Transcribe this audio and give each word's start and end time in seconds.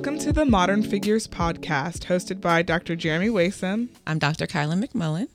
Welcome 0.00 0.18
to 0.20 0.32
the 0.32 0.46
Modern 0.46 0.82
Figures 0.82 1.28
podcast, 1.28 2.06
hosted 2.06 2.40
by 2.40 2.62
Dr. 2.62 2.96
Jeremy 2.96 3.28
Waisome. 3.28 3.90
I'm 4.06 4.18
Dr. 4.18 4.46
Kyla 4.46 4.76
McMullen. 4.76 5.28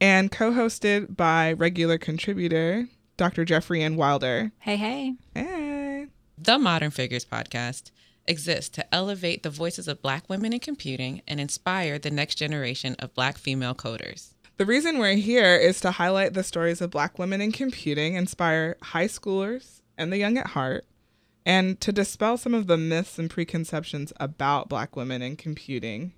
And 0.00 0.32
co 0.32 0.52
hosted 0.52 1.14
by 1.16 1.52
regular 1.52 1.98
contributor, 1.98 2.88
Dr. 3.18 3.44
JeffriAnne 3.44 3.96
Wilder. 3.96 4.52
Hey, 4.60 4.76
hey. 4.76 5.16
Hey. 5.34 6.06
The 6.38 6.58
Modern 6.58 6.92
Figures 6.92 7.26
podcast 7.26 7.90
exists 8.26 8.70
to 8.76 8.94
elevate 8.94 9.42
the 9.42 9.50
voices 9.50 9.86
of 9.86 10.00
Black 10.00 10.30
women 10.30 10.54
in 10.54 10.60
computing 10.60 11.20
and 11.28 11.38
inspire 11.38 11.98
the 11.98 12.10
next 12.10 12.36
generation 12.36 12.96
of 12.98 13.12
Black 13.12 13.36
female 13.36 13.74
coders. 13.74 14.32
The 14.56 14.64
reason 14.64 14.96
we're 14.96 15.16
here 15.16 15.56
is 15.56 15.78
to 15.82 15.90
highlight 15.90 16.32
the 16.32 16.42
stories 16.42 16.80
of 16.80 16.90
Black 16.90 17.18
women 17.18 17.42
in 17.42 17.52
computing, 17.52 18.14
inspire 18.14 18.78
high 18.80 19.08
schoolers 19.08 19.82
and 19.98 20.10
the 20.10 20.16
young 20.16 20.38
at 20.38 20.46
heart, 20.46 20.86
and 21.46 21.80
to 21.80 21.92
dispel 21.92 22.36
some 22.36 22.52
of 22.52 22.66
the 22.66 22.76
myths 22.76 23.20
and 23.20 23.30
preconceptions 23.30 24.12
about 24.18 24.68
Black 24.68 24.96
women 24.96 25.22
in 25.22 25.36
computing. 25.36 26.12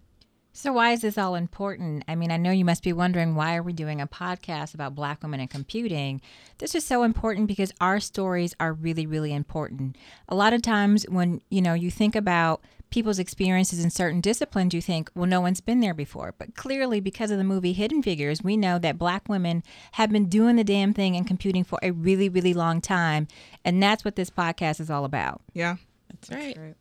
So, 0.58 0.72
why 0.72 0.90
is 0.90 1.02
this 1.02 1.16
all 1.16 1.36
important? 1.36 2.02
I 2.08 2.16
mean, 2.16 2.32
I 2.32 2.36
know 2.36 2.50
you 2.50 2.64
must 2.64 2.82
be 2.82 2.92
wondering 2.92 3.36
why 3.36 3.54
are 3.54 3.62
we 3.62 3.72
doing 3.72 4.00
a 4.00 4.08
podcast 4.08 4.74
about 4.74 4.96
Black 4.96 5.22
women 5.22 5.38
in 5.38 5.46
computing? 5.46 6.20
This 6.58 6.74
is 6.74 6.84
so 6.84 7.04
important 7.04 7.46
because 7.46 7.72
our 7.80 8.00
stories 8.00 8.56
are 8.58 8.72
really, 8.72 9.06
really 9.06 9.32
important. 9.32 9.94
A 10.28 10.34
lot 10.34 10.52
of 10.52 10.60
times, 10.60 11.04
when 11.08 11.42
you 11.48 11.62
know 11.62 11.74
you 11.74 11.92
think 11.92 12.16
about 12.16 12.60
people's 12.90 13.20
experiences 13.20 13.84
in 13.84 13.90
certain 13.90 14.20
disciplines, 14.20 14.74
you 14.74 14.82
think, 14.82 15.12
well, 15.14 15.26
no 15.26 15.40
one's 15.40 15.60
been 15.60 15.78
there 15.78 15.94
before. 15.94 16.34
But 16.36 16.56
clearly, 16.56 16.98
because 16.98 17.30
of 17.30 17.38
the 17.38 17.44
movie 17.44 17.72
Hidden 17.72 18.02
Figures, 18.02 18.42
we 18.42 18.56
know 18.56 18.80
that 18.80 18.98
black 18.98 19.28
women 19.28 19.62
have 19.92 20.10
been 20.10 20.28
doing 20.28 20.56
the 20.56 20.64
damn 20.64 20.92
thing 20.92 21.14
in 21.14 21.22
computing 21.22 21.62
for 21.62 21.78
a 21.84 21.92
really, 21.92 22.28
really 22.28 22.52
long 22.52 22.80
time. 22.80 23.28
And 23.64 23.80
that's 23.80 24.04
what 24.04 24.16
this 24.16 24.28
podcast 24.28 24.80
is 24.80 24.90
all 24.90 25.04
about. 25.04 25.40
Yeah. 25.54 25.76
That's 26.10 26.30
right. 26.30 26.46
That's 26.46 26.58
right. 26.58 26.76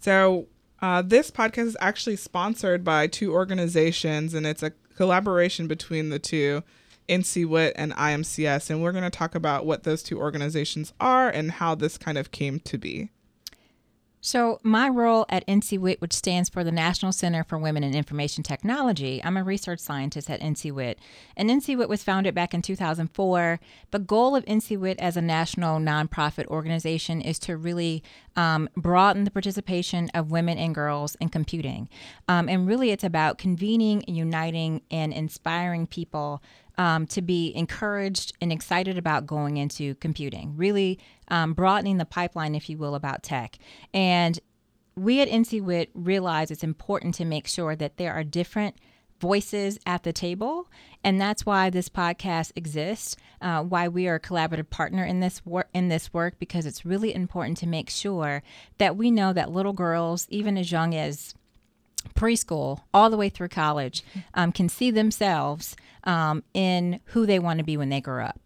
So, 0.00 0.48
uh, 0.82 1.00
this 1.00 1.30
podcast 1.30 1.66
is 1.66 1.76
actually 1.80 2.16
sponsored 2.16 2.84
by 2.84 3.06
two 3.06 3.32
organizations, 3.32 4.34
and 4.34 4.46
it's 4.46 4.62
a 4.62 4.72
collaboration 4.96 5.68
between 5.68 6.10
the 6.10 6.18
two. 6.18 6.62
NCWIT 7.08 7.72
and 7.74 7.92
iAAMCS, 7.94 8.70
and 8.70 8.82
we're 8.82 8.92
going 8.92 9.04
to 9.04 9.10
talk 9.10 9.34
about 9.34 9.66
what 9.66 9.82
those 9.82 10.02
two 10.02 10.18
organizations 10.18 10.92
are 11.00 11.28
and 11.28 11.52
how 11.52 11.74
this 11.74 11.98
kind 11.98 12.16
of 12.16 12.30
came 12.30 12.60
to 12.60 12.78
be. 12.78 13.10
So, 14.24 14.60
my 14.62 14.88
role 14.88 15.26
at 15.28 15.44
NCWIT, 15.48 16.00
which 16.00 16.12
stands 16.12 16.48
for 16.48 16.62
the 16.62 16.70
National 16.70 17.10
Center 17.10 17.42
for 17.42 17.58
Women 17.58 17.82
in 17.82 17.92
Information 17.92 18.44
Technology, 18.44 19.20
I'm 19.24 19.36
a 19.36 19.42
research 19.42 19.80
scientist 19.80 20.30
at 20.30 20.40
NCWIT. 20.40 20.94
And 21.36 21.50
NCWIT 21.50 21.88
was 21.88 22.04
founded 22.04 22.32
back 22.32 22.54
in 22.54 22.62
2004. 22.62 23.58
The 23.90 23.98
goal 23.98 24.36
of 24.36 24.44
NCWIT 24.44 24.94
as 25.00 25.16
a 25.16 25.20
national 25.20 25.80
nonprofit 25.80 26.46
organization 26.46 27.20
is 27.20 27.40
to 27.40 27.56
really 27.56 28.04
um, 28.36 28.68
broaden 28.76 29.24
the 29.24 29.30
participation 29.32 30.08
of 30.14 30.30
women 30.30 30.56
and 30.56 30.72
girls 30.72 31.16
in 31.16 31.28
computing. 31.28 31.88
Um, 32.28 32.48
and 32.48 32.64
really, 32.64 32.92
it's 32.92 33.02
about 33.02 33.38
convening, 33.38 34.04
uniting, 34.06 34.82
and 34.88 35.12
inspiring 35.12 35.88
people 35.88 36.40
um, 36.78 37.06
to 37.08 37.22
be 37.22 37.52
encouraged 37.54 38.32
and 38.40 38.52
excited 38.52 38.98
about 38.98 39.26
going 39.26 39.56
into 39.56 39.94
computing, 39.96 40.56
really 40.56 40.98
um, 41.28 41.52
broadening 41.54 41.98
the 41.98 42.04
pipeline, 42.04 42.54
if 42.54 42.68
you 42.68 42.78
will, 42.78 42.94
about 42.94 43.22
tech. 43.22 43.58
And 43.92 44.38
we 44.96 45.20
at 45.20 45.28
NCWIT 45.28 45.88
realize 45.94 46.50
it's 46.50 46.64
important 46.64 47.14
to 47.16 47.24
make 47.24 47.46
sure 47.46 47.74
that 47.76 47.96
there 47.96 48.12
are 48.12 48.24
different 48.24 48.76
voices 49.20 49.78
at 49.86 50.02
the 50.02 50.12
table, 50.12 50.68
and 51.04 51.20
that's 51.20 51.46
why 51.46 51.70
this 51.70 51.88
podcast 51.88 52.50
exists. 52.56 53.16
Uh, 53.40 53.62
why 53.62 53.88
we 53.88 54.08
are 54.08 54.16
a 54.16 54.20
collaborative 54.20 54.68
partner 54.68 55.04
in 55.04 55.20
this 55.20 55.44
work 55.46 55.68
in 55.72 55.88
this 55.88 56.12
work 56.12 56.38
because 56.38 56.66
it's 56.66 56.84
really 56.84 57.14
important 57.14 57.56
to 57.58 57.66
make 57.66 57.88
sure 57.88 58.42
that 58.78 58.96
we 58.96 59.10
know 59.10 59.32
that 59.32 59.50
little 59.50 59.72
girls, 59.72 60.26
even 60.28 60.58
as 60.58 60.72
young 60.72 60.94
as 60.94 61.34
preschool 62.14 62.80
all 62.92 63.10
the 63.10 63.16
way 63.16 63.28
through 63.28 63.48
college 63.48 64.02
um, 64.34 64.50
can 64.50 64.68
see 64.68 64.90
themselves 64.90 65.76
um, 66.04 66.42
in 66.54 67.00
who 67.06 67.26
they 67.26 67.38
want 67.38 67.58
to 67.58 67.64
be 67.64 67.76
when 67.76 67.88
they 67.88 68.00
grow 68.00 68.24
up. 68.24 68.40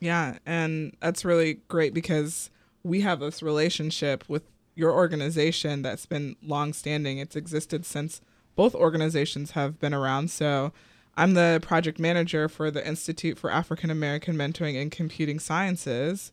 Yeah, 0.00 0.38
and 0.44 0.96
that's 1.00 1.24
really 1.24 1.60
great 1.68 1.94
because 1.94 2.50
we 2.82 3.02
have 3.02 3.20
this 3.20 3.42
relationship 3.42 4.24
with 4.28 4.42
your 4.74 4.92
organization 4.92 5.82
that's 5.82 6.06
been 6.06 6.36
long 6.42 6.72
standing. 6.72 7.18
It's 7.18 7.36
existed 7.36 7.86
since 7.86 8.20
both 8.56 8.74
organizations 8.74 9.52
have 9.52 9.78
been 9.78 9.94
around. 9.94 10.30
So 10.30 10.72
I'm 11.16 11.34
the 11.34 11.60
project 11.62 11.98
manager 11.98 12.48
for 12.48 12.70
the 12.70 12.86
Institute 12.86 13.38
for 13.38 13.50
African 13.50 13.90
American 13.90 14.36
Mentoring 14.36 14.74
in 14.74 14.90
Computing 14.90 15.38
Sciences. 15.38 16.32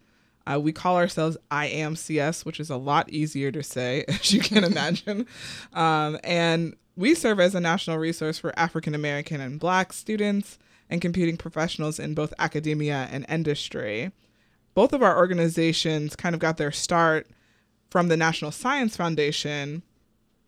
Uh, 0.50 0.59
we 0.59 0.72
call 0.72 0.96
ourselves 0.96 1.38
iAAMCS, 1.52 2.46
which 2.46 2.59
is 2.59 2.69
a 2.69 2.78
lot 2.78 3.09
easier 3.09 3.52
to 3.52 3.62
say, 3.62 4.06
as 4.08 4.34
you 4.34 4.40
can 4.40 4.64
imagine. 4.64 5.28
Um, 5.74 6.18
and 6.24 6.75
we 7.00 7.16
serve 7.16 7.40
as 7.40 7.56
a 7.56 7.62
national 7.62 7.98
resource 7.98 8.38
for 8.38 8.52
African 8.60 8.94
American 8.94 9.40
and 9.40 9.58
Black 9.58 9.94
students 9.94 10.60
and 10.90 11.00
computing 11.02 11.38
professionals 11.38 11.98
in 11.98 12.14
both 12.14 12.34
academia 12.38 13.08
and 13.10 13.26
industry. 13.30 14.12
Both 14.74 14.92
of 14.92 15.02
our 15.02 15.16
organizations 15.16 16.18
kind 16.18 16.36
of 16.36 16.42
got 16.42 16.58
their 16.58 16.74
start 16.74 17.28
from 17.90 18.10
the 18.10 18.18
National 18.18 18.52
Science 18.52 18.98
Foundation, 18.98 19.82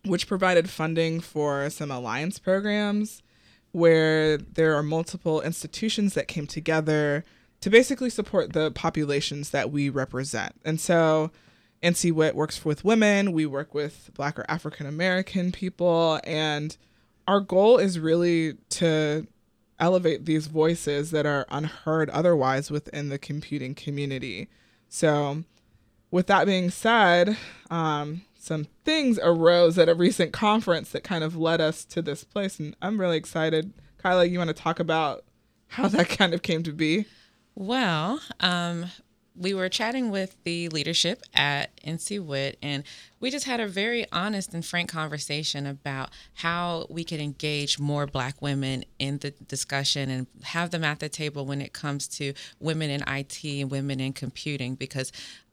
which 0.03 0.27
provided 0.27 0.69
funding 0.69 1.21
for 1.21 1.69
some 1.69 1.89
alliance 1.89 2.37
programs 2.37 3.23
where 3.71 4.35
there 4.35 4.75
are 4.75 4.83
multiple 4.83 5.39
institutions 5.39 6.15
that 6.15 6.27
came 6.27 6.47
together 6.47 7.23
to 7.61 7.69
basically 7.69 8.09
support 8.09 8.51
the 8.51 8.71
populations 8.71 9.51
that 9.51 9.71
we 9.71 9.87
represent. 9.87 10.53
And 10.65 10.81
so 10.81 11.31
NCWIT 11.83 12.33
works 12.33 12.63
with 12.63 12.85
women, 12.85 13.31
we 13.31 13.45
work 13.45 13.73
with 13.73 14.11
Black 14.13 14.37
or 14.37 14.45
African 14.47 14.85
American 14.85 15.51
people, 15.51 16.19
and 16.23 16.77
our 17.27 17.39
goal 17.39 17.77
is 17.77 17.99
really 17.99 18.57
to 18.69 19.27
elevate 19.79 20.25
these 20.25 20.47
voices 20.47 21.11
that 21.11 21.25
are 21.25 21.45
unheard 21.49 22.09
otherwise 22.11 22.69
within 22.69 23.09
the 23.09 23.17
computing 23.17 23.73
community. 23.73 24.47
So, 24.89 25.43
with 26.11 26.27
that 26.27 26.45
being 26.45 26.69
said, 26.69 27.35
um, 27.71 28.21
some 28.35 28.67
things 28.85 29.19
arose 29.21 29.77
at 29.77 29.89
a 29.89 29.95
recent 29.95 30.33
conference 30.33 30.91
that 30.91 31.03
kind 31.03 31.23
of 31.23 31.35
led 31.35 31.61
us 31.61 31.83
to 31.85 32.01
this 32.01 32.23
place, 32.23 32.59
and 32.59 32.75
I'm 32.81 32.99
really 32.99 33.17
excited. 33.17 33.73
Kyla, 33.97 34.25
you 34.25 34.37
want 34.37 34.49
to 34.49 34.53
talk 34.53 34.79
about 34.79 35.23
how 35.67 35.87
that 35.87 36.09
kind 36.17 36.33
of 36.33 36.41
came 36.41 36.63
to 36.63 36.71
be? 36.71 37.05
Well, 37.55 38.21
um, 38.39 38.85
we 39.41 39.55
were 39.55 39.69
chatting 39.69 40.11
with 40.11 40.35
the 40.43 40.69
leadership 40.69 41.23
at 41.33 41.75
NCWIT, 41.83 42.57
and 42.61 42.83
we 43.19 43.31
just 43.31 43.45
had 43.45 43.59
a 43.59 43.67
very 43.67 44.05
honest 44.11 44.53
and 44.53 44.63
frank 44.63 44.91
conversation 44.91 45.65
about 45.65 46.11
how 46.35 46.85
we 46.89 47.03
could 47.03 47.19
engage 47.19 47.79
more 47.79 48.05
Black 48.05 48.39
women 48.39 48.85
in 48.99 49.17
the 49.17 49.31
discussion 49.31 50.11
and 50.11 50.27
have 50.43 50.69
them 50.69 50.83
at 50.83 50.99
the 50.99 51.09
table 51.09 51.45
when 51.45 51.59
it 51.59 51.73
comes 51.73 52.07
to 52.07 52.33
women 52.59 52.91
in 52.91 53.03
IT 53.07 53.43
and 53.43 53.71
women 53.71 53.99
in 53.99 54.13
computing. 54.13 54.75
Because 54.75 55.11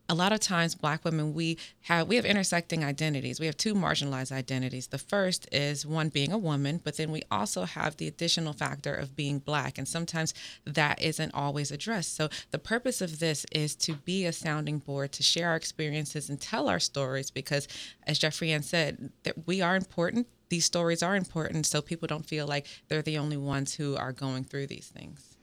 a 0.09 0.15
lot 0.15 0.33
of 0.33 0.41
times 0.41 0.75
black 0.75 1.05
women 1.05 1.35
we 1.35 1.59
have 1.83 2.09
we 2.09 2.17
have 2.17 2.25
intersecting 2.25 2.85
identities. 2.85 3.39
We 3.39 3.47
have 3.47 3.57
two 3.57 3.75
marginalized 3.75 4.33
identities. 4.33 4.87
The 4.87 4.99
first 4.99 5.47
is 5.53 5.85
one 5.85 6.09
being 6.09 6.33
a 6.33 6.39
woman 6.39 6.81
but 6.83 6.97
then 6.97 7.11
we 7.11 7.23
also 7.31 7.65
have 7.65 7.97
the 7.97 8.09
additional 8.09 8.53
factor 8.53 8.95
of 8.95 9.15
being 9.15 9.39
black 9.39 9.79
and 9.79 9.87
sometimes 9.87 10.35
that 10.65 11.01
isn't 11.03 11.35
always 11.35 11.71
addressed. 11.71 12.17
So 12.17 12.29
the 12.51 12.59
purpose 12.59 13.01
of 13.01 13.19
this 13.19 13.45
is 13.53 13.75
to 13.77 13.95
be 13.95 14.25
a 14.25 14.33
sounding 14.33 14.79
board 14.79 15.13
to 15.13 15.23
share 15.23 15.51
our 15.51 15.57
experiences 15.57 16.29
and 16.29 16.41
tell 16.41 16.69
our 16.69 16.81
stories 16.81 17.31
because 17.31 17.69
as 18.07 18.19
JeffriAnne 18.19 18.65
said 18.65 19.13
that 19.25 19.47
we 19.47 19.61
are 19.61 19.77
important. 19.77 20.27
These 20.49 20.65
stories 20.65 21.03
are 21.03 21.15
important 21.15 21.67
so 21.67 21.83
people 21.83 22.09
don't 22.09 22.25
feel 22.25 22.47
like 22.47 22.67
they're 22.89 23.03
the 23.03 23.19
only 23.19 23.37
ones 23.37 23.75
who 23.75 23.97
are 23.97 24.13
going 24.13 24.45
through 24.45 24.69
these 24.69 24.87
things. 24.87 25.37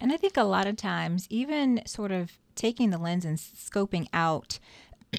And 0.00 0.12
I 0.12 0.16
think 0.16 0.36
a 0.36 0.42
lot 0.42 0.66
of 0.66 0.76
times, 0.76 1.26
even 1.30 1.80
sort 1.86 2.10
of 2.10 2.32
taking 2.54 2.90
the 2.90 2.98
lens 2.98 3.24
and 3.24 3.38
scoping 3.38 4.08
out 4.12 4.58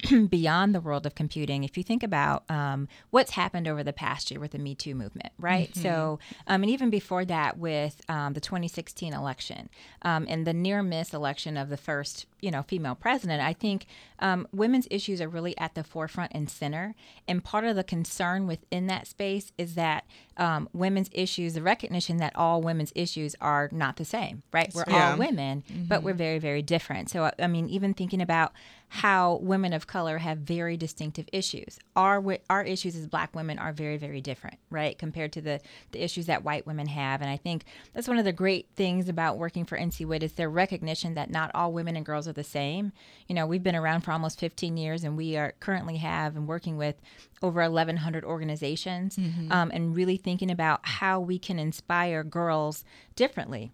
beyond 0.28 0.74
the 0.74 0.80
world 0.80 1.06
of 1.06 1.14
computing, 1.14 1.62
if 1.62 1.76
you 1.76 1.84
think 1.84 2.02
about 2.02 2.48
um, 2.50 2.88
what's 3.10 3.32
happened 3.32 3.68
over 3.68 3.84
the 3.84 3.92
past 3.92 4.30
year 4.30 4.40
with 4.40 4.50
the 4.50 4.58
Me 4.58 4.74
Too 4.74 4.94
movement, 4.94 5.32
right? 5.38 5.70
Mm-hmm. 5.70 5.82
So, 5.82 6.18
um, 6.48 6.62
and 6.62 6.70
even 6.70 6.90
before 6.90 7.24
that, 7.26 7.58
with 7.58 8.00
um, 8.08 8.32
the 8.32 8.40
2016 8.40 9.12
election 9.12 9.68
um, 10.02 10.26
and 10.28 10.46
the 10.46 10.52
near 10.52 10.82
miss 10.82 11.14
election 11.14 11.56
of 11.56 11.68
the 11.68 11.76
first, 11.76 12.26
you 12.44 12.50
know, 12.50 12.62
female 12.62 12.94
president, 12.94 13.40
I 13.40 13.54
think 13.54 13.86
um, 14.18 14.46
women's 14.52 14.86
issues 14.90 15.22
are 15.22 15.28
really 15.30 15.56
at 15.56 15.74
the 15.74 15.82
forefront 15.82 16.32
and 16.34 16.50
center. 16.50 16.94
And 17.26 17.42
part 17.42 17.64
of 17.64 17.74
the 17.74 17.82
concern 17.82 18.46
within 18.46 18.86
that 18.88 19.06
space 19.06 19.50
is 19.56 19.76
that 19.76 20.04
um, 20.36 20.68
women's 20.74 21.08
issues, 21.12 21.54
the 21.54 21.62
recognition 21.62 22.18
that 22.18 22.36
all 22.36 22.60
women's 22.60 22.92
issues 22.94 23.34
are 23.40 23.70
not 23.72 23.96
the 23.96 24.04
same, 24.04 24.42
right? 24.52 24.70
We're 24.74 24.84
yeah. 24.86 25.12
all 25.12 25.18
women, 25.18 25.64
mm-hmm. 25.66 25.84
but 25.84 26.02
we're 26.02 26.12
very, 26.12 26.38
very 26.38 26.60
different. 26.60 27.08
So, 27.08 27.30
I 27.38 27.46
mean, 27.46 27.66
even 27.70 27.94
thinking 27.94 28.20
about 28.20 28.52
how 28.94 29.40
women 29.42 29.72
of 29.72 29.88
color 29.88 30.18
have 30.18 30.38
very 30.38 30.76
distinctive 30.76 31.28
issues. 31.32 31.80
Our 31.96 32.38
our 32.48 32.62
issues 32.62 32.94
as 32.94 33.08
black 33.08 33.34
women 33.34 33.58
are 33.58 33.72
very 33.72 33.96
very 33.96 34.20
different, 34.20 34.58
right, 34.70 34.96
compared 34.96 35.32
to 35.32 35.40
the 35.40 35.60
the 35.90 36.00
issues 36.00 36.26
that 36.26 36.44
white 36.44 36.64
women 36.64 36.86
have. 36.86 37.20
And 37.20 37.28
I 37.28 37.36
think 37.36 37.64
that's 37.92 38.06
one 38.06 38.18
of 38.18 38.24
the 38.24 38.32
great 38.32 38.68
things 38.76 39.08
about 39.08 39.36
working 39.36 39.64
for 39.64 39.76
NCWIT 39.76 40.22
is 40.22 40.34
their 40.34 40.48
recognition 40.48 41.14
that 41.14 41.28
not 41.28 41.50
all 41.56 41.72
women 41.72 41.96
and 41.96 42.06
girls 42.06 42.28
are 42.28 42.32
the 42.34 42.44
same. 42.44 42.92
You 43.28 43.34
know, 43.34 43.46
we've 43.46 43.62
been 43.62 43.76
around 43.76 44.02
for 44.02 44.12
almost 44.12 44.38
15 44.38 44.76
years, 44.76 45.04
and 45.04 45.16
we 45.16 45.36
are 45.36 45.54
currently 45.60 45.96
have 45.98 46.36
and 46.36 46.46
working 46.46 46.76
with 46.76 46.96
over 47.42 47.60
1,100 47.62 48.24
organizations, 48.24 49.16
mm-hmm. 49.16 49.50
um, 49.50 49.70
and 49.72 49.94
really 49.94 50.16
thinking 50.16 50.50
about 50.50 50.80
how 50.82 51.20
we 51.20 51.38
can 51.38 51.58
inspire 51.58 52.22
girls 52.24 52.84
differently 53.16 53.72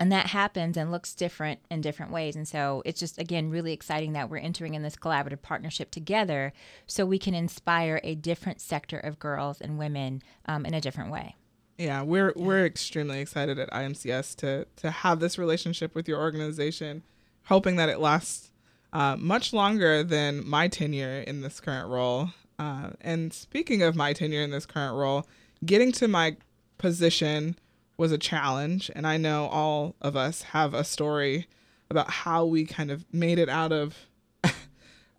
and 0.00 0.10
that 0.10 0.28
happens 0.28 0.78
and 0.78 0.90
looks 0.90 1.14
different 1.14 1.60
in 1.70 1.82
different 1.82 2.10
ways 2.10 2.34
and 2.34 2.48
so 2.48 2.82
it's 2.84 2.98
just 2.98 3.18
again 3.18 3.50
really 3.50 3.72
exciting 3.72 4.14
that 4.14 4.28
we're 4.30 4.38
entering 4.38 4.74
in 4.74 4.82
this 4.82 4.96
collaborative 4.96 5.42
partnership 5.42 5.90
together 5.90 6.52
so 6.86 7.04
we 7.04 7.18
can 7.18 7.34
inspire 7.34 8.00
a 8.02 8.14
different 8.16 8.60
sector 8.60 8.98
of 8.98 9.18
girls 9.18 9.60
and 9.60 9.78
women 9.78 10.22
um, 10.46 10.64
in 10.64 10.74
a 10.74 10.80
different 10.80 11.12
way 11.12 11.36
yeah 11.78 12.02
we're 12.02 12.32
yeah. 12.34 12.44
we're 12.44 12.64
extremely 12.64 13.20
excited 13.20 13.58
at 13.58 13.70
iAAMCS 13.70 14.34
to 14.34 14.66
to 14.74 14.90
have 14.90 15.20
this 15.20 15.38
relationship 15.38 15.94
with 15.94 16.08
your 16.08 16.18
organization 16.18 17.02
hoping 17.50 17.76
that 17.76 17.90
it 17.90 18.00
lasts 18.00 18.50
uh, 18.92 19.16
much 19.16 19.52
longer 19.52 20.02
than 20.02 20.48
my 20.48 20.68
tenure 20.68 21.20
in 21.26 21.42
this 21.42 21.60
current 21.60 21.88
role 21.88 22.30
uh, 22.58 22.90
and 23.00 23.32
speaking 23.32 23.82
of 23.82 23.94
my 23.94 24.12
tenure 24.12 24.42
in 24.42 24.50
this 24.50 24.66
current 24.66 24.96
role 24.96 25.26
getting 25.64 25.92
to 25.92 26.08
my 26.08 26.36
position 26.78 27.56
was 27.96 28.12
a 28.12 28.18
challenge. 28.18 28.90
And 28.96 29.06
I 29.06 29.18
know 29.18 29.46
all 29.46 29.94
of 30.00 30.16
us 30.16 30.42
have 30.42 30.74
a 30.74 30.84
story 30.84 31.46
about 31.90 32.10
how 32.10 32.46
we 32.46 32.64
kind 32.64 32.90
of 32.90 33.04
made 33.12 33.38
it 33.38 33.48
out 33.48 33.72
of 33.72 33.94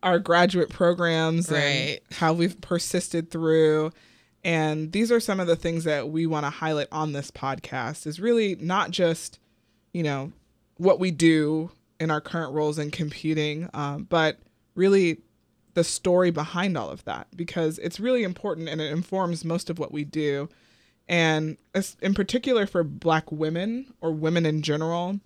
our 0.03 0.19
graduate 0.19 0.69
programs 0.69 1.51
right. 1.51 1.59
and 1.59 1.99
how 2.17 2.33
we've 2.33 2.59
persisted 2.59 3.29
through. 3.29 3.91
And 4.43 4.91
these 4.91 5.11
are 5.11 5.19
some 5.19 5.39
of 5.39 5.45
the 5.45 5.55
things 5.55 5.83
that 5.83 6.09
we 6.09 6.25
want 6.25 6.45
to 6.45 6.49
highlight 6.49 6.87
on 6.91 7.13
this 7.13 7.29
podcast 7.29 8.07
is 8.07 8.19
really 8.19 8.55
not 8.55 8.89
just, 8.89 9.37
you 9.93 10.01
know, 10.01 10.31
what 10.77 10.99
we 10.99 11.11
do 11.11 11.69
in 12.01 12.09
our 12.09 12.19
current 12.19 12.51
roles 12.51 12.79
in 12.79 12.89
computing, 12.89 13.69
um, 13.75 14.05
but 14.09 14.39
really 14.73 15.21
the 15.75 15.83
story 15.83 16.31
behind 16.31 16.75
all 16.75 16.89
of 16.89 17.05
that 17.05 17.27
because 17.35 17.77
it's 17.77 17.99
really 17.99 18.23
important 18.23 18.67
and 18.67 18.81
it 18.81 18.91
informs 18.91 19.45
most 19.45 19.69
of 19.69 19.77
what 19.77 19.91
we 19.91 20.03
do. 20.03 20.49
And 21.07 21.57
in 22.01 22.15
particular 22.15 22.65
for 22.65 22.83
black 22.83 23.31
women 23.31 23.93
or 24.01 24.11
women 24.11 24.45
in 24.45 24.63
general 24.63 25.19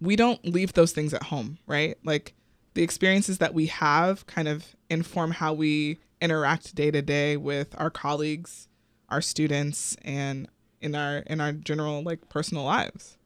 we 0.00 0.16
don't 0.16 0.44
leave 0.44 0.72
those 0.72 0.90
things 0.90 1.14
at 1.14 1.22
home 1.22 1.58
right? 1.68 1.96
Like 2.02 2.34
the 2.74 2.82
experiences 2.82 3.38
that 3.38 3.54
we 3.54 3.66
have 3.66 4.26
kind 4.26 4.48
of 4.48 4.74
inform 4.90 5.30
how 5.30 5.52
we 5.52 6.00
interact 6.20 6.74
day 6.74 6.90
to 6.90 7.02
day 7.02 7.36
with 7.36 7.72
our 7.78 7.90
colleagues 7.90 8.66
our 9.10 9.20
students 9.20 9.96
and 10.02 10.48
in 10.80 10.96
our 10.96 11.18
in 11.18 11.40
our 11.40 11.52
general 11.52 12.02
like 12.02 12.28
personal 12.28 12.64
lives. 12.64 13.16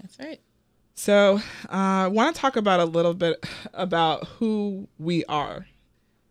That's 0.00 0.18
right 0.18 0.40
so 0.98 1.36
uh, 1.68 1.70
i 1.70 2.08
want 2.08 2.34
to 2.34 2.40
talk 2.40 2.56
about 2.56 2.80
a 2.80 2.84
little 2.84 3.14
bit 3.14 3.46
about 3.72 4.26
who 4.26 4.88
we 4.98 5.24
are 5.26 5.64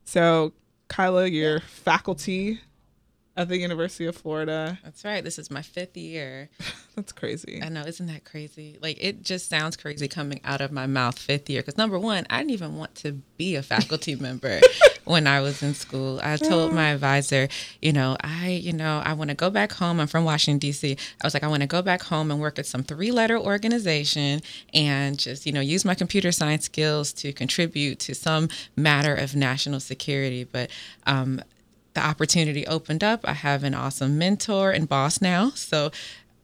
so 0.04 0.52
kyla 0.90 1.26
you're 1.26 1.54
yeah. 1.54 1.60
faculty 1.66 2.60
at 3.38 3.48
the 3.48 3.58
University 3.58 4.08
of 4.08 4.18
Florida. 4.18 4.80
That's 4.84 5.06
right. 5.06 5.24
This 5.24 5.38
is 5.38 5.52
my 5.52 5.62
fifth 5.62 5.96
year. 5.96 6.50
That's 6.96 7.12
crazy. 7.12 7.62
I 7.62 7.70
know. 7.70 7.82
Isn't 7.82 8.08
that 8.08 8.26
crazy? 8.26 8.80
Like, 8.82 8.98
it 9.00 9.22
just 9.22 9.48
sounds 9.48 9.78
crazy 9.78 10.08
coming 10.08 10.42
out 10.44 10.60
of 10.60 10.72
my 10.72 10.88
mouth, 10.88 11.20
fifth 11.20 11.48
year. 11.48 11.62
Because, 11.62 11.78
number 11.78 12.00
one, 12.00 12.26
I 12.32 12.40
didn't 12.40 12.52
even 12.52 12.78
want 12.78 12.96
to 12.96 13.12
be 13.38 13.56
a 13.56 13.62
faculty 13.62 14.16
member 14.20 14.60
when 15.06 15.28
I 15.28 15.42
was 15.42 15.62
in 15.62 15.76
school. 15.76 16.20
I 16.24 16.38
told 16.38 16.74
my 16.74 16.90
advisor, 16.90 17.48
you 17.80 17.94
know, 17.94 18.18
I, 18.22 18.50
you 18.50 18.74
know, 18.74 19.04
I 19.06 19.14
want 19.14 19.30
to 19.30 19.36
go 19.36 19.52
back 19.52 19.72
home. 19.72 20.00
I'm 20.00 20.08
from 20.08 20.26
Washington, 20.26 20.58
D.C. 20.58 20.98
I 21.22 21.28
was 21.28 21.36
like, 21.36 21.44
I 21.44 21.48
want 21.48 21.62
to 21.62 21.68
go 21.68 21.84
back 21.84 22.02
home 22.02 22.32
and 22.32 22.42
work 22.42 22.58
at 22.58 22.66
some 22.66 22.82
three 22.82 23.12
letter 23.12 23.38
organization 23.38 24.42
and 24.74 25.20
just, 25.20 25.46
you 25.46 25.52
know, 25.52 25.62
use 25.62 25.86
my 25.86 25.94
computer 25.94 26.32
science 26.32 26.66
skills 26.66 27.14
to 27.14 27.32
contribute 27.32 28.00
to 28.00 28.16
some 28.16 28.50
matter 28.76 29.14
of 29.14 29.36
national 29.36 29.80
security. 29.80 30.44
But, 30.44 30.72
um, 31.06 31.42
the 31.98 32.06
opportunity 32.06 32.66
opened 32.68 33.04
up. 33.04 33.22
I 33.24 33.34
have 33.34 33.64
an 33.64 33.74
awesome 33.74 34.20
mentor 34.20 34.72
and 34.72 34.88
boss 34.88 35.20
now. 35.20 35.50
So, 35.56 35.90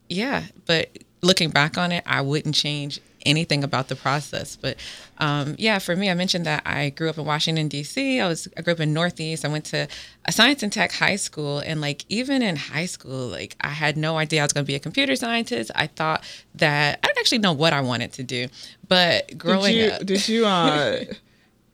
yeah, 0.09 0.45
but 0.65 0.89
looking 1.21 1.51
back 1.51 1.77
on 1.77 1.91
it, 1.91 2.03
I 2.07 2.21
wouldn't 2.21 2.55
change 2.55 2.99
anything 3.23 3.63
about 3.63 3.87
the 3.87 3.95
process. 3.95 4.55
But 4.55 4.77
um, 5.19 5.55
yeah, 5.59 5.77
for 5.77 5.95
me, 5.95 6.09
I 6.09 6.15
mentioned 6.15 6.47
that 6.47 6.63
I 6.65 6.89
grew 6.89 7.07
up 7.07 7.19
in 7.19 7.25
Washington 7.25 7.67
D.C. 7.67 8.19
I 8.19 8.27
was 8.27 8.47
I 8.57 8.63
grew 8.63 8.73
up 8.73 8.79
in 8.79 8.93
Northeast. 8.93 9.45
I 9.45 9.47
went 9.47 9.65
to 9.65 9.87
a 10.25 10.31
science 10.31 10.63
and 10.63 10.73
tech 10.73 10.91
high 10.91 11.17
school, 11.17 11.59
and 11.59 11.79
like 11.79 12.03
even 12.09 12.41
in 12.41 12.55
high 12.55 12.87
school, 12.87 13.27
like 13.27 13.55
I 13.61 13.69
had 13.69 13.95
no 13.95 14.17
idea 14.17 14.41
I 14.41 14.45
was 14.45 14.53
going 14.53 14.65
to 14.65 14.67
be 14.67 14.75
a 14.75 14.79
computer 14.79 15.15
scientist. 15.15 15.69
I 15.75 15.85
thought 15.85 16.23
that 16.55 16.99
I 17.03 17.07
didn't 17.07 17.19
actually 17.19 17.37
know 17.37 17.53
what 17.53 17.73
I 17.73 17.81
wanted 17.81 18.11
to 18.13 18.23
do. 18.23 18.47
But 18.87 19.37
growing 19.37 19.75
did 19.75 19.85
you, 19.85 19.91
up, 19.91 20.05
did 20.05 20.27
you 20.27 20.45
uh, 20.47 21.03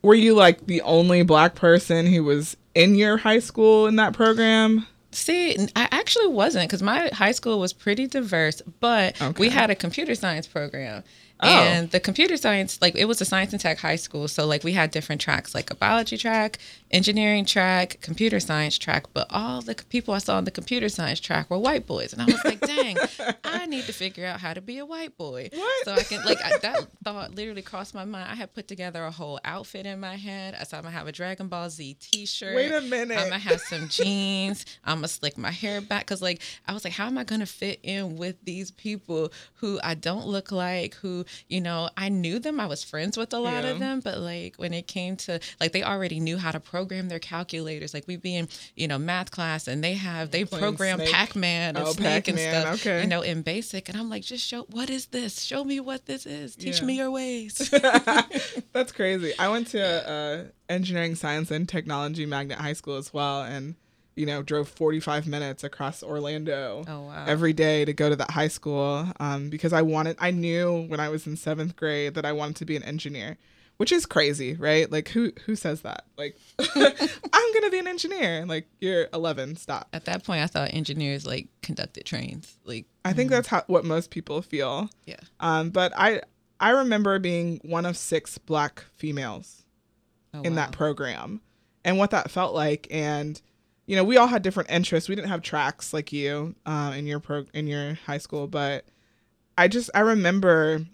were 0.01 0.15
you 0.15 0.35
like 0.35 0.65
the 0.65 0.81
only 0.81 1.23
black 1.23 1.55
person 1.55 2.05
who 2.05 2.25
was 2.25 2.57
in 2.75 2.95
your 2.95 3.17
high 3.17 3.39
school 3.39 3.87
in 3.87 3.95
that 3.97 4.13
program? 4.13 4.85
See, 5.11 5.57
I 5.75 5.87
actually 5.91 6.27
wasn't 6.27 6.69
because 6.69 6.83
my 6.83 7.09
high 7.11 7.31
school 7.31 7.59
was 7.59 7.73
pretty 7.73 8.05
diverse, 8.05 8.61
but 8.79 9.19
okay. 9.21 9.39
we 9.39 9.49
had 9.49 9.69
a 9.69 9.75
computer 9.75 10.13
science 10.13 10.45
program. 10.45 11.03
Oh. 11.41 11.47
And 11.47 11.89
the 11.91 11.99
computer 11.99 12.35
science, 12.35 12.81
like 12.81 12.95
it 12.95 13.05
was 13.05 13.21
a 13.21 13.25
science 13.25 13.53
and 13.53 13.61
tech 13.61 13.77
high 13.79 13.95
school. 13.95 14.27
So 14.27 14.45
like 14.45 14.63
we 14.63 14.73
had 14.73 14.91
different 14.91 15.21
tracks, 15.21 15.55
like 15.55 15.71
a 15.71 15.75
biology 15.75 16.17
track, 16.17 16.59
engineering 16.91 17.45
track, 17.45 17.99
computer 18.01 18.39
science 18.39 18.77
track. 18.77 19.05
But 19.13 19.27
all 19.29 19.61
the 19.61 19.75
people 19.75 20.13
I 20.13 20.17
saw 20.17 20.35
on 20.35 20.43
the 20.43 20.51
computer 20.51 20.89
science 20.89 21.19
track 21.19 21.49
were 21.49 21.57
white 21.57 21.87
boys. 21.87 22.11
And 22.11 22.21
I 22.21 22.25
was 22.25 22.43
like, 22.43 22.59
dang, 22.59 22.97
I 23.45 23.65
need 23.67 23.85
to 23.85 23.93
figure 23.93 24.25
out 24.25 24.41
how 24.41 24.53
to 24.53 24.59
be 24.59 24.79
a 24.79 24.85
white 24.85 25.17
boy. 25.17 25.49
What? 25.53 25.85
So 25.85 25.93
I 25.93 26.03
can, 26.03 26.25
like, 26.25 26.43
I, 26.43 26.57
that 26.57 26.87
thought 27.03 27.35
literally 27.35 27.61
crossed 27.61 27.95
my 27.95 28.05
mind. 28.05 28.29
I 28.29 28.35
had 28.35 28.53
put 28.53 28.67
together 28.67 29.03
a 29.05 29.11
whole 29.11 29.39
outfit 29.45 29.85
in 29.85 29.99
my 29.99 30.15
head. 30.15 30.55
I 30.59 30.63
said, 30.63 30.77
I'm 30.77 30.83
to 30.83 30.89
have 30.91 31.07
a 31.07 31.11
Dragon 31.13 31.47
Ball 31.47 31.69
Z 31.69 31.95
t 32.01 32.25
shirt. 32.25 32.55
Wait 32.55 32.71
a 32.71 32.81
minute. 32.81 33.17
I'm 33.17 33.29
to 33.29 33.37
have 33.37 33.61
some 33.61 33.87
jeans. 33.87 34.65
I'm 34.83 35.01
to 35.01 35.07
slick 35.07 35.37
my 35.37 35.51
hair 35.51 35.79
back. 35.79 36.05
Cause 36.07 36.21
like, 36.21 36.41
I 36.67 36.73
was 36.73 36.83
like, 36.83 36.93
how 36.93 37.07
am 37.07 37.17
I 37.17 37.23
to 37.23 37.45
fit 37.45 37.79
in 37.83 38.17
with 38.17 38.43
these 38.43 38.71
people 38.71 39.31
who 39.55 39.79
I 39.83 39.93
don't 39.93 40.27
look 40.27 40.51
like, 40.51 40.95
who, 40.95 41.25
you 41.47 41.61
know, 41.61 41.89
I 41.97 42.09
knew 42.09 42.39
them. 42.39 42.59
I 42.59 42.65
was 42.65 42.83
friends 42.83 43.17
with 43.17 43.33
a 43.33 43.39
lot 43.39 43.63
yeah. 43.63 43.71
of 43.71 43.79
them, 43.79 43.99
but 43.99 44.19
like 44.19 44.55
when 44.57 44.73
it 44.73 44.87
came 44.87 45.15
to 45.17 45.39
like 45.59 45.71
they 45.71 45.83
already 45.83 46.19
knew 46.19 46.37
how 46.37 46.51
to 46.51 46.59
program 46.59 47.09
their 47.09 47.19
calculators. 47.19 47.93
Like 47.93 48.07
we'd 48.07 48.21
be 48.21 48.35
in, 48.35 48.47
you 48.75 48.87
know, 48.87 48.97
math 48.97 49.31
class 49.31 49.67
and 49.67 49.83
they 49.83 49.93
have 49.93 50.31
they 50.31 50.45
Playing 50.45 50.63
program 50.63 50.99
Pac-Man 50.99 51.75
and 51.75 51.85
oh, 51.85 51.91
Snake 51.91 52.25
Pac-Man. 52.25 52.55
and 52.55 52.79
stuff. 52.79 52.81
Okay. 52.81 53.01
You 53.01 53.07
know, 53.07 53.21
in 53.21 53.41
basic. 53.41 53.89
And 53.89 53.97
I'm 53.97 54.09
like, 54.09 54.23
just 54.23 54.45
show 54.45 54.63
what 54.71 54.89
is 54.89 55.07
this? 55.07 55.41
Show 55.41 55.63
me 55.63 55.79
what 55.79 56.05
this 56.05 56.25
is. 56.25 56.55
Teach 56.55 56.81
yeah. 56.81 56.85
me 56.85 56.97
your 56.97 57.11
ways. 57.11 57.69
That's 58.73 58.91
crazy. 58.91 59.33
I 59.37 59.49
went 59.49 59.67
to 59.67 60.09
uh, 60.09 60.43
engineering 60.67 61.15
science 61.15 61.51
and 61.51 61.67
technology 61.67 62.25
magnet 62.25 62.57
high 62.57 62.73
school 62.73 62.97
as 62.97 63.13
well 63.13 63.43
and 63.43 63.75
you 64.19 64.25
know, 64.25 64.43
drove 64.43 64.67
45 64.67 65.27
minutes 65.27 65.63
across 65.63 66.03
Orlando 66.03 66.83
oh, 66.85 67.01
wow. 67.03 67.23
every 67.25 67.53
day 67.53 67.85
to 67.85 67.93
go 67.93 68.09
to 68.09 68.17
that 68.17 68.31
high 68.31 68.49
school 68.49 69.07
um, 69.21 69.49
because 69.49 69.71
I 69.71 69.81
wanted, 69.81 70.17
I 70.19 70.31
knew 70.31 70.85
when 70.87 70.99
I 70.99 71.07
was 71.07 71.25
in 71.25 71.37
seventh 71.37 71.77
grade 71.77 72.15
that 72.15 72.25
I 72.25 72.33
wanted 72.33 72.57
to 72.57 72.65
be 72.65 72.75
an 72.75 72.83
engineer, 72.83 73.37
which 73.77 73.93
is 73.93 74.05
crazy, 74.05 74.55
right? 74.55 74.91
Like, 74.91 75.07
who 75.07 75.31
who 75.45 75.55
says 75.55 75.83
that? 75.83 76.03
Like, 76.17 76.37
I'm 76.75 77.53
gonna 77.53 77.69
be 77.71 77.79
an 77.79 77.87
engineer. 77.87 78.45
Like, 78.45 78.67
you're 78.81 79.07
11. 79.13 79.55
Stop. 79.55 79.87
At 79.93 80.03
that 80.03 80.25
point, 80.25 80.43
I 80.43 80.47
thought 80.47 80.73
engineers 80.73 81.25
like 81.25 81.47
conducted 81.61 82.03
trains. 82.03 82.57
Like, 82.65 82.87
I 83.05 83.13
think 83.13 83.29
mm. 83.29 83.35
that's 83.35 83.47
how 83.47 83.63
what 83.67 83.85
most 83.85 84.11
people 84.11 84.41
feel. 84.41 84.89
Yeah. 85.05 85.21
Um, 85.39 85.69
but 85.69 85.93
I 85.95 86.23
I 86.59 86.71
remember 86.71 87.19
being 87.19 87.61
one 87.63 87.85
of 87.85 87.95
six 87.95 88.37
black 88.37 88.83
females 88.97 89.63
oh, 90.33 90.41
in 90.41 90.55
wow. 90.55 90.63
that 90.63 90.71
program, 90.73 91.39
and 91.85 91.97
what 91.97 92.11
that 92.11 92.29
felt 92.29 92.53
like, 92.53 92.85
and 92.91 93.41
you 93.89 93.95
know, 93.95 94.03
we 94.03 94.17
all 94.17 94.27
had 94.27 94.43
different 94.43 94.69
interests. 94.69 95.09
We 95.09 95.15
didn't 95.15 95.31
have 95.31 95.41
tracks 95.41 95.93
like 95.95 96.13
you 96.13 96.53
uh, 96.63 96.93
in 96.95 97.07
your 97.07 97.19
pro 97.19 97.45
in 97.55 97.65
your 97.65 97.95
high 98.05 98.19
school, 98.19 98.45
but 98.45 98.85
I 99.57 99.67
just 99.67 99.89
I 99.95 100.01
remember 100.01 100.85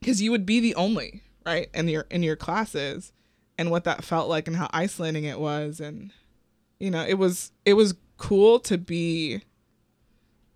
because 0.00 0.20
you 0.20 0.32
would 0.32 0.44
be 0.44 0.58
the 0.58 0.74
only 0.74 1.22
right 1.46 1.68
in 1.72 1.86
your 1.86 2.06
in 2.10 2.24
your 2.24 2.34
classes, 2.34 3.12
and 3.56 3.70
what 3.70 3.84
that 3.84 4.02
felt 4.02 4.28
like 4.28 4.48
and 4.48 4.56
how 4.56 4.68
isolating 4.72 5.22
it 5.22 5.38
was, 5.38 5.78
and 5.78 6.10
you 6.80 6.90
know, 6.90 7.04
it 7.06 7.14
was 7.14 7.52
it 7.64 7.74
was 7.74 7.94
cool 8.16 8.58
to 8.58 8.78
be 8.78 9.42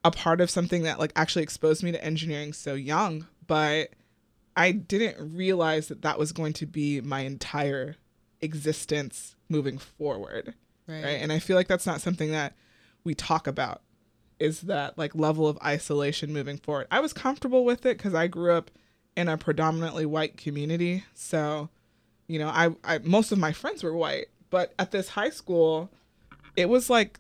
a 0.05 0.11
part 0.11 0.41
of 0.41 0.51
something 0.51 0.83
that 0.83 0.99
like 0.99 1.13
actually 1.15 1.45
exposed 1.45 1.85
me 1.85 1.93
to 1.93 2.05
engineering 2.05 2.53
so 2.53 2.75
young, 2.75 3.29
but 3.47 3.91
I 4.57 4.73
didn't 4.73 5.37
realize 5.37 5.87
that 5.87 6.03
that 6.03 6.19
was 6.19 6.33
going 6.33 6.55
to 6.55 6.67
be 6.67 7.01
my 7.03 7.21
entire 7.21 7.95
existence 8.41 9.37
moving 9.49 9.79
forward 9.79 10.55
right. 10.89 11.05
right 11.05 11.21
and 11.23 11.33
i 11.33 11.39
feel 11.39 11.57
like 11.57 11.69
that's 11.69 11.87
not 11.87 12.01
something 12.01 12.31
that 12.33 12.55
we 13.05 13.15
talk 13.15 13.47
about 13.47 13.83
is 14.41 14.63
that 14.63 14.97
like 14.97 15.15
level 15.15 15.47
of 15.47 15.59
isolation 15.65 16.33
moving 16.33 16.57
forward 16.57 16.87
i 16.91 17.01
was 17.01 17.13
comfortable 17.13 17.65
with 17.65 17.87
it 17.87 17.97
because 17.97 18.15
i 18.15 18.27
grew 18.27 18.53
up 18.53 18.71
in 19.17 19.29
a 19.29 19.37
predominantly 19.37 20.07
white 20.07 20.37
community 20.37 21.05
so 21.15 21.69
you 22.29 22.39
know, 22.39 22.49
I, 22.49 22.71
I 22.85 22.99
most 22.99 23.33
of 23.33 23.39
my 23.39 23.53
friends 23.53 23.83
were 23.83 23.95
white, 23.95 24.27
but 24.51 24.75
at 24.79 24.93
this 24.93 25.09
high 25.09 25.31
school, 25.31 25.91
it 26.57 26.69
was 26.69 26.89
like 26.89 27.19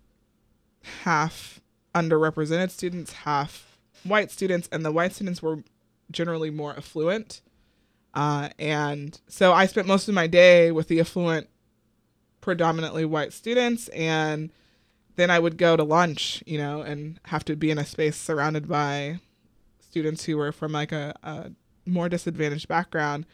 half 1.02 1.60
underrepresented 1.94 2.70
students, 2.70 3.12
half 3.12 3.78
white 4.04 4.30
students, 4.30 4.68
and 4.70 4.84
the 4.84 4.92
white 4.92 5.14
students 5.14 5.42
were 5.42 5.64
generally 6.10 6.50
more 6.50 6.76
affluent. 6.76 7.40
Uh, 8.14 8.50
and 8.58 9.18
so 9.28 9.52
I 9.52 9.66
spent 9.66 9.86
most 9.86 10.08
of 10.08 10.14
my 10.14 10.26
day 10.26 10.70
with 10.70 10.88
the 10.88 11.00
affluent, 11.00 11.48
predominantly 12.48 13.04
white 13.04 13.34
students, 13.34 13.88
and 13.88 14.50
then 15.16 15.30
I 15.30 15.38
would 15.38 15.58
go 15.58 15.76
to 15.76 15.84
lunch, 15.84 16.42
you 16.46 16.56
know, 16.56 16.80
and 16.80 17.20
have 17.24 17.44
to 17.44 17.56
be 17.56 17.70
in 17.70 17.76
a 17.76 17.84
space 17.84 18.16
surrounded 18.16 18.66
by 18.66 19.20
students 19.80 20.24
who 20.24 20.38
were 20.38 20.50
from 20.50 20.72
like 20.72 20.90
a, 20.90 21.14
a 21.22 21.50
more 21.84 22.08
disadvantaged 22.08 22.66
background. 22.66 23.26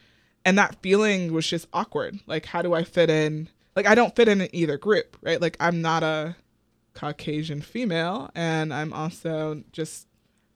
And 0.43 0.57
that 0.57 0.81
feeling 0.81 1.31
was 1.31 1.47
just 1.47 1.69
awkward. 1.71 2.19
Like, 2.27 2.47
how 2.47 2.61
do 2.61 2.73
I 2.73 2.83
fit 2.83 3.09
in? 3.09 3.47
Like, 3.73 3.87
I 3.87 3.95
don't 3.95 4.13
fit 4.17 4.27
in 4.27 4.53
either 4.53 4.77
group, 4.77 5.15
right? 5.21 5.39
Like, 5.39 5.55
I'm 5.61 5.81
not 5.81 6.03
a 6.03 6.35
Caucasian 6.93 7.61
female, 7.61 8.31
and 8.35 8.73
I'm 8.73 8.91
also 8.91 9.63
just, 9.71 10.07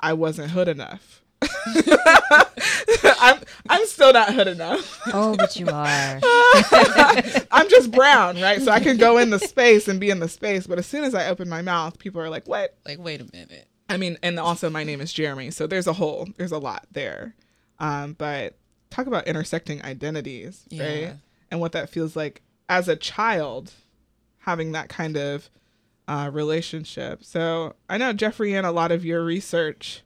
I 0.01 0.11
wasn't 0.11 0.51
hood 0.51 0.67
enough. 0.67 1.23
I'm 3.21 3.39
I'm 3.69 3.85
still 3.85 4.13
not 4.13 4.33
hood 4.33 4.47
enough. 4.47 4.99
Oh, 5.13 5.35
but 5.37 5.55
you 5.57 5.67
are. 5.67 6.19
I'm 7.51 7.69
just 7.69 7.91
brown, 7.91 8.41
right? 8.41 8.61
So 8.61 8.71
I 8.71 8.79
can 8.79 8.97
go 8.97 9.17
in 9.17 9.29
the 9.29 9.39
space 9.39 9.87
and 9.87 9.99
be 9.99 10.09
in 10.09 10.19
the 10.19 10.29
space, 10.29 10.67
but 10.67 10.79
as 10.79 10.85
soon 10.85 11.03
as 11.03 11.13
I 11.15 11.27
open 11.29 11.49
my 11.49 11.61
mouth, 11.61 11.99
people 11.99 12.21
are 12.21 12.29
like, 12.29 12.47
"What?" 12.47 12.75
Like, 12.85 12.99
wait 12.99 13.21
a 13.21 13.25
minute. 13.31 13.67
I 13.87 13.97
mean, 13.97 14.17
and 14.21 14.39
also 14.39 14.69
my 14.69 14.83
name 14.83 15.01
is 15.01 15.11
Jeremy, 15.13 15.51
so 15.51 15.67
there's 15.67 15.87
a 15.87 15.93
whole 15.93 16.27
there's 16.37 16.51
a 16.51 16.57
lot 16.59 16.85
there. 16.91 17.35
Um, 17.79 18.13
but 18.13 18.57
talk 18.89 19.07
about 19.07 19.27
intersecting 19.27 19.83
identities, 19.83 20.65
Yeah. 20.69 20.83
right? 20.83 21.13
And 21.51 21.59
what 21.59 21.71
that 21.71 21.89
feels 21.89 22.15
like 22.15 22.41
as 22.67 22.87
a 22.87 22.95
child, 22.95 23.71
having 24.39 24.73
that 24.73 24.89
kind 24.89 25.17
of 25.17 25.49
uh, 26.07 26.29
relationship. 26.33 27.23
So 27.23 27.75
I 27.89 27.97
know 27.97 28.13
Jeffrey, 28.13 28.53
and 28.53 28.65
a 28.67 28.71
lot 28.71 28.91
of 28.91 29.05
your 29.05 29.23
research 29.23 30.03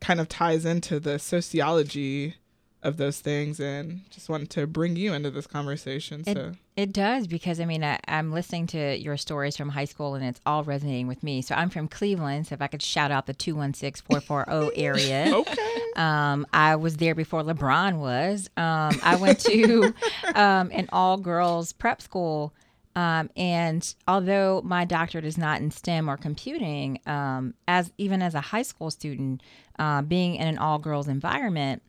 kind 0.00 0.20
of 0.20 0.28
ties 0.28 0.64
into 0.64 1.00
the 1.00 1.18
sociology 1.18 2.34
of 2.80 2.96
those 2.96 3.18
things, 3.20 3.58
and 3.58 4.02
just 4.08 4.28
wanted 4.28 4.50
to 4.50 4.64
bring 4.66 4.94
you 4.94 5.12
into 5.12 5.30
this 5.32 5.48
conversation. 5.48 6.22
So 6.24 6.52
it 6.76 6.92
does 6.92 7.26
because 7.26 7.58
I 7.58 7.64
mean 7.64 7.82
I, 7.82 7.98
I'm 8.06 8.30
listening 8.30 8.68
to 8.68 8.96
your 8.96 9.16
stories 9.16 9.56
from 9.56 9.70
high 9.70 9.84
school 9.86 10.14
and 10.14 10.24
it's 10.24 10.40
all 10.46 10.62
resonating 10.62 11.08
with 11.08 11.24
me. 11.24 11.42
So 11.42 11.56
I'm 11.56 11.70
from 11.70 11.88
Cleveland. 11.88 12.46
So 12.46 12.54
if 12.54 12.62
I 12.62 12.68
could 12.68 12.80
shout 12.80 13.10
out 13.10 13.26
the 13.26 13.34
two 13.34 13.56
one 13.56 13.74
six 13.74 14.00
four 14.00 14.20
four 14.20 14.44
zero 14.48 14.70
area. 14.76 15.32
okay, 15.34 15.80
Um, 15.96 16.46
I 16.52 16.76
was 16.76 16.98
there 16.98 17.16
before 17.16 17.42
LeBron 17.42 17.98
was. 17.98 18.48
Um, 18.56 19.00
I 19.02 19.16
went 19.20 19.40
to 19.40 19.92
um, 20.36 20.70
an 20.72 20.88
all 20.92 21.16
girls 21.16 21.72
prep 21.72 22.00
school. 22.00 22.54
Um, 22.94 23.30
and 23.36 23.94
although 24.08 24.60
my 24.64 24.84
doctorate 24.84 25.24
is 25.24 25.38
not 25.38 25.60
in 25.60 25.70
STEM 25.70 26.08
or 26.08 26.16
computing, 26.16 27.00
um, 27.06 27.54
as 27.68 27.92
even 27.98 28.22
as 28.22 28.34
a 28.34 28.40
high 28.40 28.62
school 28.62 28.90
student, 28.90 29.40
uh, 29.78 30.02
being 30.02 30.34
in 30.36 30.46
an 30.46 30.58
all 30.58 30.78
girls 30.78 31.08
environment 31.08 31.82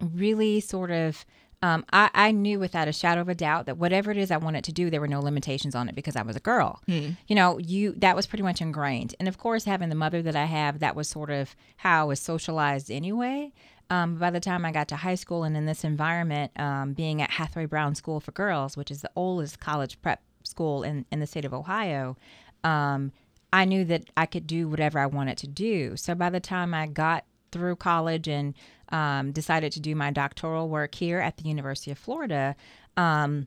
really 0.00 0.60
sort 0.60 0.90
of 0.90 1.24
um, 1.62 1.84
I, 1.92 2.08
I 2.14 2.30
knew 2.30 2.58
without 2.58 2.88
a 2.88 2.92
shadow 2.92 3.20
of 3.20 3.28
a 3.28 3.34
doubt 3.34 3.66
that 3.66 3.76
whatever 3.76 4.10
it 4.10 4.16
is 4.16 4.30
I 4.30 4.38
wanted 4.38 4.64
to 4.64 4.72
do, 4.72 4.88
there 4.88 5.00
were 5.00 5.06
no 5.06 5.20
limitations 5.20 5.74
on 5.74 5.90
it 5.90 5.94
because 5.94 6.16
I 6.16 6.22
was 6.22 6.34
a 6.34 6.40
girl. 6.40 6.80
You 7.28 7.36
know, 7.36 7.58
you 7.58 7.92
that 7.98 8.16
was 8.16 8.26
pretty 8.26 8.42
much 8.42 8.62
ingrained. 8.62 9.14
And 9.20 9.28
of 9.28 9.36
course, 9.36 9.64
having 9.64 9.90
the 9.90 9.94
mother 9.94 10.22
that 10.22 10.34
I 10.34 10.46
have, 10.46 10.78
that 10.78 10.96
was 10.96 11.06
sort 11.08 11.28
of 11.28 11.54
how 11.76 12.02
I 12.02 12.04
was 12.04 12.20
socialized 12.20 12.90
anyway. 12.90 13.52
Um, 13.90 14.14
by 14.14 14.30
the 14.30 14.40
time 14.40 14.64
I 14.64 14.72
got 14.72 14.88
to 14.88 14.96
high 14.96 15.16
school 15.16 15.42
and 15.42 15.56
in 15.56 15.66
this 15.66 15.84
environment, 15.84 16.52
um, 16.58 16.94
being 16.94 17.20
at 17.20 17.30
Hathaway 17.30 17.66
Brown 17.66 17.94
School 17.94 18.20
for 18.20 18.32
Girls, 18.32 18.76
which 18.76 18.90
is 18.90 19.02
the 19.02 19.10
oldest 19.14 19.60
college 19.60 20.00
prep 20.00 20.22
school 20.44 20.82
in, 20.82 21.04
in 21.10 21.20
the 21.20 21.26
state 21.26 21.44
of 21.44 21.52
Ohio, 21.52 22.16
um, 22.64 23.12
I 23.52 23.64
knew 23.64 23.84
that 23.86 24.04
I 24.16 24.26
could 24.26 24.46
do 24.46 24.68
whatever 24.68 24.98
I 24.98 25.06
wanted 25.06 25.38
to 25.38 25.46
do. 25.46 25.96
So 25.96 26.14
by 26.14 26.30
the 26.30 26.40
time 26.40 26.74
I 26.74 26.86
got 26.86 27.24
through 27.52 27.76
college 27.76 28.28
and 28.28 28.54
um, 28.90 29.32
decided 29.32 29.72
to 29.72 29.80
do 29.80 29.94
my 29.94 30.10
doctoral 30.10 30.68
work 30.68 30.94
here 30.94 31.18
at 31.18 31.36
the 31.36 31.44
University 31.44 31.90
of 31.90 31.98
Florida, 31.98 32.54
um, 32.96 33.46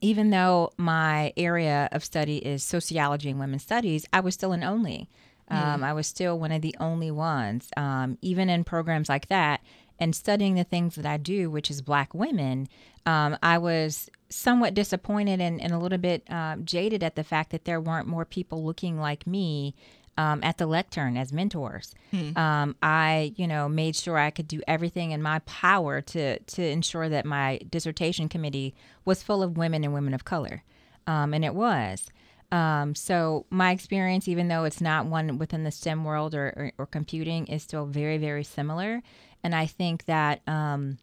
even 0.00 0.30
though 0.30 0.70
my 0.76 1.32
area 1.36 1.88
of 1.90 2.04
study 2.04 2.38
is 2.38 2.62
sociology 2.62 3.30
and 3.30 3.40
women's 3.40 3.62
studies, 3.62 4.06
I 4.12 4.20
was 4.20 4.34
still 4.34 4.52
an 4.52 4.62
only. 4.62 5.08
Um, 5.48 5.84
I 5.84 5.92
was 5.92 6.06
still 6.06 6.38
one 6.38 6.52
of 6.52 6.62
the 6.62 6.74
only 6.80 7.10
ones, 7.10 7.68
um, 7.76 8.18
even 8.22 8.48
in 8.48 8.64
programs 8.64 9.08
like 9.08 9.28
that. 9.28 9.60
And 9.98 10.14
studying 10.14 10.54
the 10.54 10.64
things 10.64 10.96
that 10.96 11.06
I 11.06 11.18
do, 11.18 11.50
which 11.50 11.70
is 11.70 11.80
Black 11.80 12.14
women, 12.14 12.66
um, 13.06 13.36
I 13.42 13.58
was 13.58 14.10
somewhat 14.34 14.74
disappointed 14.74 15.40
and, 15.40 15.60
and 15.60 15.72
a 15.72 15.78
little 15.78 15.98
bit 15.98 16.22
um, 16.30 16.64
jaded 16.64 17.02
at 17.02 17.14
the 17.14 17.24
fact 17.24 17.50
that 17.50 17.64
there 17.64 17.80
weren't 17.80 18.08
more 18.08 18.24
people 18.24 18.64
looking 18.64 18.98
like 18.98 19.26
me 19.26 19.74
um, 20.16 20.40
at 20.42 20.58
the 20.58 20.66
lectern 20.66 21.16
as 21.16 21.32
mentors. 21.32 21.94
Um, 22.36 22.76
I, 22.82 23.32
you 23.36 23.46
know, 23.46 23.68
made 23.68 23.96
sure 23.96 24.18
I 24.18 24.30
could 24.30 24.46
do 24.48 24.60
everything 24.68 25.10
in 25.10 25.22
my 25.22 25.40
power 25.40 26.00
to 26.00 26.38
to 26.38 26.62
ensure 26.62 27.08
that 27.08 27.24
my 27.24 27.58
dissertation 27.68 28.28
committee 28.28 28.74
was 29.04 29.22
full 29.22 29.42
of 29.42 29.56
women 29.56 29.84
and 29.84 29.92
women 29.92 30.14
of 30.14 30.24
color, 30.24 30.62
um, 31.06 31.34
and 31.34 31.44
it 31.44 31.54
was. 31.54 32.08
Um, 32.52 32.94
so 32.94 33.46
my 33.50 33.72
experience, 33.72 34.28
even 34.28 34.46
though 34.46 34.62
it's 34.64 34.80
not 34.80 35.06
one 35.06 35.38
within 35.38 35.64
the 35.64 35.72
STEM 35.72 36.04
world 36.04 36.34
or, 36.36 36.54
or, 36.56 36.72
or 36.78 36.86
computing, 36.86 37.48
is 37.48 37.64
still 37.64 37.86
very, 37.86 38.18
very 38.18 38.44
similar. 38.44 39.02
And 39.42 39.54
I 39.56 39.66
think 39.66 40.04
that 40.04 40.40
um, 40.46 40.98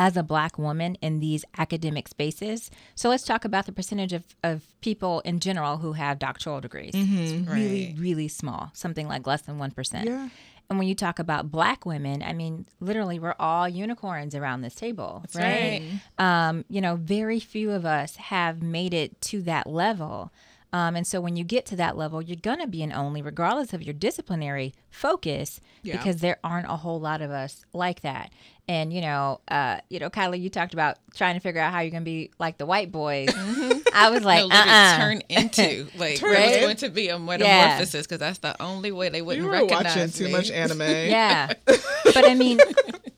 as 0.00 0.16
a 0.16 0.22
black 0.22 0.56
woman 0.58 0.94
in 1.02 1.20
these 1.20 1.44
academic 1.58 2.08
spaces, 2.08 2.70
so 2.94 3.10
let's 3.10 3.22
talk 3.24 3.44
about 3.44 3.66
the 3.66 3.72
percentage 3.72 4.14
of, 4.14 4.24
of 4.42 4.62
people 4.80 5.20
in 5.20 5.38
general 5.40 5.76
who 5.76 5.92
have 5.92 6.18
doctoral 6.18 6.58
degrees. 6.60 6.92
It's 6.94 7.46
really, 7.46 7.94
really 7.98 8.26
small, 8.28 8.70
something 8.72 9.06
like 9.06 9.26
less 9.26 9.42
than 9.42 9.58
1%. 9.58 10.04
Yeah. 10.06 10.30
And 10.70 10.78
when 10.78 10.88
you 10.88 10.94
talk 10.94 11.18
about 11.18 11.50
black 11.50 11.84
women, 11.84 12.22
I 12.22 12.32
mean, 12.32 12.64
literally, 12.80 13.18
we're 13.18 13.34
all 13.38 13.68
unicorns 13.68 14.34
around 14.34 14.62
this 14.62 14.74
table, 14.74 15.18
That's 15.22 15.36
right? 15.36 15.82
right. 16.18 16.48
um, 16.48 16.64
you 16.70 16.80
know, 16.80 16.96
very 16.96 17.38
few 17.40 17.70
of 17.72 17.84
us 17.84 18.16
have 18.16 18.62
made 18.62 18.94
it 18.94 19.20
to 19.22 19.42
that 19.42 19.66
level. 19.66 20.32
Um, 20.72 20.94
and 20.94 21.04
so 21.04 21.20
when 21.20 21.34
you 21.34 21.42
get 21.42 21.66
to 21.66 21.76
that 21.76 21.96
level, 21.96 22.22
you're 22.22 22.36
going 22.36 22.60
to 22.60 22.68
be 22.68 22.84
an 22.84 22.92
only, 22.92 23.20
regardless 23.20 23.72
of 23.72 23.82
your 23.82 23.92
disciplinary 23.92 24.72
focus, 24.88 25.60
Yeah. 25.82 25.96
because 25.96 26.18
there 26.20 26.38
aren't 26.44 26.68
a 26.70 26.76
whole 26.76 27.00
lot 27.00 27.20
of 27.20 27.32
us 27.32 27.64
like 27.72 28.02
that. 28.02 28.30
And, 28.70 28.92
you 28.92 29.00
know, 29.00 29.40
uh, 29.48 29.80
you 29.88 29.98
know, 29.98 30.10
Kyla, 30.10 30.36
you 30.36 30.48
talked 30.48 30.74
about 30.74 30.98
trying 31.16 31.34
to 31.34 31.40
figure 31.40 31.60
out 31.60 31.72
how 31.72 31.80
you're 31.80 31.90
going 31.90 32.04
to 32.04 32.08
be 32.08 32.30
like 32.38 32.56
the 32.56 32.66
white 32.66 32.92
boys. 32.92 33.28
Mm-hmm. 33.28 33.80
I 33.92 34.10
was 34.10 34.22
like, 34.22 34.46
no, 34.48 34.54
uh-uh. 34.54 34.96
turn 34.96 35.22
into 35.28 35.88
like 35.98 36.18
Turn 36.18 36.34
there 36.34 36.50
was 36.50 36.56
going 36.58 36.76
to 36.76 36.88
be 36.88 37.08
a 37.08 37.18
metamorphosis 37.18 38.06
because 38.06 38.20
that's 38.20 38.38
the 38.38 38.54
only 38.62 38.92
way 38.92 39.08
they 39.08 39.22
wouldn't 39.22 39.42
You 39.42 39.50
were 39.50 39.54
recognize 39.56 39.96
watching 39.96 40.10
too 40.10 40.26
me. 40.26 40.30
much 40.30 40.52
anime. 40.52 40.82
Yeah. 40.82 41.52
but 41.66 42.28
I 42.28 42.34
mean, 42.36 42.60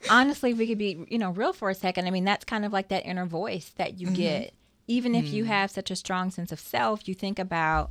honestly, 0.08 0.52
if 0.52 0.56
we 0.56 0.66
could 0.66 0.78
be, 0.78 1.04
you 1.10 1.18
know, 1.18 1.32
real 1.32 1.52
for 1.52 1.68
a 1.68 1.74
second. 1.74 2.06
I 2.06 2.12
mean, 2.12 2.24
that's 2.24 2.46
kind 2.46 2.64
of 2.64 2.72
like 2.72 2.88
that 2.88 3.04
inner 3.04 3.26
voice 3.26 3.72
that 3.76 4.00
you 4.00 4.06
mm-hmm. 4.06 4.16
get. 4.16 4.54
Even 4.88 5.14
if 5.14 5.26
you 5.34 5.42
mm-hmm. 5.42 5.52
have 5.52 5.70
such 5.70 5.90
a 5.90 5.96
strong 5.96 6.30
sense 6.30 6.50
of 6.50 6.60
self, 6.60 7.06
you 7.06 7.14
think 7.14 7.38
about 7.38 7.90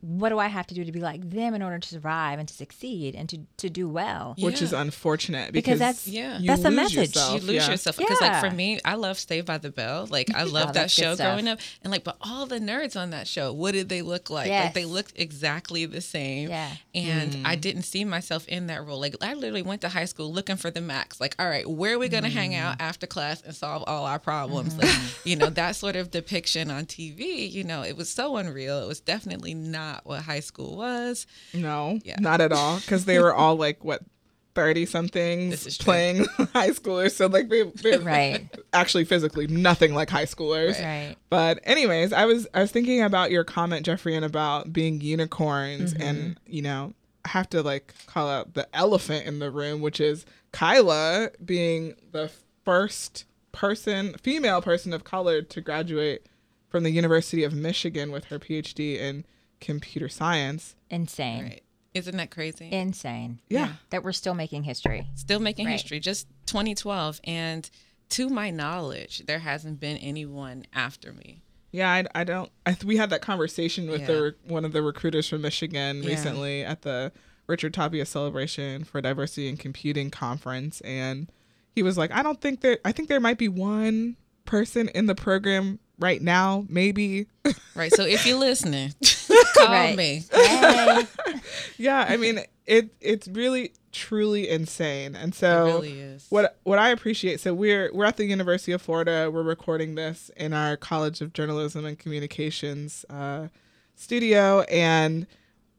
what 0.00 0.30
do 0.30 0.38
I 0.38 0.46
have 0.48 0.66
to 0.68 0.74
do 0.74 0.84
to 0.84 0.92
be 0.92 1.00
like 1.00 1.28
them 1.30 1.54
in 1.54 1.62
order 1.62 1.78
to 1.78 1.88
survive 1.88 2.38
and 2.38 2.48
to 2.48 2.54
succeed 2.54 3.14
and 3.14 3.28
to, 3.28 3.38
to 3.58 3.68
do 3.70 3.88
well? 3.88 4.34
Which 4.38 4.62
is 4.62 4.72
unfortunate 4.72 5.52
Because 5.52 5.78
because, 5.78 5.78
that's- 5.78 6.08
Yeah. 6.08 6.38
you 6.38 6.46
that's 6.46 6.64
a 6.64 6.70
message. 6.70 6.96
yourself. 7.14 7.34
you 7.40 7.46
love 7.46 7.54
yeah. 7.56 7.70
yourself 7.70 7.96
because 7.98 8.20
like 8.20 8.40
for 8.40 8.50
me 8.50 8.80
i 8.84 8.94
love 8.94 9.18
Saved 9.18 9.46
by 9.46 9.58
the 9.58 9.70
bell 9.70 10.06
like 10.10 10.34
i 10.34 10.42
love 10.58 10.72
that 10.74 10.90
show 10.90 11.14
growing 11.16 11.48
up 11.48 11.58
and 11.82 11.90
like 11.90 12.04
but 12.04 12.16
all 12.22 12.46
the 12.46 12.58
nerds 12.58 12.98
on 13.00 13.10
that 13.10 13.26
show 13.28 13.52
what 13.52 13.72
did 13.72 13.88
they 13.88 14.02
look 14.02 14.30
like 14.30 14.48
Yes. 14.48 14.64
like 14.66 14.74
they 14.74 14.84
looked 14.84 15.12
exactly 15.16 15.84
the 15.86 16.00
same 16.00 16.48
Yeah. 16.48 16.70
and 16.94 17.32
Mm. 17.32 17.42
i 17.46 17.54
didn't 17.56 17.82
see 17.82 18.04
myself 18.04 18.46
in 18.48 18.66
that 18.68 18.84
role 18.86 18.98
like 19.00 19.14
i 19.22 19.34
literally 19.34 19.62
went 19.62 19.80
to 19.82 19.88
high 19.88 20.04
school 20.06 20.32
looking 20.32 20.56
for 20.56 20.70
the 20.70 20.80
max 20.80 21.20
like 21.20 21.34
all 21.38 21.48
right 21.48 21.68
where 21.68 21.94
are 21.94 21.98
we 21.98 22.08
going 22.08 22.24
to 22.24 22.30
hang 22.30 22.54
out 22.54 22.78
Mm. 22.78 22.82
after 22.82 23.06
class 23.06 23.42
and 23.42 23.54
solve 23.54 23.84
all 23.86 24.06
our 24.06 24.18
problems 24.18 24.74
Mm-hmm. 24.74 24.80
like 24.86 25.26
you 25.26 25.36
know 25.36 25.50
that 25.50 25.76
sort 25.76 25.96
of 25.96 26.10
depiction 26.10 26.70
on 26.70 26.86
tv 26.86 27.50
you 27.50 27.64
know 27.64 27.82
it 27.82 27.96
was 27.96 28.08
so 28.10 28.36
unreal 28.36 28.82
it 28.82 28.86
was 28.88 29.00
definitely 29.00 29.54
not 29.54 29.89
what 30.04 30.22
high 30.22 30.40
school 30.40 30.76
was 30.76 31.26
No, 31.54 31.98
Yeah. 32.04 32.16
not 32.20 32.40
at 32.40 32.52
all. 32.52 32.76
Because 32.78 33.04
they 33.04 33.18
were 33.18 33.34
all 33.34 33.56
like 33.56 33.84
what 33.84 34.02
thirty 34.54 34.80
This 34.82 34.90
somethings 34.90 35.76
true. 35.78 35.84
playing 35.84 36.24
high 36.52 36.70
schoolers. 36.70 37.12
So 37.12 37.26
like 37.28 37.48
they 37.48 37.62
they're 37.62 38.00
Right. 38.16 38.48
actually 38.72 39.04
physically 39.04 39.46
nothing 39.46 39.94
like 39.94 40.10
high 40.10 40.24
schoolers. 40.26 40.82
Right. 40.82 41.14
But 41.30 41.60
anyways, 41.64 42.12
I 42.12 42.24
was 42.26 42.46
I 42.54 42.60
was 42.60 42.70
thinking 42.72 43.00
about 43.02 43.30
your 43.30 43.44
comment, 43.44 43.86
Jeffrey, 43.86 44.14
and 44.16 44.24
about 44.24 44.72
being 44.72 45.00
unicorns, 45.00 45.94
Mm-hmm. 45.94 46.02
and 46.02 46.40
you 46.46 46.62
know 46.62 46.94
I 47.24 47.28
have 47.30 47.48
to 47.50 47.62
like 47.62 47.94
call 48.06 48.28
out 48.28 48.54
the 48.54 48.66
elephant 48.74 49.26
in 49.26 49.38
the 49.38 49.50
room, 49.50 49.80
which 49.82 50.00
is 50.00 50.26
Kyla 50.52 51.30
being 51.44 51.94
the 52.12 52.30
first 52.64 53.24
person, 53.52 54.14
female 54.22 54.62
person 54.62 54.92
of 54.92 55.04
color, 55.04 55.42
to 55.42 55.60
graduate 55.60 56.26
from 56.68 56.82
the 56.84 56.90
University 56.90 57.42
of 57.44 57.52
Michigan 57.52 58.10
with 58.12 58.26
her 58.26 58.38
PhD 58.38 58.96
in 58.98 59.24
computer 59.60 60.08
science. 60.08 60.74
Insane. 60.90 61.42
right 61.44 61.62
isn't 61.92 62.16
that 62.18 62.30
crazy 62.30 62.70
Insane. 62.70 63.40
Yeah. 63.48 63.72
That 63.90 64.04
we're 64.04 64.12
still 64.12 64.34
making 64.34 64.62
history. 64.62 65.08
still 65.16 65.40
making 65.40 65.66
Right. 65.66 65.72
history 65.72 65.98
just 65.98 66.28
2012 66.46 67.20
and 67.24 67.68
to 68.10 68.28
my 68.28 68.50
knowledge, 68.50 69.24
there 69.26 69.40
hasn't 69.40 69.80
been 69.80 69.96
anyone 69.96 70.66
after 70.72 71.12
me. 71.12 71.42
Yeah, 71.72 71.90
I, 71.90 72.04
I 72.14 72.24
don't. 72.24 72.50
I 72.66 72.76
we 72.84 72.96
had 72.96 73.10
that 73.10 73.22
conversation 73.22 73.88
with 73.90 74.02
Yeah. 74.02 74.06
the 74.06 74.34
one 74.46 74.64
of 74.64 74.72
the 74.72 74.82
recruiters 74.82 75.28
from 75.28 75.42
Michigan 75.42 76.02
Yeah. 76.02 76.10
recently 76.10 76.64
at 76.64 76.82
the 76.82 77.10
Richard 77.48 77.74
Tapia 77.74 78.06
Celebration 78.06 78.84
for 78.84 79.00
Diversity 79.00 79.48
in 79.48 79.56
Computing 79.56 80.10
conference, 80.10 80.80
and 80.82 81.30
he 81.72 81.82
was 81.82 81.96
like, 81.98 82.10
"I 82.12 82.22
don't 82.22 82.40
think 82.40 82.60
that. 82.60 82.80
I 82.84 82.92
think 82.92 83.08
there 83.08 83.20
might 83.20 83.38
be 83.38 83.48
one 83.48 84.16
person 84.44 84.88
in 84.90 85.06
the 85.06 85.14
program 85.16 85.78
right 86.00 86.20
now, 86.20 86.64
maybe." 86.68 87.26
Right. 87.76 87.92
So 87.94 88.04
if 88.04 88.26
you're 88.26 88.38
listening, 88.38 88.94
call 89.56 89.68
Right. 89.68 89.96
me. 89.96 90.24
Hey. 90.32 91.06
yeah, 91.78 92.04
I 92.08 92.16
mean, 92.16 92.40
it 92.66 92.90
it's 93.00 93.28
really 93.28 93.72
truly 93.92 94.48
insane, 94.48 95.14
and 95.16 95.34
so 95.34 95.66
it 95.66 95.72
really 95.72 96.00
is. 96.00 96.26
what 96.30 96.56
what 96.64 96.78
I 96.78 96.90
appreciate 96.90 97.40
so 97.40 97.52
we're 97.52 97.90
we're 97.92 98.04
at 98.04 98.16
the 98.16 98.24
University 98.24 98.70
of 98.70 98.80
Florida 98.80 99.28
we're 99.32 99.42
recording 99.42 99.96
this 99.96 100.30
in 100.36 100.52
our 100.52 100.76
College 100.76 101.20
of 101.20 101.32
Journalism 101.32 101.84
and 101.84 101.98
Communications 101.98 103.04
uh, 103.10 103.48
studio 103.96 104.60
and 104.70 105.26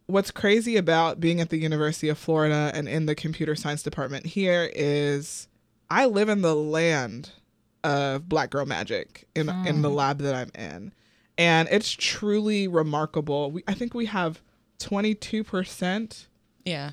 what's 0.08 0.30
crazy 0.30 0.76
about 0.76 1.22
being 1.22 1.40
at 1.40 1.52
the 1.52 1.58
University 1.58 2.10
of 2.10 2.18
Florida 2.18 2.70
and 2.74 2.90
in 2.90 3.06
the 3.06 3.16
computer 3.16 3.56
science 3.56 3.82
department 3.82 4.26
here 4.26 4.70
is 4.76 5.48
I 5.90 6.06
live 6.06 6.28
in 6.28 6.42
the 6.42 6.54
land 6.56 7.30
of 7.84 8.30
black 8.30 8.50
girl 8.50 8.66
magic 8.66 9.28
in 9.36 9.50
in 9.50 9.82
the 9.82 9.90
hmm. 9.90 9.96
lab 9.96 10.20
that 10.20 10.36
I'm 10.36 10.52
in 10.54 10.94
and 11.38 11.68
it's 11.72 11.92
truly 11.92 12.68
remarkable 12.68 13.52
we, 13.52 13.64
I 13.68 13.74
think 13.74 13.94
we 13.94 14.06
have 14.06 14.42
22% 14.82 16.28
Yeah. 16.66 16.92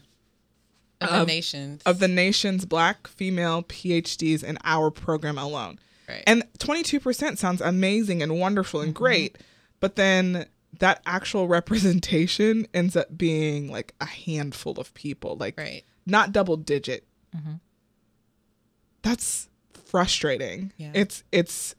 Of, 1.01 1.09
Of- 1.09 1.27
the 1.27 1.33
nations. 1.33 1.83
of 1.87 1.99
the 1.99 2.09
nation's 2.09 2.65
black 2.65 3.07
female 3.07 3.63
PhDs 3.63 4.43
in 4.45 4.59
our 4.65 4.91
program 4.91 5.39
alone. 5.39 5.79
right. 6.09 6.25
And 6.27 6.45
22% 6.59 7.39
sounds 7.39 7.61
amazing 7.61 8.23
and 8.23 8.39
wonderful 8.39 8.81
and 8.81 8.95
mm-hmm. 8.95 9.05
great, 9.05 9.39
but 9.81 9.97
then 9.97 10.47
that 10.81 11.01
actual 11.07 11.49
representation 11.49 12.67
ends 12.75 12.97
up 12.97 13.17
being 13.17 13.71
like 13.71 13.95
a 14.01 14.07
handful 14.07 14.79
of 14.79 14.93
people, 14.95 15.37
like 15.37 15.59
right. 15.59 15.85
not 16.05 16.33
double 16.33 16.57
digit. 16.57 17.07
Mm-hmm. 17.37 17.55
That's 19.03 19.48
frustrating. 19.89 20.73
Yeah. 20.77 20.91
It's 20.95 21.25
it's 21.33 21.75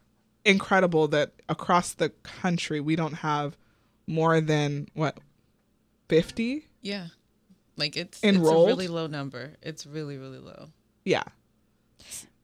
incredible 0.45 1.07
that 1.09 1.33
across 1.47 1.93
the 1.93 2.09
country 2.09 2.79
we 2.79 2.95
don't 2.95 3.13
have 3.15 3.57
more 4.07 4.41
than 4.41 4.87
what 4.93 5.19
50? 6.09 6.67
Yeah. 6.81 7.07
Like 7.77 7.95
it's 7.95 8.23
Enrolled? 8.23 8.69
it's 8.69 8.73
a 8.73 8.77
really 8.77 8.87
low 8.87 9.07
number. 9.07 9.53
It's 9.61 9.85
really, 9.85 10.17
really 10.17 10.39
low. 10.39 10.69
Yeah. 11.05 11.23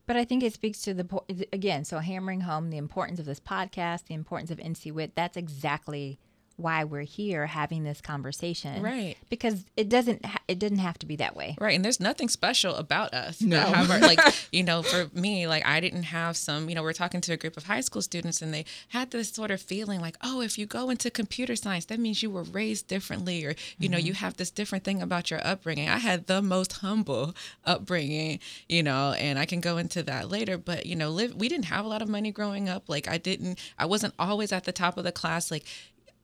But 0.08 0.16
I 0.16 0.24
think 0.24 0.44
it 0.44 0.54
speaks 0.54 0.82
to 0.84 0.94
the 0.94 1.04
po- 1.04 1.26
again. 1.52 1.84
So 1.84 1.98
hammering 1.98 2.42
home 2.42 2.70
the 2.70 2.78
importance 2.78 3.20
of 3.20 3.26
this 3.26 3.40
podcast, 3.40 4.06
the 4.06 4.14
importance 4.14 4.52
of 4.52 4.60
NCWIT. 4.60 5.12
That's 5.16 5.36
exactly 5.36 6.20
why 6.58 6.86
we're 6.86 7.02
here 7.02 7.48
having 7.48 7.84
this 7.84 8.00
conversation, 8.00 8.82
Right. 8.82 9.18
Because 9.30 9.66
it 9.76 9.90
doesn't 9.90 10.26
ha- 10.26 10.40
it 10.48 10.58
didn't 10.58 10.78
have 10.80 10.98
to 11.00 11.06
be 11.06 11.18
that 11.18 11.36
way. 11.36 11.56
Right. 11.60 11.76
And 11.76 11.84
there's 11.84 12.00
nothing 12.00 12.30
special 12.30 12.76
about 12.76 13.14
us. 13.14 13.42
No. 13.42 13.60
However, 13.60 14.00
like, 14.00 14.20
you 14.52 14.64
know, 14.64 14.82
for 14.82 15.10
me, 15.14 15.48
like 15.48 15.66
I 15.66 15.80
didn't 15.80 16.04
have 16.04 16.38
some, 16.38 16.70
you 16.70 16.76
know, 16.76 16.84
we're 16.84 16.94
talking 16.94 17.20
to 17.22 17.34
a 17.34 17.38
group 17.38 17.58
of 17.58 17.66
high 17.66 17.82
school 17.82 18.02
students 18.02 18.42
and 18.42 18.54
they 18.54 18.66
had 18.90 19.12
this 19.12 19.30
sort 19.30 19.52
of 19.52 19.62
feeling 19.62 20.00
like, 20.00 20.16
oh, 20.22 20.42
if 20.42 20.58
you 20.58 20.66
go 20.66 20.90
into 20.90 21.12
computer 21.12 21.56
science, 21.56 21.86
that 21.86 22.00
means 22.00 22.24
you 22.24 22.30
were 22.30 22.44
raised 22.44 22.88
differently 22.88 23.46
or, 23.46 23.56
you 23.78 23.90
know, 23.90 23.98
you 23.98 24.14
mm-hmm. 24.14 24.24
have 24.24 24.38
this 24.38 24.52
different 24.52 24.86
thing 24.86 25.02
about 25.02 25.30
your 25.30 25.46
upbringing. 25.46 25.90
I 25.90 25.98
had 25.98 26.28
the 26.28 26.42
most 26.42 26.74
humble 26.74 27.36
upbringing, 27.66 28.40
you 28.70 28.84
know, 28.84 29.14
and 29.14 29.38
I 29.38 29.46
can 29.46 29.60
go 29.60 29.78
into 29.78 30.04
that 30.04 30.30
later. 30.30 30.58
But, 30.58 30.86
you 30.86 30.96
know, 30.96 31.10
live 31.10 31.36
we 31.36 31.50
didn't 31.50 31.66
have 31.66 31.84
a 31.84 31.90
lot 31.90 32.02
of 32.02 32.08
money 32.08 32.32
growing 32.32 32.70
up. 32.70 32.88
Like 32.88 33.10
I 33.10 33.18
didn't 33.18 33.60
I 33.78 33.86
wasn't 33.86 34.14
always 34.18 34.54
at 34.54 34.64
the 34.64 34.72
top 34.72 34.98
of 34.98 35.04
the 35.04 35.12
class. 35.12 35.52
Like 35.52 35.66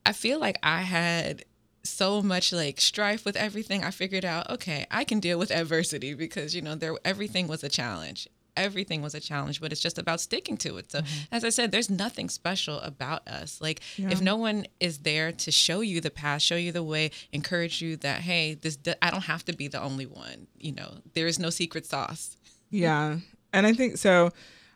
I 0.05 0.13
feel 0.13 0.39
like 0.39 0.57
I 0.63 0.81
had 0.81 1.45
so 1.83 2.21
much 2.21 2.53
like 2.53 2.79
strife 2.79 3.25
with 3.25 3.35
everything. 3.35 3.83
I 3.83 3.91
figured 3.91 4.25
out, 4.25 4.49
okay, 4.49 4.85
I 4.91 5.03
can 5.03 5.19
deal 5.19 5.39
with 5.39 5.51
adversity 5.51 6.13
because 6.13 6.55
you 6.55 6.61
know 6.61 6.75
there 6.75 6.95
everything 7.05 7.47
was 7.47 7.63
a 7.63 7.69
challenge. 7.69 8.27
Everything 8.57 9.01
was 9.01 9.15
a 9.15 9.21
challenge, 9.21 9.61
but 9.61 9.71
it's 9.71 9.79
just 9.79 9.97
about 9.97 10.19
sticking 10.19 10.57
to 10.57 10.75
it. 10.75 10.91
So, 10.91 10.99
mm-hmm. 10.99 11.35
as 11.35 11.45
I 11.45 11.49
said, 11.49 11.71
there's 11.71 11.89
nothing 11.89 12.27
special 12.27 12.81
about 12.81 13.25
us. 13.25 13.61
Like, 13.61 13.79
if 13.97 14.21
no 14.21 14.35
one 14.35 14.65
is 14.81 14.99
there 14.99 15.31
to 15.31 15.51
show 15.51 15.79
you 15.79 16.01
the 16.01 16.11
path, 16.11 16.41
show 16.41 16.57
you 16.57 16.73
the 16.73 16.83
way, 16.83 17.11
encourage 17.31 17.81
you 17.81 17.95
that, 17.97 18.19
hey, 18.19 18.55
this 18.55 18.77
I 19.01 19.09
don't 19.09 19.23
have 19.23 19.45
to 19.45 19.53
be 19.53 19.69
the 19.69 19.81
only 19.81 20.05
one. 20.05 20.47
You 20.59 20.73
know, 20.73 20.97
there 21.13 21.27
is 21.27 21.39
no 21.39 21.49
secret 21.49 21.85
sauce. 21.85 22.35
Yeah. 22.69 23.19
And 23.53 23.65
I 23.65 23.73
think 23.73 23.97
so. 23.97 24.31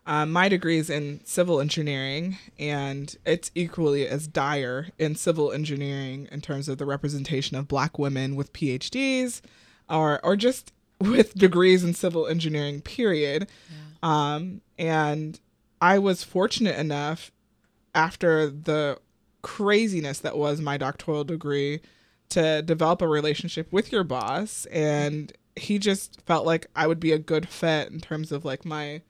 Uh, 0.08 0.26
my 0.26 0.48
degree 0.48 0.78
is 0.78 0.89
in 0.89 1.20
civil 1.26 1.60
engineering, 1.60 2.38
and 2.60 3.15
it's 3.26 3.50
equally 3.56 4.08
as 4.08 4.28
dire 4.28 4.89
in 5.00 5.15
civil 5.15 5.52
engineering 5.52 6.28
in 6.32 6.41
terms 6.41 6.70
of 6.70 6.78
the 6.78 6.86
representation 6.86 7.58
of 7.58 7.68
Black 7.68 7.98
women 7.98 8.36
with 8.36 8.54
PhDs, 8.54 9.41
or 9.89 10.24
or 10.24 10.36
just 10.36 10.72
with 11.00 11.34
degrees 11.34 11.84
in 11.84 11.94
civil 11.94 12.28
engineering. 12.28 12.82
Period. 12.82 13.48
Um, 14.04 14.62
and 14.78 15.39
I 15.82 15.98
was 15.98 16.24
fortunate 16.24 16.78
enough 16.78 17.32
after 17.96 18.50
the 18.50 19.00
craziness 19.41 20.20
that 20.20 20.38
was 20.38 20.62
my 20.62 20.78
doctoral 20.78 21.24
degree 21.24 21.82
to 22.30 22.62
develop 22.62 23.02
a 23.02 23.08
relationship 23.08 23.72
with 23.72 23.91
your 23.91 24.04
boss 24.04 24.65
and 24.72 25.32
he 25.56 25.78
just 25.78 26.20
felt 26.22 26.46
like 26.46 26.68
I 26.76 26.88
would 26.88 27.00
be 27.00 27.12
a 27.12 27.20
good 27.20 27.48
fit 27.48 27.91
in 27.91 28.00
terms 28.00 28.32
of 28.32 28.44
like 28.44 28.65
my 28.65 29.02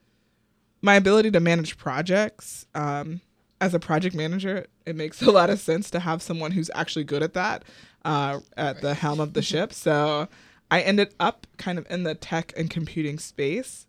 my 0.81 0.95
ability 0.95 1.31
to 1.31 1.39
manage 1.39 1.77
projects 1.77 2.65
um 2.75 3.21
as 3.61 3.73
a 3.73 3.79
project 3.79 4.15
manager 4.15 4.65
it 4.85 4.95
makes 4.95 5.21
a 5.21 5.31
lot 5.31 5.49
of 5.49 5.59
sense 5.59 5.89
to 5.89 5.99
have 5.99 6.21
someone 6.21 6.51
who's 6.51 6.69
actually 6.75 7.03
good 7.03 7.23
at 7.23 7.33
that 7.33 7.63
uh, 8.05 8.39
at 8.55 8.81
the 8.81 8.93
helm 8.93 9.19
of 9.19 9.33
the 9.33 9.41
ship. 9.41 9.73
So 9.73 10.29
I 10.71 10.81
ended 10.81 11.13
up 11.19 11.47
kind 11.57 11.77
of 11.77 11.87
in 11.89 12.03
the 12.03 12.15
tech 12.15 12.53
and 12.55 12.69
computing 12.69 13.19
space 13.19 13.87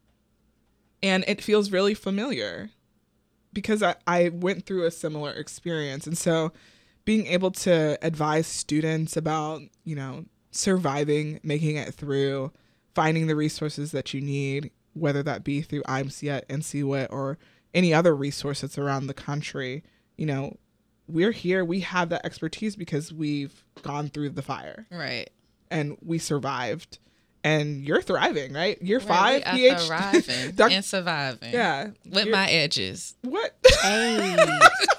and 1.02 1.24
it 1.28 1.42
feels 1.42 1.70
really 1.70 1.94
familiar 1.94 2.70
because 3.52 3.82
I, 3.82 3.96
I 4.06 4.30
went 4.30 4.66
through 4.66 4.84
a 4.84 4.90
similar 4.90 5.30
experience. 5.32 6.06
And 6.06 6.16
so 6.16 6.52
being 7.04 7.26
able 7.26 7.50
to 7.52 7.98
advise 8.02 8.46
students 8.46 9.16
about 9.16 9.62
you 9.84 9.94
know 9.94 10.24
surviving 10.50 11.38
making 11.42 11.76
it 11.76 11.92
through 11.92 12.50
finding 12.94 13.26
the 13.26 13.36
resources 13.36 13.92
that 13.92 14.14
you 14.14 14.22
need 14.22 14.70
whether 14.96 15.22
that 15.22 15.44
be 15.44 15.60
through 15.62 15.82
imc 15.84 16.46
ncwit 16.48 17.06
or 17.10 17.38
any 17.74 17.92
other 17.92 18.14
resource 18.16 18.62
that's 18.62 18.78
around 18.78 19.06
the 19.06 19.14
country 19.14 19.82
you 20.16 20.24
know 20.26 20.56
we're 21.08 21.32
here 21.32 21.64
we 21.64 21.80
have 21.80 22.08
that 22.08 22.24
expertise 22.24 22.74
because 22.76 23.12
we've 23.12 23.64
gone 23.82 24.08
through 24.08 24.30
the 24.30 24.42
fire 24.42 24.86
Right. 24.90 25.30
and 25.70 25.96
we 26.04 26.18
survived 26.18 26.98
and 27.44 27.84
you're 27.84 28.02
thriving 28.02 28.52
right 28.54 28.76
you're 28.82 28.98
Right, 29.00 29.44
five 29.44 29.54
we 29.54 29.70
PhD 29.70 29.86
thriving 29.86 30.50
Doc- 30.56 30.72
and 30.72 30.84
surviving. 30.84 31.52
yeah 31.52 31.88
With 32.04 32.24
you're- 32.26 32.30
my 32.32 32.48
edges. 32.48 33.14
what 33.22 33.54
Hey, 33.82 34.36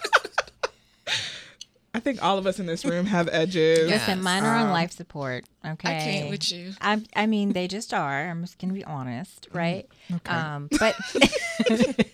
I 1.98 2.00
think 2.00 2.24
all 2.24 2.38
of 2.38 2.46
us 2.46 2.60
in 2.60 2.68
this 2.68 2.86
room 2.86 3.08
have 3.08 3.28
edges. 3.32 3.90
Yeah. 3.90 3.96
listen, 3.96 4.22
mine 4.22 4.44
are 4.44 4.56
on 4.56 4.68
Um, 4.68 4.72
life 4.72 4.92
support. 4.92 5.46
Okay, 5.66 5.90
I 5.90 6.00
can't 6.00 6.30
with 6.30 6.52
you. 6.52 6.74
I, 6.80 7.02
I 7.16 7.26
mean, 7.26 7.54
they 7.54 7.68
just 7.68 7.92
are. 7.92 8.30
I'm 8.30 8.42
just 8.44 8.60
gonna 8.60 8.74
be 8.74 8.86
honest, 8.86 9.48
right? 9.52 9.88
Okay. 10.14 10.32
Um, 10.32 10.70
but 10.80 10.96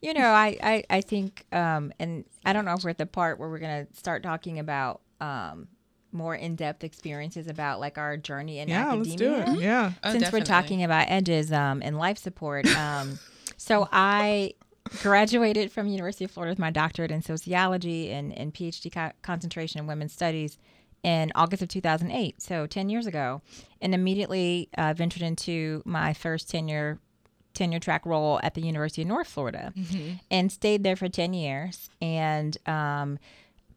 you 0.00 0.14
know, 0.14 0.28
I, 0.28 0.56
I, 0.62 0.84
I 0.88 1.00
think, 1.02 1.44
um, 1.52 1.92
and 1.98 2.24
I 2.46 2.54
don't 2.54 2.64
know 2.64 2.72
if 2.72 2.82
we're 2.82 2.90
at 2.90 2.98
the 2.98 3.04
part 3.04 3.38
where 3.38 3.50
we're 3.50 3.58
gonna 3.58 3.88
start 3.92 4.22
talking 4.22 4.58
about 4.58 5.02
um, 5.20 5.68
more 6.12 6.34
in-depth 6.34 6.82
experiences 6.82 7.48
about 7.48 7.78
like 7.78 7.98
our 7.98 8.16
journey 8.16 8.58
in 8.60 8.68
yeah, 8.68 8.88
academia. 8.88 9.04
let's 9.04 9.50
do 9.50 9.52
it. 9.58 9.60
Yeah. 9.62 9.92
Oh, 10.02 10.12
Since 10.12 10.24
definitely. 10.24 10.40
we're 10.40 10.44
talking 10.46 10.82
about 10.82 11.10
edges 11.10 11.52
um, 11.52 11.82
and 11.84 11.98
life 11.98 12.16
support, 12.16 12.66
um, 12.74 13.18
so 13.58 13.86
I 13.92 14.54
graduated 15.02 15.72
from 15.72 15.86
University 15.86 16.24
of 16.24 16.30
Florida 16.30 16.52
with 16.52 16.58
my 16.58 16.70
doctorate 16.70 17.10
in 17.10 17.22
sociology 17.22 18.10
and, 18.10 18.32
and 18.36 18.52
PhD 18.52 18.92
co- 18.92 19.12
concentration 19.22 19.80
in 19.80 19.86
women's 19.86 20.12
studies 20.12 20.58
in 21.02 21.30
August 21.34 21.62
of 21.62 21.68
2008, 21.68 22.42
so 22.42 22.66
10 22.66 22.88
years 22.88 23.06
ago, 23.06 23.40
and 23.80 23.94
immediately 23.94 24.68
uh, 24.76 24.92
ventured 24.92 25.22
into 25.22 25.82
my 25.84 26.12
first 26.12 26.50
tenure 26.50 26.98
tenure 27.54 27.78
track 27.78 28.04
role 28.04 28.38
at 28.42 28.52
the 28.54 28.60
University 28.60 29.00
of 29.02 29.08
North 29.08 29.28
Florida, 29.28 29.72
and 30.30 30.52
stayed 30.52 30.82
there 30.82 30.96
for 30.96 31.08
10 31.08 31.32
years, 31.32 31.88
and 32.02 32.56
um, 32.68 33.18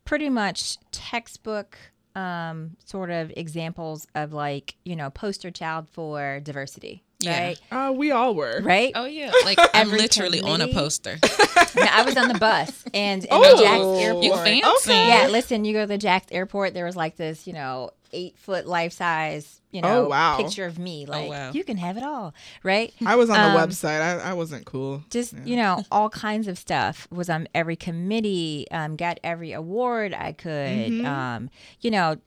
pretty 0.06 0.30
much 0.30 0.78
textbook 0.92 1.78
um, 2.20 2.76
sort 2.86 3.10
of 3.10 3.32
examples 3.38 4.08
of 4.16 4.34
like 4.34 4.76
you 4.86 4.96
know 4.96 5.10
poster 5.10 5.52
child 5.52 5.88
for 5.90 6.40
diversity, 6.42 7.04
Yeah. 7.20 7.40
right? 7.48 7.60
Uh, 7.72 7.92
we 7.94 8.12
all 8.12 8.36
were. 8.36 8.60
Right. 8.64 8.92
Oh 8.96 9.06
yeah, 9.06 9.32
like 9.46 9.58
I'm 9.74 9.88
Every 9.88 10.00
literally 10.00 10.42
on 10.42 10.62
a 10.62 10.68
poster. 10.68 11.18
No, 11.76 11.84
I 11.84 12.02
was 12.02 12.18
on 12.18 12.28
the 12.30 12.40
bus 12.40 12.84
and 12.96 13.24
in 13.24 13.30
Oh, 13.32 13.42
the 13.56 13.62
Jax 13.64 14.04
Airport. 14.04 14.24
You 14.24 14.34
fancy? 14.36 14.92
Okay. 14.92 15.08
Yeah, 15.08 15.28
listen, 15.28 15.66
you 15.66 15.74
go 15.74 15.82
to 15.82 15.88
the 15.88 16.00
Jax 16.00 16.26
Airport. 16.32 16.74
There 16.74 16.84
was 16.86 16.96
like 16.96 17.16
this, 17.16 17.46
you 17.46 17.54
know, 17.54 17.92
eight 18.12 18.38
foot 18.38 18.66
life 18.68 18.94
size, 18.94 19.62
you 19.72 19.82
know, 19.82 20.06
Oh, 20.06 20.08
wow. 20.10 20.38
picture 20.38 20.66
of 20.66 20.78
me. 20.80 21.06
Like 21.06 21.30
wow. 21.30 21.52
you 21.52 21.64
can 21.64 21.78
have 21.78 21.98
it 21.98 22.04
all, 22.04 22.34
right? 22.64 22.94
I 23.06 23.16
was 23.16 23.30
on 23.30 23.36
the 23.36 23.58
Um, 23.60 23.70
website. 23.70 24.02
I, 24.02 24.32
I 24.32 24.34
wasn't 24.34 24.66
cool. 24.66 25.04
just 25.10 25.34
you 25.46 25.56
know 25.56 25.84
all 25.92 26.10
kinds 26.10 26.48
of 26.48 26.58
stuff 26.58 27.08
was 27.12 27.30
on 27.30 27.48
every 27.56 27.76
committee 27.76 28.66
um, 28.72 28.96
got 28.96 29.20
every 29.24 29.52
award 29.52 30.14
i 30.14 30.32
could 30.32 31.06
um, 31.06 31.50
you 31.82 31.92
know 31.92 32.18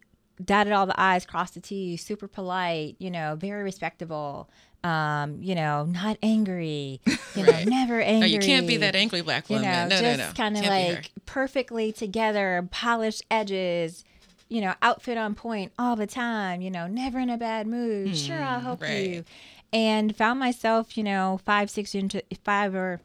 dotted 0.44 0.72
all 0.72 0.86
the 0.86 0.98
i's 1.00 1.24
crossed 1.26 1.54
the 1.54 1.60
t's 1.60 2.02
super 2.04 2.26
polite 2.26 2.96
you 2.98 3.10
know 3.10 3.36
very 3.36 3.62
respectable 3.62 4.48
um, 4.84 5.40
you 5.40 5.54
know 5.54 5.84
not 5.84 6.16
angry 6.22 7.00
you 7.36 7.42
know 7.44 7.52
Right. 7.52 7.66
never 7.68 7.98
No, 7.98 8.04
angry 8.04 8.30
you 8.30 8.38
can't 8.40 8.66
be 8.66 8.76
that 8.78 8.94
angry 8.96 9.20
black 9.20 9.48
woman. 9.48 9.64
you 9.64 9.70
woman. 9.70 9.88
know 9.88 9.96
no, 9.96 10.02
just 10.02 10.18
no, 10.18 10.26
no. 10.28 10.32
kind 10.34 10.56
of 10.56 10.62
Can't 10.64 10.74
be 10.74 10.88
her. 10.88 10.94
like 10.94 11.10
perfectly 11.26 11.92
together 11.92 12.66
polished 12.70 13.22
edges 13.30 14.04
you 14.52 14.60
know 14.60 14.74
outfit 14.82 15.16
on 15.16 15.34
point 15.34 15.72
all 15.78 15.96
the 15.96 16.06
time 16.06 16.60
you 16.60 16.70
know 16.70 16.86
never 16.86 17.18
in 17.18 17.30
a 17.30 17.38
bad 17.38 17.66
mood 17.66 18.16
sure 18.16 18.42
i'll 18.42 18.60
help 18.60 18.80
Hmm, 18.80 18.84
right. 18.92 19.06
you 19.08 19.24
and 19.72 20.14
found 20.14 20.38
myself 20.38 20.96
you 20.98 21.02
know 21.04 21.40
five 21.44 21.70
six 21.70 21.94
into 21.94 22.22
five 22.44 22.74
or 22.74 23.00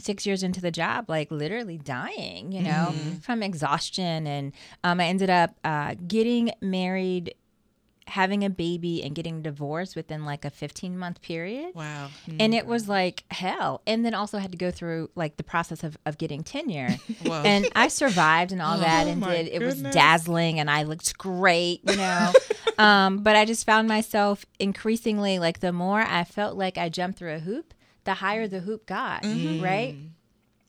six 0.00 0.26
years 0.26 0.42
into 0.42 0.60
the 0.60 0.70
job 0.72 1.08
like 1.08 1.30
literally 1.30 1.78
dying 1.78 2.52
you 2.52 2.62
know 2.62 2.92
Mm-hmm. 2.94 3.18
from 3.20 3.42
exhaustion 3.42 4.26
and 4.26 4.52
um, 4.82 5.00
i 5.00 5.06
ended 5.06 5.30
up 5.30 5.54
uh, 5.64 5.94
getting 6.06 6.50
married 6.60 7.34
having 8.06 8.44
a 8.44 8.50
baby 8.50 9.02
and 9.02 9.14
getting 9.14 9.40
divorced 9.42 9.96
within 9.96 10.24
like 10.24 10.44
a 10.44 10.50
15 10.50 10.98
month 10.98 11.22
period. 11.22 11.74
Wow. 11.74 12.08
and 12.38 12.54
it 12.54 12.66
was 12.66 12.88
like 12.88 13.24
hell. 13.30 13.80
And 13.86 14.04
then 14.04 14.14
also 14.14 14.38
had 14.38 14.52
to 14.52 14.58
go 14.58 14.70
through 14.70 15.10
like 15.14 15.36
the 15.36 15.42
process 15.44 15.82
of, 15.82 15.96
of 16.04 16.18
getting 16.18 16.42
tenure. 16.42 16.90
Whoa. 17.24 17.42
and 17.44 17.68
i 17.74 17.88
survived 17.88 18.52
and 18.52 18.60
all 18.60 18.78
that 18.78 19.06
Oh 19.06 19.10
and 19.10 19.20
my 19.20 19.36
did 19.36 19.48
it 19.48 19.62
was 19.62 19.80
dazzling 19.80 20.58
and 20.60 20.70
i 20.70 20.82
looked 20.82 21.16
great 21.18 21.80
you 21.88 21.96
know. 21.96 22.32
Um, 22.76 23.18
but 23.18 23.36
i 23.36 23.44
just 23.44 23.64
found 23.64 23.86
myself 23.86 24.44
increasingly 24.58 25.38
like 25.38 25.60
the 25.60 25.72
more 25.72 26.00
i 26.00 26.24
felt 26.24 26.56
like 26.56 26.76
i 26.76 26.88
jumped 26.88 27.18
through 27.18 27.34
a 27.34 27.38
hoop 27.38 27.72
the 28.02 28.14
higher 28.14 28.48
the 28.48 28.58
hoop 28.60 28.84
got 28.86 29.24
right 29.24 29.94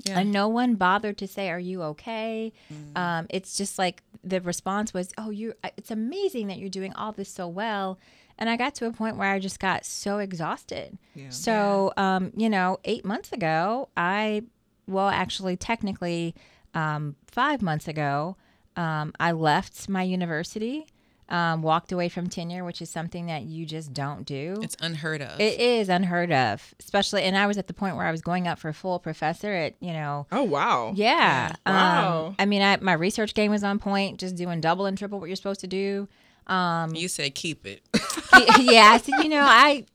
Yeah. 0.05 0.19
and 0.19 0.31
no 0.31 0.47
one 0.47 0.75
bothered 0.75 1.17
to 1.17 1.27
say, 1.27 1.49
"Are 1.49 1.59
you 1.59 1.81
okay?" 1.83 2.53
Mm. 2.71 2.97
Um, 2.97 3.27
it's 3.29 3.57
just 3.57 3.79
like 3.79 4.03
the 4.23 4.39
response 4.41 4.93
was, 4.93 5.11
"Oh, 5.17 5.29
you! 5.31 5.53
It's 5.77 5.91
amazing 5.91 6.47
that 6.47 6.57
you're 6.59 6.69
doing 6.69 6.93
all 6.93 7.11
this 7.11 7.29
so 7.29 7.47
well." 7.47 7.99
And 8.37 8.49
I 8.49 8.57
got 8.57 8.75
to 8.75 8.85
a 8.85 8.91
point 8.91 9.17
where 9.17 9.31
I 9.31 9.39
just 9.39 9.59
got 9.59 9.85
so 9.85 10.17
exhausted. 10.19 10.97
Yeah. 11.15 11.29
So, 11.29 11.93
um, 11.95 12.33
you 12.35 12.49
know, 12.49 12.79
eight 12.83 13.05
months 13.05 13.31
ago, 13.31 13.87
I, 13.95 14.43
well, 14.87 15.07
actually, 15.07 15.55
technically, 15.55 16.35
um, 16.73 17.15
five 17.27 17.61
months 17.61 17.87
ago, 17.87 18.35
um, 18.75 19.13
I 19.19 19.31
left 19.31 19.87
my 19.87 20.03
university, 20.03 20.85
um, 21.29 21.61
walked 21.61 21.91
away 21.91 22.07
from 22.09 22.27
tenure, 22.29 22.63
which 22.63 22.81
is 22.81 22.89
something 22.89 23.25
that 23.25 23.43
you 23.43 23.65
just 23.65 23.93
don't 23.93 24.25
do. 24.25 24.59
It's 24.61 24.77
unheard 24.79 25.21
of. 25.21 25.39
It 25.39 25.59
is 25.59 25.89
unheard 25.89 26.31
of, 26.31 26.75
especially, 26.79 27.23
and 27.23 27.35
I 27.35 27.47
was 27.47 27.57
at 27.57 27.67
the 27.67 27.73
point 27.73 27.95
where 27.95 28.05
I 28.05 28.11
was 28.11 28.21
going 28.21 28.47
up 28.47 28.59
for 28.59 28.71
full 28.73 28.99
professor 28.99 29.51
at, 29.51 29.73
you 29.79 29.93
know, 29.93 30.27
Oh 30.31 30.43
wow. 30.43 30.93
yeah. 30.95 31.53
Wow. 31.65 32.27
Um, 32.27 32.35
I 32.37 32.45
mean, 32.45 32.61
I, 32.61 32.77
my 32.77 32.93
research 32.93 33.33
game 33.33 33.51
was 33.51 33.63
on 33.63 33.79
point, 33.79 34.19
just 34.19 34.35
doing 34.35 34.61
double 34.61 34.85
and 34.85 34.97
triple 34.97 35.19
what 35.19 35.27
you're 35.27 35.35
supposed 35.35 35.61
to 35.61 35.67
do. 35.67 36.07
Um, 36.47 36.93
you 36.93 37.07
said 37.07 37.33
keep 37.33 37.65
it. 37.65 37.81
yeah, 38.59 38.91
I 38.91 38.99
said, 39.01 39.23
you 39.23 39.29
know, 39.29 39.41
I, 39.43 39.85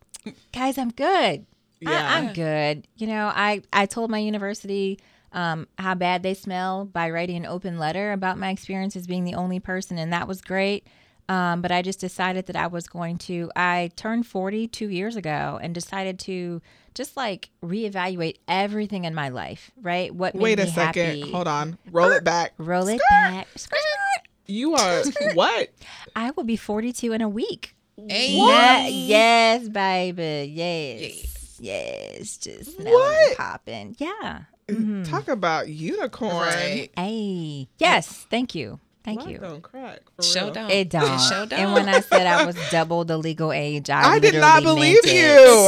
guys, 0.53 0.79
I'm 0.79 0.91
good. 0.91 1.47
Yeah. 1.81 1.91
I, 1.91 2.19
I'm 2.19 2.33
good. 2.33 2.89
You 2.97 3.07
know, 3.07 3.31
I, 3.33 3.63
I 3.73 3.87
told 3.87 4.11
my 4.11 4.19
university 4.19 4.99
um, 5.33 5.69
how 5.79 5.95
bad 5.95 6.23
they 6.23 6.35
smell 6.35 6.85
by 6.85 7.09
writing 7.11 7.37
an 7.37 7.47
open 7.47 7.79
letter 7.79 8.13
about 8.13 8.37
my 8.37 8.51
experience 8.51 8.97
as 8.97 9.07
being 9.07 9.25
the 9.25 9.35
only 9.35 9.61
person, 9.61 9.97
and 9.97 10.13
that 10.13 10.27
was 10.27 10.41
great. 10.41 10.87
Um, 11.31 11.63
but 11.63 11.71
I 11.71 11.81
just 11.83 12.01
decided 12.01 12.47
that 12.47 12.57
I 12.57 12.67
was 12.67 12.89
going 12.89 13.19
to. 13.19 13.51
I 13.55 13.93
turned 13.95 14.27
40 14.27 14.67
two 14.69 14.89
years 14.89 15.15
ago 15.15 15.61
and 15.63 15.73
decided 15.73 16.19
to 16.21 16.61
just 16.95 17.17
like 17.17 17.51
reevaluate 17.65 18.39
everything 18.49 19.05
in 19.05 19.15
my 19.15 19.29
life, 19.29 19.71
right? 19.81 20.13
What 20.15 20.35
made 20.35 20.43
Wait 20.43 20.61
a 20.61 20.65
me 20.65 20.71
second. 20.71 21.19
happy. 21.21 21.31
Hold 21.31 21.47
on. 21.47 21.79
Roll 21.93 22.11
it 22.11 22.25
back. 22.25 22.53
Roll 22.59 22.89
it 22.89 22.99
Skirt. 22.99 23.09
back. 23.11 23.47
Skirt, 23.55 23.79
skirt. 23.79 24.29
You 24.47 24.75
are 24.75 25.05
what? 25.35 25.69
I 26.17 26.33
will 26.33 26.43
be 26.43 26.57
42 26.57 27.13
in 27.13 27.21
a 27.23 27.29
week. 27.29 27.77
Hey. 27.97 28.33
Yeah, 28.33 28.87
yes, 28.89 29.69
baby. 29.69 30.51
Yes. 30.53 31.59
Yes. 31.61 32.37
Just 32.39 32.81
What? 32.81 33.37
popping. 33.37 33.95
Yeah. 33.99 34.43
Mm-hmm. 34.67 35.05
Talk 35.05 35.29
about 35.29 35.69
unicorn. 35.69 36.33
Right. 36.35 36.91
Hey. 36.97 37.69
Yes. 37.79 38.27
Thank 38.31 38.55
you. 38.57 38.81
Thank 39.03 39.21
Life 39.21 39.31
you. 39.31 39.39
Don't 39.39 39.63
crack. 39.63 40.01
For 40.17 40.23
Show 40.23 40.45
real. 40.45 40.53
don't. 40.53 40.71
It 40.71 40.91
don't. 40.91 41.19
Show 41.21 41.47
don't. 41.47 41.59
And 41.59 41.73
when 41.73 41.89
I 41.89 42.01
said 42.01 42.27
I 42.27 42.45
was 42.45 42.55
double 42.71 43.05
the 43.07 43.17
legal 43.17 43.51
age, 43.51 43.89
I, 43.89 44.03
I 44.15 44.19
did 44.19 44.35
not 44.35 44.63
believe 44.63 45.03
meant 45.05 45.17
you. 45.17 45.23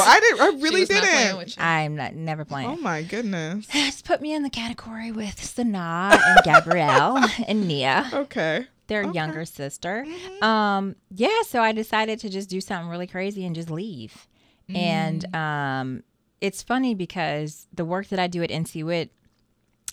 I 0.05 0.21
did. 0.21 0.40
I 0.40 0.51
She 0.51 0.57
really 0.57 0.81
was 0.81 0.90
not 0.90 1.03
playing 1.03 1.27
didn't. 1.29 1.38
with 1.38 1.57
you. 1.57 1.62
I'm 1.62 1.97
not 1.97 2.14
never 2.14 2.45
playing. 2.45 2.68
Oh 2.68 2.77
my 2.77 3.03
goodness. 3.03 3.66
Just 3.68 4.05
put 4.05 4.21
me 4.21 4.35
in 4.35 4.42
the 4.42 4.51
category 4.51 5.12
with 5.12 5.37
Sanaa 5.37 6.12
and 6.23 6.45
Gabrielle 6.45 7.25
and 7.49 7.66
Nia. 7.66 8.11
Okay. 8.12 8.66
their 8.88 9.05
Okay. 9.05 9.12
younger 9.14 9.47
sister. 9.47 10.05
Um, 10.42 10.97
yeah, 11.11 11.40
so 11.47 11.62
I 11.62 11.73
decided 11.73 12.18
to 12.21 12.29
just 12.29 12.51
do 12.51 12.61
something 12.61 12.90
really 12.90 13.07
crazy 13.07 13.47
and 13.47 13.55
just 13.55 13.71
leave. 13.71 14.27
And 14.75 15.35
um, 15.35 16.03
it's 16.42 16.62
funny 16.62 16.95
because 16.95 17.66
the 17.75 17.85
work 17.85 18.09
that 18.09 18.18
I 18.18 18.27
do 18.27 18.42
at 18.42 18.51
NCWIT 18.51 19.09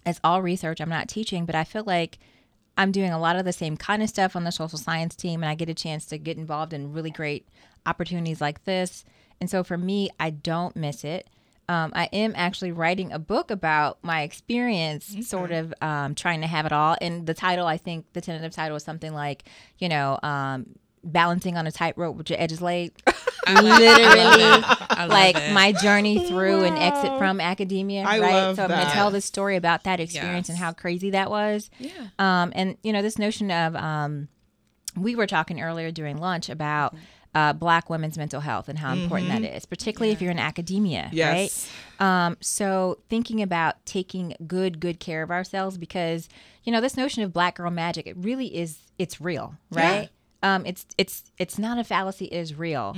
is 0.05 0.19
all 0.23 0.41
research. 0.41 0.79
I'm 0.81 0.89
not 0.89 1.07
teaching, 1.09 1.45
but 1.45 1.55
I 1.55 1.63
feel 1.63 1.83
like 1.85 2.17
I'm 2.79 2.93
doing 2.93 3.11
a 3.11 3.19
lot 3.19 3.35
of 3.35 3.43
the 3.43 3.51
same 3.51 3.75
kind 3.75 4.01
of 4.01 4.07
stuff 4.07 4.37
on 4.37 4.45
the 4.45 4.51
social 4.51 4.79
science 4.79 5.13
team, 5.13 5.43
and 5.43 5.49
I 5.49 5.55
get 5.55 5.67
a 5.67 5.73
chance 5.73 6.05
to 6.07 6.17
get 6.17 6.37
involved 6.37 6.71
in 6.71 6.93
really 6.93 7.11
great 7.11 7.45
opportunities 7.85 8.39
like 8.39 8.63
this. 8.63 9.03
And 9.41 9.49
so 9.49 9.65
for 9.65 9.77
me, 9.77 10.09
I 10.17 10.29
don't 10.29 10.75
miss 10.77 11.03
it. 11.03 11.27
Um, 11.67 11.91
I 11.93 12.05
am 12.13 12.33
actually 12.37 12.71
writing 12.71 13.11
a 13.11 13.19
book 13.19 13.51
about 13.51 13.99
my 14.01 14.21
experience, 14.21 15.13
sort 15.27 15.51
of 15.51 15.73
um, 15.81 16.15
trying 16.15 16.39
to 16.39 16.47
have 16.47 16.65
it 16.65 16.71
all. 16.71 16.95
And 17.01 17.27
the 17.27 17.33
title, 17.33 17.67
I 17.67 17.75
think 17.75 18.05
the 18.13 18.21
tentative 18.21 18.53
title 18.53 18.77
is 18.77 18.83
something 18.83 19.13
like, 19.13 19.43
you 19.77 19.89
know, 19.89 20.17
um, 20.23 20.67
balancing 21.03 21.57
on 21.57 21.67
a 21.67 21.71
tightrope 21.71 22.15
with 22.15 22.29
your 22.29 22.39
edges 22.39 22.61
laid. 22.61 22.91
Literally, 23.47 24.61
like 25.07 25.35
it. 25.35 25.53
my 25.53 25.71
journey 25.71 26.27
through 26.27 26.63
and 26.65 26.77
exit 26.77 27.17
from 27.17 27.41
academia. 27.41 28.03
I 28.03 28.19
right. 28.19 28.31
love 28.33 28.55
so 28.57 28.63
I'm 28.63 28.69
going 28.69 28.85
to 28.85 28.91
tell 28.91 29.09
this 29.09 29.25
story 29.25 29.55
about 29.55 29.85
that 29.85 29.99
experience 29.99 30.49
and 30.49 30.57
how 30.57 30.71
crazy 30.71 31.11
that 31.11 31.29
was. 31.31 31.71
Yeah. 31.79 31.91
Um, 32.19 32.51
and 32.55 32.77
you 32.83 32.93
know, 32.93 33.01
this 33.01 33.17
notion 33.17 33.49
of 33.49 33.75
um, 33.75 34.27
we 34.95 35.15
were 35.15 35.27
talking 35.27 35.61
earlier 35.61 35.89
during 35.91 36.17
lunch 36.17 36.49
about 36.49 36.95
uh, 37.35 37.53
Black 37.53 37.89
women's 37.89 38.17
mental 38.17 38.41
health 38.41 38.69
and 38.69 38.79
how 38.79 38.93
important 38.93 39.29
that 39.29 39.43
is, 39.43 39.65
particularly 39.65 40.11
if 40.11 40.21
you're 40.21 40.31
in 40.31 40.39
academia, 40.39 41.09
Yes. 41.11 41.69
right? 41.99 42.27
Um, 42.27 42.37
so 42.41 42.99
thinking 43.07 43.41
about 43.41 43.83
taking 43.85 44.35
good, 44.47 44.79
good 44.79 44.99
care 44.99 45.21
of 45.21 45.29
ourselves 45.29 45.77
because 45.77 46.27
you 46.63 46.71
know 46.71 46.81
this 46.81 46.97
notion 46.97 47.23
of 47.23 47.31
Black 47.33 47.55
girl 47.55 47.71
magic, 47.71 48.07
it 48.07 48.17
really 48.17 48.55
is, 48.57 48.79
it's 48.97 49.21
real, 49.21 49.55
right? 49.71 50.09
Um, 50.41 50.65
it's 50.65 50.85
it's 50.97 51.31
it's 51.37 51.59
not 51.59 51.77
a 51.77 51.83
fallacy; 51.83 52.25
it 52.25 52.37
is 52.37 52.55
real. 52.55 52.95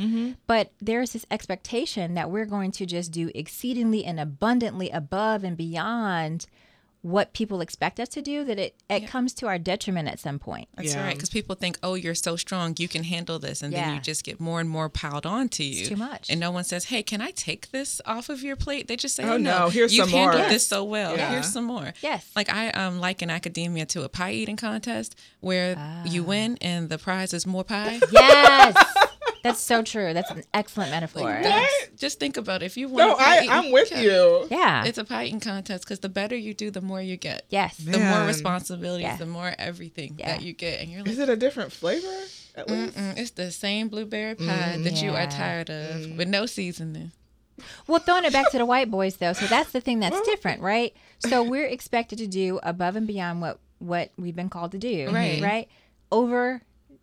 But 0.47 0.71
there's 0.79 1.13
this 1.13 1.25
expectation 1.31 2.13
that 2.13 2.29
we're 2.29 2.45
going 2.45 2.71
to 2.73 2.85
just 2.85 3.11
do 3.11 3.31
exceedingly 3.33 4.05
and 4.05 4.19
abundantly 4.19 4.89
above 4.91 5.43
and 5.43 5.57
beyond 5.57 6.45
what 7.03 7.33
people 7.33 7.61
expect 7.61 7.99
us 7.99 8.09
to 8.09 8.21
do. 8.21 8.43
That 8.43 8.59
it 8.59 8.75
it 8.89 9.07
comes 9.07 9.33
to 9.35 9.47
our 9.47 9.57
detriment 9.57 10.07
at 10.07 10.19
some 10.19 10.37
point. 10.39 10.67
That's 10.75 10.93
Yeah. 10.93 11.03
right. 11.05 11.15
Because 11.15 11.29
people 11.29 11.55
think, 11.55 11.77
oh, 11.81 11.95
you're 11.95 12.13
so 12.15 12.35
strong, 12.35 12.75
you 12.77 12.87
can 12.87 13.03
handle 13.03 13.39
this. 13.39 13.61
And 13.63 13.73
then 13.73 13.95
you 13.95 13.99
just 14.01 14.23
get 14.23 14.39
more 14.39 14.59
and 14.59 14.69
more 14.69 14.87
piled 14.89 15.25
onto 15.25 15.63
you. 15.63 15.85
too 15.85 15.95
much. 15.95 16.29
And 16.29 16.39
no 16.39 16.51
one 16.51 16.63
says, 16.63 16.85
hey, 16.85 17.01
can 17.03 17.21
I 17.21 17.31
take 17.31 17.71
this 17.71 18.01
off 18.05 18.29
of 18.29 18.43
your 18.43 18.55
plate? 18.55 18.87
They 18.87 18.95
just 18.97 19.15
say, 19.15 19.23
Oh, 19.23 19.33
oh, 19.33 19.37
no, 19.37 19.59
no, 19.59 19.69
here's 19.69 19.93
you've 19.95 20.09
some 20.09 20.11
more." 20.11 20.21
handled 20.31 20.41
Yes. 20.43 20.51
this 20.51 20.67
so 20.67 20.83
well. 20.83 21.15
Yeah. 21.17 21.31
Here's 21.31 21.51
some 21.51 21.65
more. 21.65 21.93
Yes. 22.01 22.29
Like 22.35 22.49
I 22.51 22.69
um 22.71 22.99
liken 22.99 23.29
academia 23.29 23.85
to 23.87 24.03
a 24.03 24.09
pie 24.09 24.33
eating 24.33 24.57
contest 24.57 25.15
where 25.39 25.75
Ah. 25.77 26.03
you 26.05 26.23
win 26.23 26.57
and 26.61 26.89
the 26.89 26.97
prize 26.97 27.33
is 27.33 27.45
more 27.47 27.63
pie. 27.63 27.99
Yes, 28.11 28.75
that's 29.43 29.59
so 29.59 29.81
true. 29.81 30.13
That's 30.13 30.31
an 30.31 30.43
excellent 30.53 30.91
metaphor. 30.91 31.23
That's- 31.41 31.67
Just 31.97 32.19
think 32.19 32.37
about 32.37 32.61
it. 32.63 32.65
If 32.67 32.77
you 32.77 32.87
want 32.87 33.07
No, 33.09 33.13
a 33.15 33.17
I, 33.19 33.47
I'm 33.49 33.71
with 33.71 33.91
Yeah. 33.91 34.01
you. 34.01 34.47
yeah. 34.49 34.85
It's 34.85 34.97
a 34.97 35.03
pie 35.03 35.25
eating 35.25 35.39
contest 35.39 35.83
because 35.83 35.99
the 35.99 36.09
better 36.09 36.35
you 36.35 36.53
do, 36.53 36.71
the 36.71 36.81
more 36.81 37.01
you 37.01 37.17
get. 37.17 37.45
yes. 37.49 37.77
The 37.77 37.91
more 37.97 37.99
Man. 37.99 38.27
responsibilities, 38.27 39.03
Yeah. 39.05 39.17
the 39.17 39.25
more 39.25 39.53
everything 39.57 40.15
Yeah. 40.17 40.35
that 40.35 40.43
you 40.43 40.53
get, 40.53 40.81
and 40.81 40.89
you're 40.91 41.01
like, 41.01 41.09
Is 41.11 41.19
it 41.19 41.29
a 41.29 41.35
different 41.35 41.71
flavor? 41.71 42.07
At 42.55 42.69
least. 42.69 42.97
Mm-mm, 42.97 43.17
it's 43.17 43.31
the 43.31 43.49
same 43.51 43.87
blueberry 43.87 44.35
pie 44.35 44.77
that 44.79 45.01
you 45.01 45.11
are 45.11 45.25
mm, 45.25 45.29
tired 45.29 45.69
of 45.69 46.01
mm. 46.01 46.17
with 46.17 46.27
no 46.27 46.45
seasoning. 46.45 47.11
Well, 47.87 47.99
throwing 47.99 48.25
it 48.25 48.33
back 48.33 48.51
to 48.51 48.57
the 48.57 48.65
white 48.65 48.89
boys 48.89 49.17
though, 49.17 49.33
so 49.33 49.45
that's 49.45 49.71
the 49.71 49.81
thing 49.81 49.99
that's 49.99 50.19
different, 50.21 50.61
right? 50.61 50.93
So 51.19 51.43
we're 51.43 51.67
expected 51.67 52.17
to 52.19 52.27
do 52.27 52.59
above 52.63 52.95
and 52.95 53.07
beyond 53.07 53.41
what 53.41 53.59
what 53.79 54.11
we've 54.17 54.35
been 54.35 54.49
called 54.49 54.71
to 54.73 54.77
do, 54.77 55.09
Right. 55.11 55.41
Right. 55.41 55.67
Over 56.11 56.61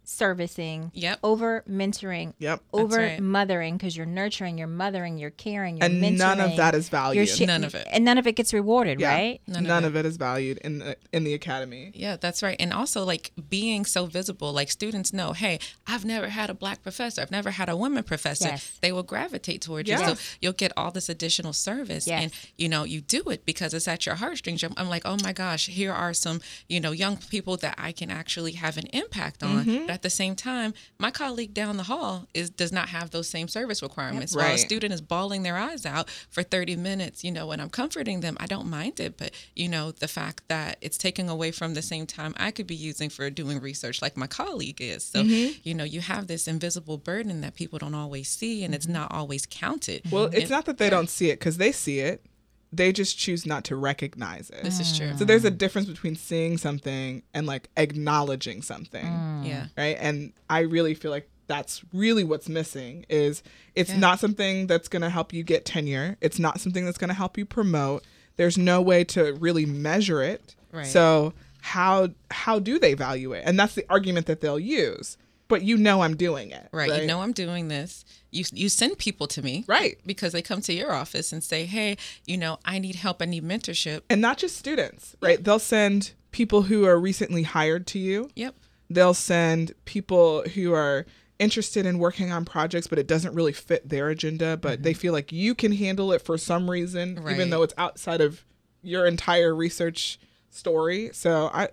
servicing, 0.09 0.91
Yep. 0.95 1.19
over 1.23 1.63
mentoring, 1.69 2.33
Yep. 2.39 2.63
over 2.73 2.97
right. 2.97 3.21
mothering 3.21 3.77
because 3.77 3.97
you're 3.97 4.07
nurturing, 4.07 4.57
you're 4.59 4.67
mothering, 4.67 5.19
you're 5.19 5.31
caring, 5.31 5.77
you're 5.77 5.85
And 5.87 6.03
mentoring. 6.03 6.17
none 6.19 6.41
of 6.41 6.57
that 6.57 6.75
is 6.75 6.89
valued. 6.89 7.29
shi- 7.29 7.45
None 7.47 7.63
of 7.63 7.75
it. 7.75 7.87
and 7.91 8.05
none 8.05 8.17
of 8.19 8.27
it 8.27 8.33
gets 8.35 8.53
rewarded, 8.55 9.01
Yeah. 9.01 9.13
right? 9.15 9.41
None 9.47 9.65
None, 9.65 9.85
of 9.85 9.95
of, 9.95 9.97
it 9.97 10.07
is 10.07 10.17
valued 10.17 10.59
in 10.59 10.79
the 10.81 10.97
in 11.13 11.25
the 11.25 11.35
academy. 11.35 11.93
Yeah, 11.95 12.17
that's 12.17 12.43
right. 12.43 12.57
And 12.59 12.73
also, 12.73 13.05
like 13.05 13.33
being 13.49 13.85
so 13.85 14.07
visible, 14.07 14.53
like 14.53 14.71
students 14.71 15.13
know, 15.13 15.33
hey, 15.35 15.59
I've 15.87 16.05
never 16.05 16.29
had 16.31 16.51
a 16.51 16.55
black 16.55 16.83
professor, 16.83 17.21
I've 17.23 17.31
never 17.31 17.51
had 17.53 17.69
a 17.69 17.77
woman 17.77 18.03
professor. 18.03 18.49
Yes. 18.49 18.73
They 18.81 18.93
will 18.93 19.03
gravitate 19.03 19.61
towards 19.63 19.89
you. 19.89 19.99
So 19.99 20.17
you'll 20.41 20.53
get 20.53 20.73
all 20.77 20.91
this 20.91 21.09
additional 21.09 21.53
service. 21.53 22.07
Yes. 22.07 22.23
And, 22.23 22.33
you 22.57 22.69
know, 22.69 22.85
you 22.85 23.01
do 23.03 23.23
it 23.31 23.45
because 23.45 23.75
it's 23.75 23.87
at 23.89 24.07
your 24.07 24.15
heartstrings. 24.17 24.63
I'm, 24.63 24.73
I'm 24.77 24.89
like, 24.89 25.03
oh 25.05 25.17
my 25.23 25.33
gosh, 25.33 25.67
here 25.67 25.93
are 25.93 26.15
some, 26.15 26.41
you 26.69 26.81
know, 26.81 26.93
young 26.93 27.17
people 27.17 27.57
that 27.59 27.75
I 27.79 27.93
can 27.93 28.11
actually 28.11 28.53
have 28.53 28.77
an 28.79 28.87
impact 28.93 29.43
on. 29.43 29.65
Mm-hmm. 29.67 29.87
At 29.99 30.03
the 30.03 30.11
same 30.11 30.37
time, 30.37 30.75
my 31.01 31.11
colleague 31.11 31.53
down 31.55 31.77
the 31.77 31.83
hall 31.83 32.29
is 32.33 32.51
does 32.51 32.71
not 32.71 32.91
have 32.91 33.11
those 33.11 33.29
same 33.29 33.49
service 33.49 33.83
requirements. 33.83 34.33
While 34.33 34.55
a 34.55 34.59
student 34.59 34.95
is 34.95 35.01
bawling 35.01 35.43
their 35.43 35.57
eyes 35.57 35.85
out 35.85 36.09
for 36.31 36.45
30 36.45 36.77
minutes, 36.77 37.25
you 37.25 37.33
know, 37.33 37.49
when 37.49 37.59
I'm 37.59 37.69
comforting 37.69 38.21
them, 38.21 38.37
I 38.39 38.47
don't 38.47 38.71
mind 38.71 39.01
it. 39.01 39.17
But, 39.19 39.33
you 39.57 39.69
know, 39.69 39.91
the 39.91 40.07
fact 40.07 40.47
that 40.47 40.79
it's 40.81 40.97
taking 40.97 41.29
away 41.29 41.51
from 41.51 41.75
the 41.75 41.83
same 41.83 42.07
time 42.07 42.33
I 42.37 42.53
could 42.53 42.69
be 42.69 42.77
using 42.77 43.11
for 43.11 43.29
doing 43.29 43.61
research 43.61 44.01
like 44.01 44.17
my 44.17 44.29
colleague 44.29 44.81
is. 44.81 45.03
So, 45.03 45.19
Mm-hmm. 45.25 45.59
you 45.65 45.75
know, 45.75 45.83
you 45.83 46.01
have 46.01 46.29
this 46.29 46.47
invisible 46.47 46.97
burden 46.97 47.41
that 47.41 47.57
people 47.57 47.81
don't 47.81 47.95
always 47.95 48.29
see 48.29 48.63
and 48.63 48.73
it's 48.77 48.87
not 48.87 49.11
always 49.11 49.47
counted. 49.47 50.05
Mm-hmm. 50.05 50.15
Well, 50.15 50.27
it's 50.27 50.43
And 50.43 50.51
not 50.51 50.67
that 50.67 50.79
they 50.79 50.91
don't 50.91 51.11
see 51.11 51.31
it 51.31 51.41
because 51.41 51.57
they 51.57 51.73
see 51.73 51.99
it. 51.99 52.25
They 52.73 52.93
just 52.93 53.19
choose 53.19 53.47
not 53.47 53.65
to 53.65 53.77
recognize 53.77 54.51
it. 54.51 54.63
This 54.63 54.79
is 54.79 54.97
true. 54.97 55.17
So 55.17 55.25
there's 55.25 55.45
a 55.47 55.51
difference 55.51 55.89
between 55.89 56.17
seeing 56.17 56.59
something 56.59 57.23
and 57.33 57.47
like 57.47 57.71
acknowledging 57.77 58.61
something. 58.63 59.05
Mm. 59.07 59.47
Yeah. 59.49 59.67
right 59.77 59.97
and 60.01 60.33
i 60.51 60.61
really 60.61 60.95
feel 60.95 61.11
like 61.11 61.29
that's 61.47 61.83
really 61.95 62.25
what's 62.25 62.49
missing 62.49 63.07
is 63.09 63.43
it's 63.75 63.91
Yeah. 63.91 63.99
not 63.99 64.19
something 64.21 64.67
that's 64.67 64.89
going 64.89 65.01
to 65.03 65.09
help 65.11 65.33
you 65.33 65.43
get 65.43 65.65
tenure 65.65 66.17
it's 66.21 66.39
not 66.39 66.61
something 66.61 66.85
that's 66.85 66.99
going 66.99 67.09
to 67.09 67.15
help 67.15 67.39
you 67.39 67.45
promote 67.47 68.05
there's 68.37 68.59
no 68.59 68.83
way 68.83 69.05
to 69.05 69.33
really 69.35 69.65
measure 69.65 70.23
it 70.23 70.55
Right. 70.73 70.87
so 70.87 71.33
how 71.63 72.09
how 72.31 72.59
do 72.59 72.79
they 72.79 72.95
value 72.95 73.33
it 73.33 73.43
and 73.47 73.59
that's 73.59 73.75
the 73.75 73.87
argument 73.89 74.27
that 74.27 74.41
they'll 74.43 74.59
use 74.61 75.17
but 75.49 75.63
you 75.63 75.77
know 75.77 76.03
i'm 76.03 76.17
doing 76.17 76.51
it 76.51 76.69
Right. 76.73 77.01
You 77.01 77.07
know 77.07 77.21
I'm 77.23 77.33
doing 77.33 77.69
this. 77.69 78.05
You 78.31 78.45
you 78.53 78.69
send 78.69 78.99
people 78.99 79.27
to 79.29 79.43
me. 79.43 79.65
Right. 79.67 79.99
Because 80.07 80.33
they 80.33 80.43
come 80.43 80.61
to 80.63 80.73
your 80.73 80.93
office 80.93 81.33
and 81.33 81.43
say, 81.43 81.65
"Hey, 81.65 81.97
you 82.27 82.37
know, 82.37 82.59
I 82.65 82.79
need 82.79 82.97
help. 82.97 83.23
I 83.23 83.25
need 83.25 83.45
mentorship." 83.45 84.03
and 84.11 84.21
not 84.21 84.39
just 84.39 84.57
students 84.57 85.17
right 85.21 85.43
they'll 85.43 85.59
send 85.59 86.13
people 86.31 86.63
who 86.63 86.85
are 86.85 86.99
recently 86.99 87.43
hired 87.43 87.87
to 87.89 87.99
you 87.99 88.31
Yep. 88.37 88.55
they'll 88.91 89.15
send 89.15 89.73
people 89.85 90.43
who 90.55 90.73
are 90.73 91.07
interested 91.39 91.87
in 91.87 91.99
working 91.99 92.31
on 92.33 92.45
projects 92.45 92.87
but 92.87 92.99
it 92.99 93.07
doesn't 93.07 93.35
really 93.35 93.53
fit 93.53 93.89
their 93.89 94.09
agenda 94.09 94.57
but 94.57 94.83
they 94.83 94.93
mm-hmm. 94.93 95.01
feel 95.01 95.13
like 95.13 95.33
you 95.33 95.55
can 95.55 95.73
handle 95.73 96.13
it 96.13 96.21
for 96.23 96.37
some 96.37 96.71
reason 96.71 97.19
even 97.31 97.51
though 97.51 97.63
it's 97.63 97.75
outside 97.79 98.21
of 98.21 98.45
your 98.83 99.07
entire 99.07 99.55
research 99.55 100.19
story 100.51 101.11
so 101.13 101.51
i 101.53 101.69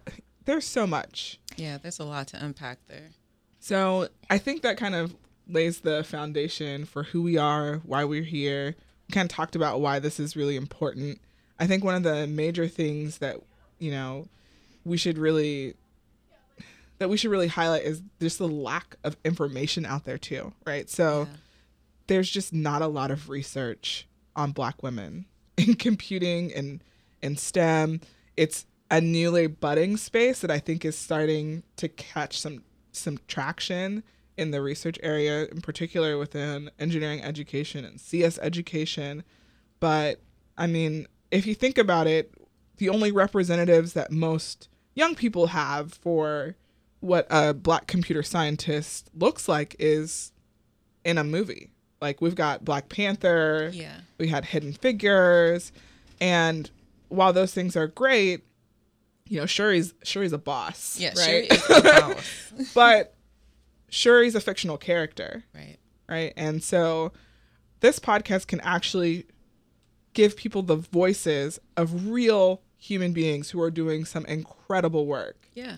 there's 0.45 0.65
so 0.65 0.85
much 0.87 1.39
Yeah, 1.57 1.77
there's 1.77 1.99
a 1.99 2.05
lot 2.05 2.27
to 2.27 2.43
unpack 2.43 2.79
there. 2.87 3.09
So 3.65 4.07
i 4.29 4.37
think 4.37 4.61
that 4.61 4.77
kind 4.77 4.93
of 4.95 5.15
lays 5.47 5.79
the 5.81 6.03
foundation 6.03 6.85
for 6.85 7.03
who 7.03 7.21
we 7.21 7.37
are 7.37 7.77
why 7.85 8.03
we're 8.03 8.21
here 8.23 8.75
we 9.07 9.13
kind 9.13 9.29
of 9.29 9.35
talked 9.35 9.55
about 9.55 9.81
why 9.81 9.97
this 9.99 10.19
is 10.19 10.35
really 10.35 10.55
important 10.55 11.19
i 11.59 11.65
think 11.65 11.83
one 11.83 11.95
of 11.95 12.03
the 12.03 12.27
major 12.27 12.67
things 12.67 13.17
that 13.19 13.37
you 13.79 13.89
know 13.91 14.27
we 14.83 14.97
should 14.97 15.17
really 15.17 15.73
that 16.99 17.09
we 17.09 17.17
should 17.17 17.31
really 17.31 17.47
highlight 17.47 17.83
is 17.83 18.01
just 18.21 18.37
the 18.37 18.47
lack 18.47 18.95
of 19.03 19.17
information 19.25 19.85
out 19.85 20.05
there 20.05 20.17
too 20.17 20.53
right 20.65 20.89
so 20.89 21.21
Yeah. 21.29 21.37
there's 22.07 22.29
just 22.29 22.53
not 22.53 22.81
a 22.81 22.87
lot 22.87 23.09
of 23.11 23.29
research 23.29 24.07
on 24.35 24.51
black 24.51 24.83
women 24.83 25.25
in 25.57 25.75
computing 25.75 26.53
and 26.53 26.83
in 27.21 27.37
STEM. 27.37 28.01
It's 28.37 28.65
a 28.91 28.99
newly 29.01 29.47
budding 29.47 29.95
space 29.97 30.41
that 30.41 30.51
I 30.51 30.59
think 30.59 30.83
is 30.85 30.95
starting 30.97 31.63
to 31.77 31.87
catch 31.87 32.39
some 32.39 32.61
some 32.95 33.19
traction 33.27 34.03
in 34.37 34.51
the 34.51 34.61
research 34.61 34.97
area, 35.01 35.45
in 35.45 35.61
particular 35.61 36.17
within 36.17 36.69
engineering 36.79 37.21
education 37.23 37.85
and 37.85 37.99
CS 37.99 38.37
education. 38.39 39.23
But 39.79 40.19
I 40.57 40.67
mean, 40.67 41.07
if 41.31 41.45
you 41.45 41.55
think 41.55 41.77
about 41.77 42.07
it, 42.07 42.33
the 42.77 42.89
only 42.89 43.11
representatives 43.11 43.93
that 43.93 44.11
most 44.11 44.67
young 44.93 45.15
people 45.15 45.47
have 45.47 45.93
for 45.93 46.55
what 46.99 47.27
a 47.29 47.53
black 47.53 47.87
computer 47.87 48.23
scientist 48.23 49.09
looks 49.17 49.47
like 49.47 49.75
is 49.79 50.31
in 51.03 51.17
a 51.17 51.23
movie. 51.23 51.69
Like 52.01 52.19
we've 52.21 52.35
got 52.35 52.65
Black 52.65 52.89
Panther, 52.89 53.69
Yeah. 53.73 53.99
we 54.17 54.27
had 54.27 54.45
Hidden 54.45 54.73
Figures, 54.73 55.71
and 56.19 56.69
while 57.09 57.31
those 57.31 57.53
things 57.53 57.75
are 57.77 57.87
great, 57.87 58.43
you 59.27 59.39
know, 59.39 59.45
Shuri's 59.45 59.93
Shuri's 60.03 60.33
a 60.33 60.37
boss, 60.37 60.99
Yeah, 60.99 61.13
right? 61.17 61.49
the 61.49 62.13
boss. 62.15 62.73
but 62.73 63.15
Shuri's 63.91 64.35
a 64.35 64.41
fictional 64.41 64.77
character, 64.77 65.43
right. 65.53 65.77
right? 66.09 66.33
And 66.35 66.63
so 66.63 67.11
this 67.79 67.99
podcast 67.99 68.47
can 68.47 68.59
actually 68.61 69.25
give 70.13 70.35
people 70.37 70.61
the 70.63 70.75
voices 70.75 71.59
of 71.75 72.07
real 72.07 72.61
human 72.77 73.13
beings 73.13 73.49
who 73.51 73.61
are 73.61 73.71
doing 73.71 74.05
some 74.05 74.25
incredible 74.25 75.05
work. 75.07 75.49
Yeah. 75.53 75.77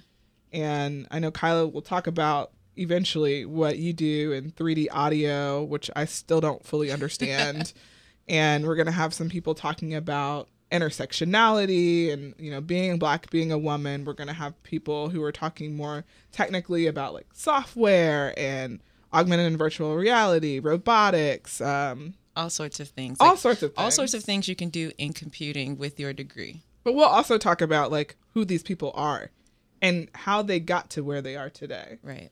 And 0.51 1.07
I 1.11 1.19
know 1.19 1.31
Kyla 1.31 1.67
will 1.67 1.81
talk 1.81 2.07
about 2.07 2.51
eventually 2.75 3.45
what 3.45 3.77
you 3.79 3.93
do 3.93 4.31
in 4.31 4.51
3D 4.51 4.87
audio, 4.91 5.63
which 5.63 5.89
I 5.95 6.05
still 6.05 6.41
don't 6.41 6.63
fully 6.65 6.91
understand. 6.91 7.73
and 8.27 8.65
we're 8.65 8.75
going 8.75 8.85
to 8.87 8.91
have 8.91 9.13
some 9.13 9.29
people 9.29 9.55
talking 9.55 9.93
about 9.93 10.49
intersectionality 10.71 12.11
and 12.11 12.33
you 12.37 12.51
know 12.51 12.61
being 12.61 12.97
black 12.99 13.29
being 13.29 13.51
a 13.51 13.57
woman 13.57 14.03
we're 14.05 14.13
going 14.13 14.27
to 14.27 14.33
have 14.33 14.61
people 14.63 15.09
who 15.09 15.23
are 15.23 15.31
talking 15.31 15.75
more 15.75 16.05
technically 16.31 16.87
about 16.87 17.13
like 17.13 17.27
software 17.33 18.33
and 18.37 18.79
augmented 19.13 19.47
and 19.47 19.57
virtual 19.57 19.95
reality 19.95 20.59
robotics 20.59 21.61
um, 21.61 22.13
All 22.35 22.49
sorts 22.49 22.79
of 22.79 22.89
things. 22.89 23.17
all 23.19 23.29
Like, 23.31 23.37
sorts 23.39 23.63
of 23.63 23.73
things 23.73 23.83
all 23.83 23.91
sorts 23.91 24.13
of 24.13 24.23
things 24.23 24.47
you 24.47 24.55
can 24.55 24.69
do 24.69 24.91
in 24.97 25.13
computing 25.13 25.77
with 25.77 25.99
your 25.99 26.13
degree. 26.13 26.61
but 26.83 26.93
we'll 26.93 27.05
also 27.05 27.37
talk 27.37 27.61
about 27.61 27.91
like 27.91 28.15
who 28.33 28.43
these 28.45 28.63
people 28.63 28.91
are 28.95 29.31
and 29.81 30.09
how 30.13 30.41
they 30.41 30.59
got 30.59 30.89
to 30.91 31.03
where 31.03 31.21
they 31.21 31.35
are 31.35 31.49
today 31.49 31.97
Right. 32.03 32.29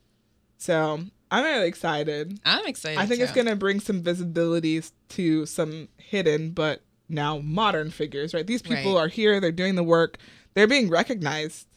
so 0.58 1.00
i'm 1.32 1.44
really 1.44 1.68
excited 1.68 2.40
I'm 2.46 2.66
excited. 2.66 3.00
I 3.00 3.06
think 3.06 3.22
it's 3.22 3.32
going 3.32 3.48
to 3.48 3.56
bring 3.56 3.80
some 3.80 4.02
visibility 4.02 4.82
to 5.10 5.46
some 5.46 5.88
hidden 5.98 6.52
but 6.52 6.82
now 7.10 7.40
modern 7.40 7.92
figures, 7.92 8.34
right? 8.34 8.46
These 8.48 8.62
people 8.62 8.96
Right. 8.96 9.02
are 9.06 9.08
here, 9.08 9.40
they're 9.40 9.52
doing 9.52 9.76
the 9.76 9.84
work, 9.84 10.18
they're 10.54 10.68
being 10.68 10.90
recognized 10.90 11.68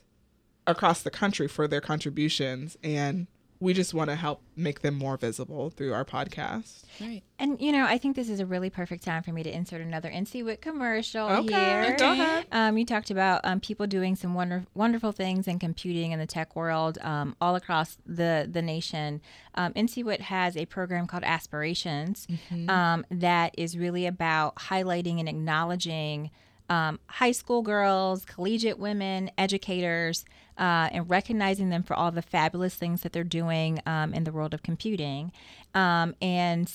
across 0.67 1.03
the 1.03 1.11
country 1.11 1.49
for 1.49 1.67
their 1.67 1.81
contributions, 1.81 2.77
and 2.83 3.27
we 3.61 3.75
just 3.75 3.93
want 3.93 4.09
to 4.09 4.15
help 4.15 4.41
make 4.55 4.83
them 4.83 4.95
more 4.95 5.17
visible 5.17 5.71
through 5.71 5.93
our 5.93 6.05
podcast. 6.05 6.85
Right. 7.01 7.23
And 7.41 7.61
you 7.61 7.73
know, 7.73 7.85
I 7.85 7.99
think 7.99 8.15
this 8.15 8.29
is 8.29 8.39
a 8.41 8.47
really 8.47 8.71
perfect 8.71 9.03
time 9.05 9.23
for 9.25 9.33
me 9.33 9.43
to 9.43 9.51
insert 9.53 9.81
another 9.81 10.11
NCWIT 10.11 10.61
commercial 10.61 11.29
Okay, 11.29 11.55
here. 11.55 11.97
go 11.99 12.13
ahead. 12.13 12.47
Um, 12.53 12.79
you 12.79 12.85
talked 12.85 13.11
about 13.11 13.41
um, 13.45 13.59
people 13.61 13.87
doing 13.89 14.15
some 14.17 14.35
wonder- 14.35 14.65
wonderful 14.75 15.11
things 15.13 15.49
in 15.49 15.59
computing 15.59 16.13
in 16.13 16.19
the 16.21 16.27
tech 16.27 16.55
world 16.55 16.99
um, 17.03 17.35
all 17.41 17.57
across 17.57 17.99
the 18.07 18.49
the 18.51 18.63
nation. 18.63 19.21
Um, 19.57 19.73
NCWIT 19.75 20.21
has 20.21 20.57
a 20.57 20.67
program 20.67 21.07
called 21.09 21.25
Aspirations 21.25 22.29
um, 22.69 23.05
that 23.11 23.55
is 23.59 23.77
really 23.77 24.07
about 24.07 24.55
highlighting 24.57 25.19
and 25.19 25.29
acknowledging 25.29 26.31
um, 26.71 27.01
high 27.07 27.33
school 27.33 27.63
girls, 27.63 28.25
collegiate 28.27 28.79
women, 28.79 29.31
educators, 29.39 30.25
uh, 30.59 30.89
and 30.93 31.09
recognizing 31.09 31.71
them 31.71 31.83
for 31.83 31.95
all 31.95 32.11
the 32.11 32.23
fabulous 32.23 32.75
things 32.75 33.03
that 33.03 33.13
they're 33.13 33.25
doing 33.25 33.81
um, 33.87 34.13
in 34.13 34.25
the 34.25 34.33
world 34.33 34.53
of 34.53 34.63
computing. 34.63 35.33
Um, 35.75 36.15
and 36.21 36.71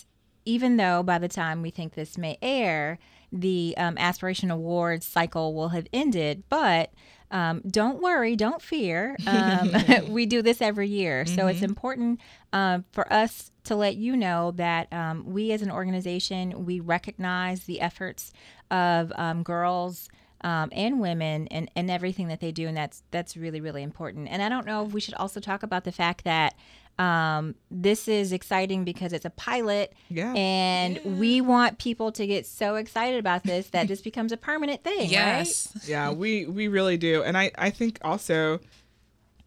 even 0.46 0.78
though 0.78 1.04
by 1.04 1.20
the 1.20 1.28
time 1.28 1.62
we 1.62 1.70
think 1.70 1.94
this 1.94 2.18
may 2.18 2.38
air, 2.42 3.00
the 3.32 3.74
um, 3.78 3.98
Aspiration 3.98 4.52
Awards 4.52 5.06
cycle 5.06 5.54
will 5.54 5.70
have 5.70 5.88
ended, 5.92 6.44
but 6.50 6.92
um, 7.32 7.62
don't 7.68 8.02
worry, 8.02 8.36
don't 8.36 8.62
fear. 8.62 9.18
Um, 9.26 9.72
we 10.10 10.26
do 10.26 10.42
this 10.42 10.62
every 10.62 10.88
year. 10.88 11.26
So 11.26 11.48
it's 11.48 11.64
important 11.64 12.22
um, 12.54 12.86
for 12.92 13.12
us 13.12 13.52
to 13.64 13.76
let 13.76 13.96
you 13.96 14.16
know 14.16 14.52
that 14.52 14.92
um, 14.94 15.26
we 15.26 15.52
as 15.52 15.62
an 15.62 15.72
organization, 15.72 16.66
we 16.66 16.80
recognize 16.80 17.64
the 17.64 17.82
efforts 17.82 18.32
of 18.70 19.12
um, 19.16 19.42
girls 19.42 20.10
um, 20.44 20.70
and 20.74 21.00
women 21.00 21.48
and, 21.48 21.70
and 21.76 21.90
everything 21.90 22.28
that 22.28 22.40
they 22.40 22.52
do. 22.52 22.68
And 22.68 22.76
that's, 22.76 23.04
that's 23.12 23.38
really, 23.38 23.62
really 23.62 23.84
important. 23.84 24.28
And 24.30 24.42
I 24.42 24.50
don't 24.50 24.66
know 24.66 24.86
if 24.86 24.92
we 24.94 25.02
should 25.02 25.14
also 25.16 25.40
talk 25.40 25.64
about 25.64 25.84
the 25.84 25.92
fact 25.92 26.24
that 26.26 26.56
um, 27.00 27.56
this 27.72 28.08
is 28.08 28.32
exciting 28.32 28.84
because 28.84 29.14
it's 29.14 29.26
a 29.26 29.32
pilot 29.32 29.94
Yeah. 30.10 30.32
and 30.36 31.00
we 31.18 31.42
want 31.42 31.80
people 31.80 32.12
to 32.12 32.28
get 32.28 32.46
so 32.46 32.76
excited 32.76 33.18
about 33.20 33.44
this 33.44 33.70
that 33.70 33.88
this 33.88 34.02
becomes 34.02 34.32
a 34.32 34.38
permanent 34.38 34.84
thing, 34.84 35.00
right? 35.00 35.10
Yes. 35.10 35.76
yeah, 35.88 36.12
we 36.12 36.46
we 36.46 36.68
really 36.68 36.98
do. 36.98 37.24
And 37.24 37.36
I 37.36 37.50
I 37.58 37.72
think 37.72 37.98
also 38.04 38.60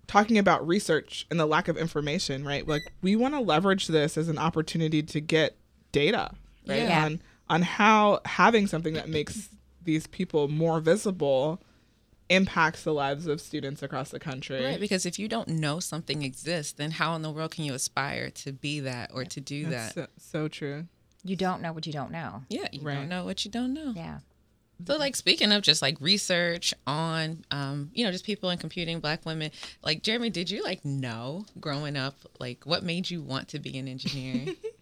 talking 0.09 0.39
about 0.39 0.67
research 0.67 1.25
and 1.31 1.39
the 1.39 1.47
lack 1.47 1.69
of 1.69 1.77
information, 1.77 2.45
right? 2.45 2.67
Like 2.67 2.93
we 3.01 3.15
want 3.15 3.35
to 3.35 3.41
leverage 3.41 3.87
this 3.87 4.17
as 4.19 4.29
an 4.29 4.39
opportunity 4.39 5.03
to 5.05 5.21
get 5.21 5.57
data, 5.93 6.33
right? 6.67 6.83
Yeah. 6.83 7.05
On 7.05 7.21
on 7.49 7.63
how 7.63 8.23
having 8.25 8.67
something 8.67 8.95
that 8.95 9.09
makes 9.09 9.51
these 9.87 10.07
people 10.07 10.49
more 10.49 10.81
visible 10.81 11.63
impacts 12.29 12.83
the 12.83 12.93
lives 12.93 13.27
of 13.27 13.41
students 13.41 13.83
across 13.83 14.11
the 14.11 14.19
country. 14.19 14.63
Right, 14.63 14.81
because 14.81 15.07
if 15.07 15.19
you 15.19 15.29
don't 15.29 15.49
know 15.49 15.79
something 15.81 16.23
exists, 16.23 16.73
then 16.73 16.91
how 16.91 17.15
in 17.15 17.23
the 17.23 17.31
world 17.31 17.53
can 17.53 17.65
you 17.65 17.73
aspire 17.73 18.31
to 18.31 18.53
be 18.53 18.81
that 18.81 19.13
or 19.15 19.25
to 19.25 19.41
do 19.41 19.67
That's 19.67 19.95
that? 19.95 20.11
so, 20.19 20.43
so 20.43 20.49
true. 20.49 20.87
You 21.25 21.37
don't 21.37 21.63
know 21.63 21.73
what 21.73 21.87
you 21.87 21.93
don't 21.93 22.11
know. 22.11 22.43
Yeah, 22.49 22.67
you 22.73 22.83
Right. 22.83 22.95
don't 22.97 23.09
know 23.09 23.25
what 23.25 23.45
you 23.45 23.51
don't 23.51 23.73
know. 23.73 23.93
Yeah. 23.97 24.19
So, 24.87 24.97
like, 24.99 25.17
speaking 25.17 25.53
of 25.53 25.63
just 25.63 25.81
like 25.81 25.97
research 26.01 26.75
on, 26.87 27.45
um, 27.51 27.91
you 27.95 28.05
know, 28.05 28.13
just 28.13 28.27
people 28.27 28.51
in 28.51 28.59
computing, 28.59 29.01
black 29.01 29.25
women, 29.25 29.51
like, 29.83 30.03
Jeremy, 30.03 30.29
did 30.29 30.51
you 30.51 30.63
like 30.63 30.85
know 30.85 31.47
growing 31.59 31.97
up, 31.97 32.15
like, 32.39 32.65
what 32.67 32.83
made 32.83 33.09
you 33.09 33.23
want 33.23 33.49
to 33.49 33.59
be 33.59 33.79
an 33.79 33.89
engineer? 33.89 34.55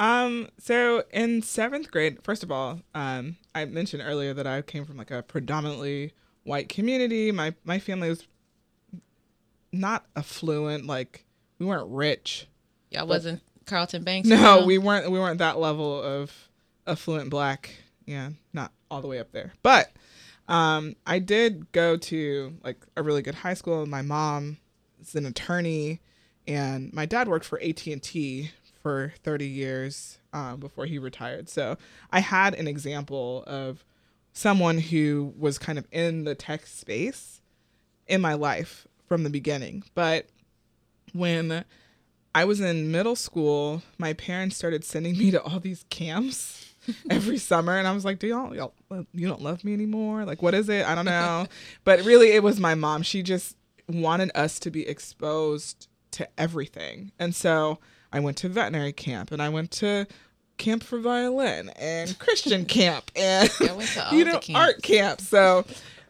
Um, 0.00 0.48
so 0.58 1.04
in 1.12 1.42
seventh 1.42 1.90
grade, 1.90 2.24
first 2.24 2.42
of 2.42 2.50
all, 2.50 2.80
um, 2.94 3.36
I 3.54 3.66
mentioned 3.66 4.02
earlier 4.04 4.32
that 4.32 4.46
I 4.46 4.62
came 4.62 4.86
from 4.86 4.96
like 4.96 5.10
a 5.10 5.22
predominantly 5.22 6.14
white 6.42 6.70
community. 6.70 7.30
My 7.30 7.54
my 7.64 7.78
family 7.78 8.08
was 8.08 8.26
not 9.72 10.06
affluent, 10.16 10.86
like 10.86 11.26
we 11.58 11.66
weren't 11.66 11.90
rich. 11.90 12.48
Y'all 12.90 13.06
wasn't 13.06 13.42
Carlton 13.66 14.02
Banks? 14.02 14.26
No, 14.26 14.64
we 14.64 14.78
weren't 14.78 15.10
we 15.10 15.18
weren't 15.18 15.38
that 15.38 15.58
level 15.58 16.02
of 16.02 16.32
affluent 16.86 17.28
black. 17.28 17.76
Yeah, 18.06 18.30
not 18.54 18.72
all 18.90 19.02
the 19.02 19.08
way 19.08 19.18
up 19.18 19.32
there. 19.32 19.52
But 19.62 19.92
um 20.48 20.96
I 21.06 21.18
did 21.18 21.70
go 21.72 21.98
to 21.98 22.56
like 22.64 22.86
a 22.96 23.02
really 23.02 23.20
good 23.20 23.34
high 23.34 23.54
school. 23.54 23.84
My 23.84 24.00
mom 24.00 24.56
is 24.98 25.14
an 25.14 25.26
attorney 25.26 26.00
and 26.46 26.90
my 26.94 27.04
dad 27.04 27.28
worked 27.28 27.44
for 27.44 27.60
AT&T 27.60 28.50
for 28.82 29.12
30 29.22 29.46
years 29.46 30.18
um, 30.32 30.58
before 30.60 30.86
he 30.86 30.98
retired. 30.98 31.48
So 31.48 31.76
I 32.10 32.20
had 32.20 32.54
an 32.54 32.66
example 32.66 33.44
of 33.46 33.84
someone 34.32 34.78
who 34.78 35.34
was 35.38 35.58
kind 35.58 35.78
of 35.78 35.86
in 35.90 36.24
the 36.24 36.34
tech 36.34 36.66
space 36.66 37.40
in 38.06 38.20
my 38.20 38.34
life 38.34 38.86
from 39.06 39.22
the 39.22 39.30
beginning. 39.30 39.84
But 39.94 40.26
when 41.12 41.64
I 42.34 42.44
was 42.44 42.60
in 42.60 42.92
middle 42.92 43.16
school, 43.16 43.82
my 43.98 44.12
parents 44.12 44.56
started 44.56 44.84
sending 44.84 45.18
me 45.18 45.30
to 45.32 45.42
all 45.42 45.60
these 45.60 45.84
camps 45.90 46.74
every 47.10 47.38
summer 47.38 47.76
and 47.76 47.86
I 47.86 47.92
was 47.92 48.04
like, 48.04 48.18
"Do 48.18 48.26
y'all, 48.26 48.54
y'all 48.54 48.72
you 49.12 49.28
don't 49.28 49.42
love 49.42 49.64
me 49.64 49.74
anymore? 49.74 50.24
Like 50.24 50.42
what 50.42 50.54
is 50.54 50.68
it? 50.68 50.86
I 50.86 50.94
don't 50.94 51.04
know." 51.06 51.46
but 51.84 52.04
really 52.04 52.30
it 52.30 52.42
was 52.42 52.60
my 52.60 52.74
mom. 52.74 53.02
She 53.02 53.22
just 53.22 53.56
wanted 53.88 54.30
us 54.34 54.58
to 54.60 54.70
be 54.70 54.86
exposed 54.86 55.88
to 56.12 56.28
everything. 56.38 57.12
And 57.18 57.34
so 57.34 57.78
I 58.12 58.20
went 58.20 58.36
to 58.38 58.48
veterinary 58.48 58.92
camp 58.92 59.30
and 59.32 59.40
I 59.40 59.48
went 59.48 59.70
to 59.72 60.06
camp 60.58 60.82
for 60.82 60.98
violin 60.98 61.70
and 61.76 62.18
Christian 62.18 62.64
camp 62.66 63.10
and 63.16 63.50
I 63.60 63.72
went 63.72 63.88
to 63.90 64.06
all 64.06 64.14
you 64.14 64.24
know 64.24 64.40
art 64.54 64.82
camp. 64.82 65.20
So 65.20 65.64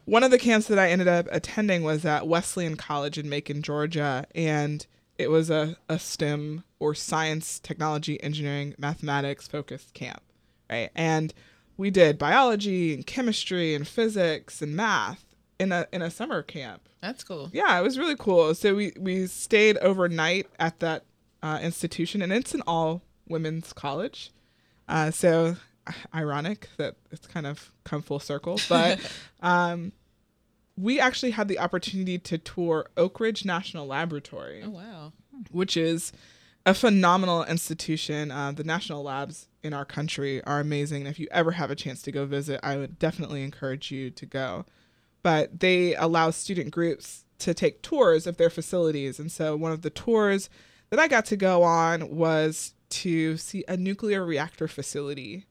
one 0.05 0.25
of 0.25 0.31
the 0.31 0.39
camps 0.39 0.67
that 0.69 0.79
I 0.79 0.91
ended 0.91 1.09
up 1.09 1.29
attending 1.31 1.83
was 1.83 2.05
at 2.05 2.27
Wesleyan 2.27 2.77
College 2.77 3.17
in 3.17 3.29
Macon, 3.29 3.63
Georgia, 3.63 4.27
and 4.35 4.87
it 5.19 5.31
was 5.31 5.51
a, 5.51 5.77
a 5.89 5.99
STEM 5.99 6.65
or 6.79 6.95
science, 6.95 7.59
technology, 7.59 8.21
engineering, 8.23 8.75
mathematics 8.79 9.47
focused 9.47 9.93
camp, 9.95 10.23
right? 10.71 10.91
And 10.95 11.33
we 11.77 11.91
did 11.91 12.19
biology 12.19 12.95
and 12.95 13.07
chemistry 13.07 13.75
and 13.75 13.87
physics 13.87 14.61
and 14.63 14.75
math 14.75 15.25
in 15.59 15.73
a 15.73 15.87
in 15.93 16.03
a 16.03 16.11
summer 16.11 16.43
camp. 16.43 16.89
That's 17.01 17.23
cool. 17.23 17.51
Yeah, 17.53 17.79
it 17.79 17.83
was 17.83 17.99
really 17.99 18.17
cool. 18.17 18.55
So 18.55 18.75
we 18.75 18.93
we 18.99 19.27
stayed 19.27 19.77
overnight 19.79 20.47
at 20.59 20.81
that 20.81 21.05
uh, 21.42 21.59
institution, 21.62 22.22
and 22.22 22.33
it's 22.33 22.55
an 22.55 22.62
all 22.66 23.03
women's 23.29 23.72
college. 23.72 24.31
Uh, 24.88 25.11
so 25.11 25.57
ironic 26.14 26.68
that 26.76 26.96
it's 27.11 27.26
kind 27.26 27.46
of 27.46 27.72
come 27.85 28.03
full 28.03 28.18
circle, 28.20 28.59
but 28.68 28.98
um, 29.40 29.92
we 30.76 30.98
actually 31.00 31.31
had 31.33 31.48
the 31.48 31.59
opportunity 31.59 32.18
to 32.18 32.38
tour 32.38 32.87
Oak 32.96 33.20
Ridge 33.20 33.44
National 33.44 33.87
Laboratory 33.87 34.62
Oh, 34.64 34.70
wow. 34.70 35.12
which 35.50 35.76
is 35.76 36.12
a 36.66 36.74
phenomenal 36.74 37.44
institution. 37.44 38.31
Uh, 38.31 38.53
the 38.53 38.64
national 38.64 39.03
labs 39.03 39.48
in 39.62 39.72
our 39.72 39.85
country 39.85 40.42
are 40.44 40.61
amazing. 40.61 41.03
And 41.03 41.09
if 41.09 41.18
you 41.18 41.26
ever 41.31 41.53
have 41.53 41.70
a 41.70 41.74
chance 41.74 42.03
to 42.03 42.12
go 42.12 42.26
visit, 42.26 42.61
I 42.62 42.76
would 42.76 42.98
definitely 42.98 43.42
encourage 43.42 43.90
you 43.90 44.11
to 44.11 44.26
go. 44.26 44.64
But 45.22 45.61
they 45.61 45.94
allow 45.96 46.31
student 46.31 46.70
groups 46.70 47.24
to 47.40 47.53
take 47.55 47.83
tours 47.83 48.26
of 48.26 48.37
their 48.37 48.50
facilities. 48.50 49.18
And 49.18 49.31
so 49.33 49.57
one 49.57 49.72
of 49.72 49.83
the 49.83 49.90
tours 49.90 50.48
that 50.90 50.98
I 50.98 51.09
got 51.09 51.24
to 51.26 51.37
go 51.37 51.62
on 51.62 52.14
was 52.14 52.74
to 52.90 53.37
see 53.37 53.64
a 53.68 53.76
nuclear 53.76 54.24
reactor 54.24 54.68
facility. 54.68 55.46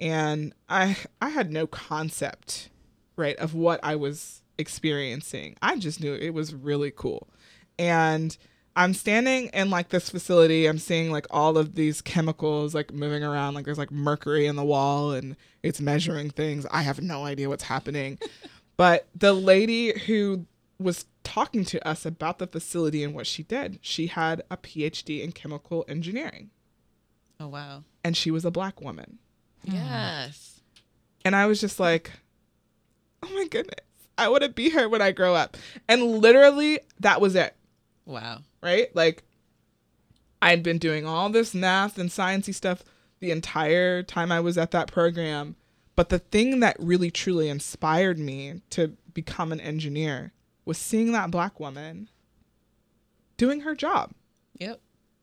And 0.00 0.54
I 0.68 0.96
I 1.20 1.30
had 1.30 1.52
no 1.52 1.66
concept, 1.66 2.70
right, 3.16 3.36
of 3.36 3.54
what 3.54 3.80
I 3.82 3.96
was 3.96 4.42
experiencing. 4.58 5.56
I 5.60 5.76
just 5.76 6.00
knew 6.00 6.14
it 6.14 6.30
was 6.30 6.54
really 6.54 6.92
cool. 6.94 7.28
And 7.78 8.36
I'm 8.76 8.94
standing 8.94 9.46
in 9.46 9.70
like 9.70 9.88
this 9.88 10.08
facility. 10.08 10.66
I'm 10.66 10.78
seeing 10.78 11.10
like 11.10 11.26
all 11.30 11.58
of 11.58 11.74
these 11.74 12.00
chemicals 12.00 12.76
like 12.76 12.92
moving 12.92 13.24
around. 13.24 13.54
Like 13.54 13.64
there's 13.64 13.78
like 13.78 13.90
mercury 13.90 14.46
in 14.46 14.54
the 14.54 14.64
wall 14.64 15.12
and 15.12 15.36
it's 15.64 15.80
measuring 15.80 16.30
things. 16.30 16.64
I 16.70 16.82
have 16.82 17.00
no 17.00 17.24
idea 17.24 17.48
what's 17.48 17.64
happening. 17.64 18.20
but 18.76 19.08
the 19.16 19.32
lady 19.32 19.98
who 19.98 20.46
was 20.78 21.06
talking 21.24 21.64
to 21.66 21.86
us 21.86 22.06
about 22.06 22.38
the 22.38 22.46
facility 22.46 23.02
and 23.02 23.14
what 23.14 23.26
she 23.26 23.42
did, 23.42 23.78
she 23.82 24.06
had 24.06 24.42
a 24.50 24.56
PhD 24.56 25.22
in 25.22 25.32
chemical 25.32 25.84
engineering 25.88 26.50
Oh, 27.40 27.48
wow. 27.48 27.84
and 28.04 28.16
she 28.16 28.30
was 28.30 28.44
a 28.44 28.50
black 28.50 28.80
woman. 28.80 29.18
Yes. 29.64 30.60
And 31.24 31.34
I 31.36 31.46
was 31.46 31.60
just 31.60 31.78
like, 31.80 32.10
oh 33.22 33.28
my 33.34 33.46
goodness, 33.48 33.84
I 34.16 34.28
want 34.28 34.42
to 34.44 34.48
be 34.48 34.70
her 34.70 34.88
when 34.88 35.02
I 35.02 35.12
grow 35.12 35.34
up. 35.34 35.56
And 35.88 36.02
literally, 36.18 36.80
that 37.00 37.20
was 37.20 37.34
it. 37.34 37.54
Wow. 38.06 38.40
right? 38.62 38.94
Like 38.94 39.24
I'd 40.40 40.62
been 40.62 40.78
doing 40.78 41.04
all 41.06 41.28
this 41.28 41.54
math 41.54 41.98
and 41.98 42.08
sciencey 42.10 42.54
stuff 42.54 42.84
the 43.20 43.30
entire 43.32 44.02
time 44.04 44.30
I 44.30 44.38
was 44.40 44.56
at 44.56 44.70
that 44.70 44.90
program, 44.92 45.56
but 45.96 46.08
the 46.08 46.20
thing 46.20 46.60
that 46.60 46.76
really 46.78 47.10
truly 47.10 47.48
inspired 47.48 48.18
me 48.18 48.62
to 48.70 48.92
become 49.12 49.50
an 49.50 49.60
engineer 49.60 50.32
was 50.68 50.76
seeing 50.76 51.12
that 51.12 51.30
black 51.30 51.58
woman 51.58 52.10
doing 53.38 53.60
her 53.60 53.74
job. 53.74 54.12
Yep. 54.58 54.80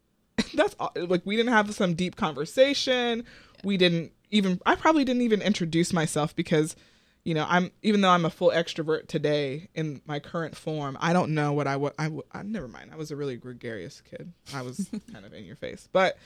That's 0.55 0.75
all, 0.79 0.91
like 0.95 1.21
we 1.23 1.35
didn't 1.35 1.53
have 1.53 1.73
some 1.75 1.93
deep 1.93 2.15
conversation. 2.15 3.23
We 3.63 3.77
didn't 3.77 4.11
even 4.31 4.59
I 4.65 4.73
probably 4.75 5.05
didn't 5.05 5.21
even 5.21 5.43
introduce 5.43 5.93
myself 5.93 6.35
because 6.35 6.75
you 7.23 7.35
know, 7.35 7.45
I'm 7.47 7.71
even 7.83 8.01
though 8.01 8.09
I'm 8.09 8.25
a 8.25 8.29
full 8.31 8.49
extrovert 8.49 9.07
today 9.07 9.69
in 9.75 10.01
my 10.07 10.19
current 10.19 10.57
form, 10.57 10.97
I 10.99 11.13
don't 11.13 11.35
know 11.35 11.53
what 11.53 11.67
I 11.67 11.77
would. 11.77 11.93
I 11.97 12.09
never 12.43 12.67
mind. 12.67 12.89
I 12.91 12.95
was 12.95 13.11
a 13.11 13.15
really 13.15 13.35
gregarious 13.35 14.01
kid. 14.01 14.33
I 14.51 14.63
was 14.63 14.89
kind 15.13 15.25
of 15.25 15.33
in 15.33 15.45
your 15.45 15.55
face, 15.55 15.87
but 15.91 16.17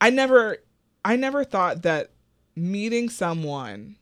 I 0.00 0.08
never, 0.08 0.58
I 1.04 1.16
never 1.16 1.44
thought 1.44 1.82
that 1.82 2.12
meeting 2.56 3.10
someone 3.10 3.96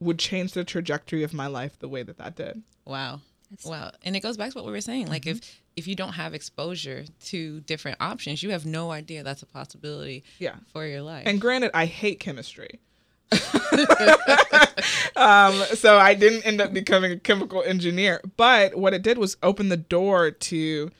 would 0.00 0.18
change 0.18 0.52
the 0.52 0.64
trajectory 0.64 1.22
of 1.22 1.32
my 1.32 1.46
life 1.46 1.78
the 1.78 1.88
way 1.88 2.02
that 2.02 2.18
that 2.18 2.36
did. 2.36 2.62
Wow. 2.84 3.20
That's- 3.50 3.66
Wow. 3.66 3.92
And 4.02 4.16
it 4.16 4.20
goes 4.20 4.36
back 4.36 4.52
to 4.52 4.58
what 4.58 4.66
we 4.66 4.72
were 4.72 4.80
saying. 4.80 5.06
Like 5.08 5.22
Mm-hmm. 5.22 5.38
if 5.38 5.60
if 5.76 5.88
you 5.88 5.96
don't 5.96 6.12
have 6.12 6.34
exposure 6.34 7.04
to 7.24 7.60
different 7.62 7.96
options, 8.00 8.42
you 8.44 8.50
have 8.50 8.64
no 8.64 8.92
idea 8.92 9.24
that's 9.24 9.42
a 9.42 9.46
possibility 9.46 10.22
Yeah. 10.38 10.54
for 10.72 10.86
your 10.86 11.02
life. 11.02 11.24
And 11.26 11.40
granted, 11.40 11.72
I 11.74 11.86
hate 11.86 12.20
chemistry. 12.20 12.78
um, 15.16 15.54
so 15.74 15.98
I 15.98 16.14
didn't 16.14 16.46
end 16.46 16.60
up 16.60 16.72
becoming 16.72 17.12
a 17.12 17.18
chemical 17.18 17.62
engineer. 17.62 18.20
But 18.36 18.76
what 18.76 18.94
it 18.94 19.02
did 19.02 19.18
was 19.18 19.36
open 19.42 19.68
the 19.68 19.76
door 19.76 20.30
to 20.30 20.90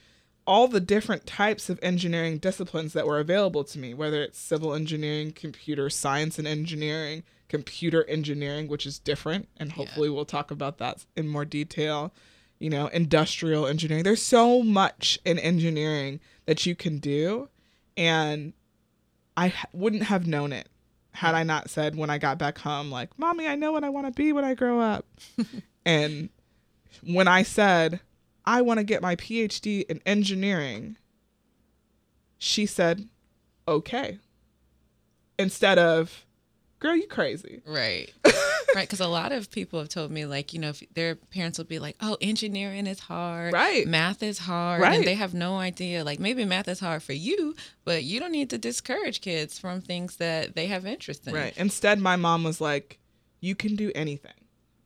all 0.47 0.69
the 0.69 0.81
different 0.81 1.27
types 1.27 1.71
of 1.71 1.79
engineering 1.83 2.39
disciplines 2.39 2.93
that 2.93 3.07
were 3.07 3.19
available 3.21 3.65
to 3.65 3.79
me, 3.79 3.95
whether 3.95 4.23
it's 4.23 4.39
civil 4.39 4.75
engineering, 4.75 5.33
computer 5.33 5.89
science 5.89 6.39
and 6.39 6.47
engineering, 6.47 7.23
computer 7.55 8.03
engineering, 8.09 8.67
which 8.67 8.85
is 8.85 8.99
different. 8.99 9.49
And 9.59 9.71
hopefully 9.71 10.11
we'll 10.11 10.25
talk 10.25 10.51
about 10.51 10.79
that 10.79 11.05
in 11.15 11.29
more 11.29 11.45
detail. 11.45 12.13
You 12.59 12.69
know, 12.69 12.89
industrial 12.89 13.69
engineering. 13.69 14.03
There's 14.03 14.21
so 14.21 14.65
much 14.65 15.21
in 15.25 15.39
engineering 15.39 16.19
that 16.47 16.67
you 16.67 16.75
can 16.75 16.99
do. 16.99 17.49
And 17.97 18.55
I 19.37 19.55
wouldn't 19.73 20.03
have 20.03 20.27
known 20.27 20.53
it 20.53 20.69
had 21.13 21.37
I 21.37 21.45
not 21.45 21.71
said 21.71 21.95
when 21.95 22.11
I 22.11 22.19
got 22.19 22.39
back 22.39 22.59
home, 22.59 22.91
like, 22.91 23.17
Mommy, 23.17 23.47
I 23.47 23.55
know 23.55 23.71
what 23.71 23.85
I 23.85 23.89
want 23.89 24.09
to 24.09 24.13
be 24.13 24.33
when 24.33 24.45
I 24.45 24.55
grow 24.55 24.81
up. 24.81 25.07
and 25.87 26.29
when 27.07 27.29
I 27.29 27.45
said, 27.45 28.01
I 28.45 28.63
want 28.63 28.79
to 28.79 28.85
get 28.85 29.01
my 29.01 29.15
PhD 29.15 29.85
in 29.89 30.01
engineering, 30.05 30.97
she 32.37 32.67
said, 32.67 33.09
okay. 33.69 34.19
Instead 35.39 35.79
of, 35.79 36.27
girl, 36.85 36.97
you 36.97 37.07
crazy. 37.09 37.63
right. 37.67 38.13
right 38.75 38.83
because 38.89 39.01
a 39.01 39.09
lot 39.09 39.31
of 39.33 39.51
people 39.51 39.79
have 39.79 39.89
told 39.89 40.11
me 40.11 40.27
like 40.27 40.53
you 40.53 40.59
know 40.59 40.71
if 40.71 40.83
their 40.95 41.15
parents 41.15 41.59
will 41.59 41.65
be 41.65 41.79
like 41.79 41.95
oh 42.01 42.17
engineering 42.21 42.87
is 42.89 42.99
hard 42.99 43.53
Right. 43.53 43.87
math 43.87 44.21
is 44.23 44.39
hard 44.39 44.83
Right. 44.83 44.97
and 44.97 45.05
they 45.07 45.15
have 45.15 45.33
no 45.33 45.57
idea 45.59 46.03
like 46.03 46.19
maybe 46.19 46.45
math 46.45 46.67
is 46.67 46.81
hard 46.81 47.01
for 47.03 47.13
you 47.13 47.55
but 47.85 48.03
you 48.03 48.19
don't 48.19 48.33
need 48.33 48.51
to 48.51 48.59
discourage 48.59 49.21
kids 49.21 49.59
from 49.61 49.81
things 49.81 50.17
that 50.17 50.57
they 50.57 50.67
have 50.67 50.85
interest 50.87 51.27
in 51.29 51.35
Right. 51.35 51.57
Instead, 51.57 52.01
my 52.01 52.17
mom 52.17 52.43
was 52.43 52.61
like, 52.61 52.99
"You 53.41 53.55
can 53.55 53.77
do 53.77 53.93
anything, 53.95 54.41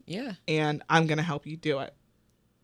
yeah 0.07 0.33
and 0.47 0.83
I'm 0.91 1.07
gonna 1.07 1.23
help 1.23 1.47
you 1.47 1.57
do 1.57 1.79
it." 1.81 1.95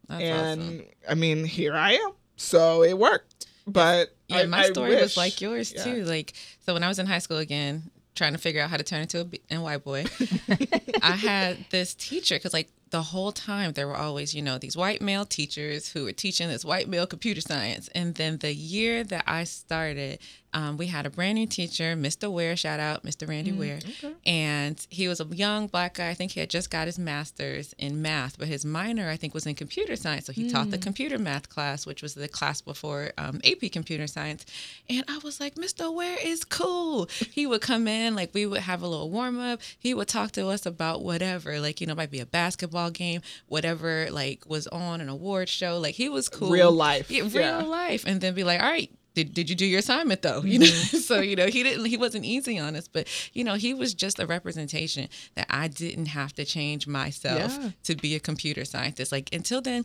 that's 0.08 0.22
and 0.22 0.60
awesome 0.60 0.84
I 1.08 1.14
mean, 1.14 1.44
here 1.44 1.74
I 1.74 1.92
am. 1.94 2.12
So 2.36 2.82
it 2.82 2.98
worked. 2.98 3.46
But 3.66 4.14
yeah 4.28 4.38
I, 4.40 4.46
my 4.46 4.64
story 4.64 4.94
was 4.96 5.16
like 5.16 5.40
yours 5.40 5.72
yeah. 5.74 5.84
too 5.84 6.04
like 6.04 6.32
so 6.66 6.72
when 6.74 6.82
i 6.82 6.88
was 6.88 6.98
in 6.98 7.06
high 7.06 7.18
school 7.18 7.38
again 7.38 7.90
trying 8.14 8.32
to 8.32 8.38
figure 8.38 8.62
out 8.62 8.70
how 8.70 8.76
to 8.76 8.84
turn 8.84 9.02
into 9.02 9.20
a 9.20 9.24
B- 9.24 9.40
NY 9.50 9.78
boy. 9.78 10.04
I 11.02 11.12
had 11.12 11.58
this 11.70 11.94
teacher 11.94 12.36
because 12.36 12.52
like 12.52 12.70
the 12.90 13.02
whole 13.02 13.32
time 13.32 13.72
there 13.72 13.88
were 13.88 13.96
always 13.96 14.34
you 14.34 14.42
know 14.42 14.56
these 14.56 14.76
white 14.76 15.02
male 15.02 15.24
teachers 15.24 15.92
who 15.92 16.04
were 16.04 16.12
teaching 16.12 16.48
this 16.48 16.64
white 16.64 16.88
male 16.88 17.06
computer 17.06 17.40
science. 17.40 17.88
And 17.94 18.14
then 18.14 18.38
the 18.38 18.54
year 18.54 19.02
that 19.04 19.24
I 19.26 19.44
started 19.44 20.20
um, 20.54 20.76
we 20.78 20.86
had 20.86 21.04
a 21.04 21.10
brand 21.10 21.34
new 21.34 21.46
teacher 21.46 21.94
Mr. 21.96 22.30
Ware 22.32 22.56
shout 22.56 22.80
out 22.80 23.04
Mr. 23.04 23.28
Randy 23.28 23.52
Ware 23.52 23.80
and 24.24 24.86
he 24.90 25.08
was 25.08 25.20
a 25.20 25.24
young 25.26 25.66
black 25.66 25.94
guy 25.94 26.08
I 26.10 26.14
think 26.14 26.32
he 26.32 26.40
had 26.40 26.48
just 26.50 26.70
got 26.70 26.86
his 26.86 26.98
master's 26.98 27.74
in 27.78 28.00
math 28.00 28.38
but 28.38 28.48
his 28.48 28.64
minor 28.64 29.08
I 29.10 29.16
think 29.16 29.34
was 29.34 29.46
in 29.46 29.54
computer 29.54 29.96
science 29.96 30.26
so 30.26 30.32
he 30.32 30.50
taught 30.50 30.70
the 30.70 30.78
computer 30.78 31.18
math 31.18 31.48
class 31.48 31.86
which 31.86 32.02
was 32.02 32.14
the 32.14 32.28
class 32.28 32.60
before 32.60 33.10
um, 33.18 33.40
AP 33.44 33.70
computer 33.72 34.06
science 34.06 34.46
and 34.88 35.04
I 35.08 35.18
was 35.18 35.40
like 35.40 35.56
Mr. 35.56 35.92
Ware 35.92 36.16
is 36.24 36.44
cool 36.44 37.08
he 37.30 37.46
would 37.46 37.60
come 37.60 37.86
in 37.88 38.14
like 38.14 38.32
we 38.32 38.46
would 38.46 38.60
have 38.60 38.82
a 38.82 38.86
little 38.88 39.10
warm 39.10 39.38
up 39.40 39.60
he 39.78 39.92
would 39.94 40.08
talk 40.08 40.32
to 40.32 40.48
us 40.48 40.64
about 40.66 41.02
whatever 41.02 41.60
like 41.60 41.80
you 41.80 41.86
know 41.86 41.94
might 41.94 42.10
be 42.10 42.20
a 42.20 42.26
basketball 42.26 42.90
game 42.90 43.20
whatever 43.48 44.08
like 44.10 44.44
was 44.48 44.66
on 44.68 45.00
an 45.00 45.08
award 45.08 45.48
show 45.48 45.78
like 45.78 45.94
he 45.94 46.08
was 46.08 46.28
cool 46.28 46.50
Real 46.50 46.70
life. 46.72 47.10
yeah, 47.10 47.22
real 47.22 47.32
Yeah. 47.32 47.62
life 47.62 48.04
and 48.06 48.20
then 48.20 48.34
be 48.34 48.44
like 48.44 48.60
all 48.62 48.70
right 48.70 48.90
did, 49.14 49.32
did 49.32 49.48
you 49.48 49.56
do 49.56 49.66
your 49.66 49.78
assignment 49.78 50.22
though? 50.22 50.42
You 50.42 50.58
mm-hmm. 50.60 50.96
know 50.96 51.00
so 51.08 51.20
you 51.20 51.36
know 51.36 51.46
he 51.46 51.62
didn't 51.62 51.84
he 51.86 51.96
wasn't 51.96 52.24
easy 52.24 52.58
on 52.58 52.76
us 52.76 52.88
but 52.88 53.06
you 53.32 53.44
know 53.44 53.54
he 53.54 53.74
was 53.74 53.94
just 53.94 54.18
a 54.18 54.26
representation 54.26 55.08
that 55.34 55.46
i 55.50 55.68
didn't 55.68 56.06
have 56.06 56.32
to 56.34 56.44
change 56.44 56.86
myself 56.86 57.58
Yeah. 57.60 57.70
to 57.84 57.94
be 57.96 58.14
a 58.14 58.20
computer 58.20 58.64
scientist. 58.64 59.12
Like 59.12 59.32
until 59.32 59.60
then 59.60 59.84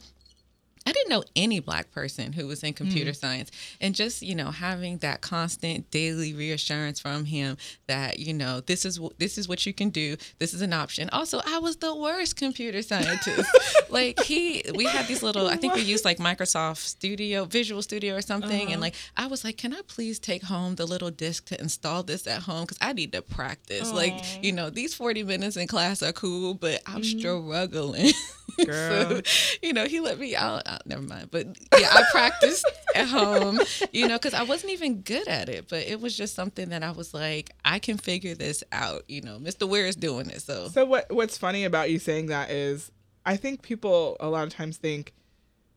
I 0.85 0.91
didn't 0.91 1.09
know 1.09 1.23
any 1.35 1.59
black 1.59 1.91
person 1.91 2.33
who 2.33 2.47
was 2.47 2.63
in 2.63 2.73
computer 2.73 3.11
mm. 3.11 3.15
science. 3.15 3.51
And 3.79 3.93
just, 3.93 4.21
you 4.21 4.35
know, 4.35 4.51
having 4.51 4.97
that 4.99 5.21
constant 5.21 5.91
daily 5.91 6.33
reassurance 6.33 6.99
from 6.99 7.25
him 7.25 7.57
that, 7.87 8.19
you 8.19 8.33
know, 8.33 8.61
this 8.61 8.85
is 8.85 8.99
this 9.17 9.37
is 9.37 9.47
what 9.47 9.65
you 9.65 9.73
can 9.73 9.89
do. 9.89 10.17
This 10.39 10.53
is 10.53 10.61
an 10.61 10.73
option. 10.73 11.09
Also, 11.11 11.41
I 11.45 11.59
was 11.59 11.77
the 11.77 11.95
worst 11.95 12.37
computer 12.37 12.81
scientist. 12.81 13.49
like 13.89 14.19
he 14.21 14.63
we 14.73 14.85
had 14.85 15.07
these 15.07 15.21
little 15.21 15.47
I 15.47 15.57
think 15.57 15.75
we 15.75 15.81
used 15.81 16.05
like 16.05 16.17
Microsoft 16.17 16.77
Studio, 16.77 17.45
Visual 17.45 17.81
Studio 17.81 18.15
or 18.15 18.21
something 18.21 18.61
and 18.67 18.71
uh-huh. 18.71 18.81
like 18.81 18.95
I 19.17 19.27
was 19.27 19.43
like, 19.43 19.57
"Can 19.57 19.73
I 19.73 19.81
please 19.87 20.19
take 20.19 20.43
home 20.43 20.75
the 20.75 20.85
little 20.85 21.11
disk 21.11 21.45
to 21.47 21.59
install 21.59 22.03
this 22.03 22.25
at 22.25 22.43
home 22.43 22.65
cuz 22.65 22.77
I 22.81 22.93
need 22.93 23.11
to 23.11 23.21
practice." 23.21 23.91
Like, 23.91 24.43
you 24.43 24.51
know, 24.51 24.69
these 24.69 24.93
40 24.93 25.23
minutes 25.23 25.57
in 25.57 25.67
class 25.67 26.01
are 26.01 26.13
cool, 26.13 26.53
but 26.53 26.81
I'm 26.85 27.01
mm-hmm. 27.01 27.19
struggling. 27.19 28.13
Girl. 28.65 29.21
so, 29.23 29.57
you 29.61 29.73
know, 29.73 29.85
he 29.85 29.99
let 29.99 30.19
me 30.19 30.35
out. 30.35 30.63
Uh, 30.65 30.79
never 30.85 31.01
mind. 31.01 31.29
But 31.31 31.47
yeah, 31.77 31.89
I 31.91 32.03
practiced 32.11 32.65
at 32.95 33.07
home, 33.07 33.59
you 33.91 34.07
know, 34.07 34.15
because 34.17 34.33
I 34.33 34.43
wasn't 34.43 34.73
even 34.73 35.01
good 35.01 35.27
at 35.27 35.49
it. 35.49 35.67
But 35.69 35.83
it 35.87 35.99
was 36.01 36.15
just 36.15 36.35
something 36.35 36.69
that 36.69 36.83
I 36.83 36.91
was 36.91 37.13
like, 37.13 37.51
I 37.65 37.79
can 37.79 37.97
figure 37.97 38.35
this 38.35 38.63
out. 38.71 39.03
You 39.07 39.21
know, 39.21 39.37
Mr. 39.37 39.67
Ware 39.67 39.85
is 39.87 39.95
doing 39.95 40.29
it. 40.29 40.41
So, 40.41 40.67
So 40.69 40.85
what 40.85 41.11
what's 41.11 41.37
funny 41.37 41.63
about 41.65 41.89
you 41.89 41.99
saying 41.99 42.27
that 42.27 42.49
is 42.51 42.91
I 43.25 43.35
think 43.35 43.61
people 43.61 44.17
a 44.19 44.29
lot 44.29 44.47
of 44.47 44.53
times 44.53 44.77
think, 44.77 45.13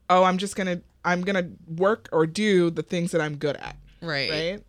"Oh, 0.09 0.24
I'm 0.24 0.39
just 0.39 0.57
going 0.57 0.66
to 0.78 0.83
I'm 1.05 1.22
to 1.24 1.49
work 1.66 2.09
or 2.12 2.26
do 2.26 2.70
the 2.70 2.83
things 2.83 3.11
that 3.12 3.20
I'm 3.20 3.37
good 3.37 3.57
at." 3.57 3.76
right. 4.01 4.30
Right? 4.30 4.62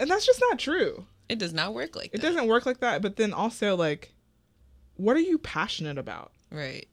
And 0.00 0.10
that's 0.10 0.26
just 0.26 0.40
not 0.40 0.58
true. 0.58 1.06
It 1.28 1.38
does 1.38 1.52
not 1.52 1.74
work 1.74 1.94
like 1.96 2.06
It 2.06 2.20
that. 2.20 2.22
doesn't 2.22 2.48
work 2.48 2.66
like 2.66 2.80
that, 2.80 3.00
but 3.02 3.16
then 3.16 3.32
also 3.32 3.76
like 3.76 4.12
what 4.96 5.16
are 5.16 5.20
you 5.20 5.38
passionate 5.38 5.98
about? 5.98 6.32
Right. 6.50 6.86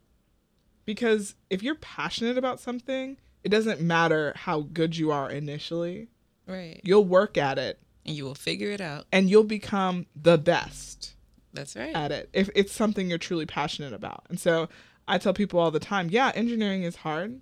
Because 0.89 1.35
if 1.51 1.61
you're 1.61 1.75
passionate 1.75 2.35
about 2.35 2.59
something, 2.59 3.15
it 3.43 3.49
doesn't 3.49 3.79
matter 3.79 4.33
how 4.35 4.61
good 4.61 4.97
you 4.97 5.11
are 5.11 5.29
initially. 5.29 6.07
Right. 6.47 6.81
You'll 6.83 7.05
work 7.05 7.37
at 7.37 7.59
it 7.59 7.79
And 8.07 8.15
you 8.15 8.23
will 8.25 8.33
figure 8.33 8.71
it 8.71 8.81
out. 8.81 9.05
and 9.11 9.29
you'll 9.29 9.43
become 9.43 10.07
the 10.19 10.39
best. 10.39 11.13
That's 11.53 11.75
right. 11.75 11.95
at 11.95 12.11
it 12.11 12.31
if 12.33 12.49
it's 12.55 12.71
something 12.73 13.07
you're 13.07 13.19
truly 13.19 13.45
passionate 13.45 13.93
about. 13.93 14.23
And 14.29 14.39
so 14.39 14.67
I 15.07 15.19
tell 15.19 15.31
people 15.31 15.59
all 15.59 15.69
the 15.69 15.79
time, 15.79 16.09
yeah, 16.09 16.31
engineering 16.33 16.81
is 16.81 16.95
hard, 16.95 17.39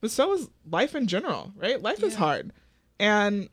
but 0.00 0.10
so 0.10 0.32
is 0.32 0.48
life 0.64 0.94
in 0.94 1.06
general, 1.06 1.52
right? 1.56 1.82
Life 1.82 2.02
is 2.02 2.14
hard. 2.14 2.50
And 2.98 3.50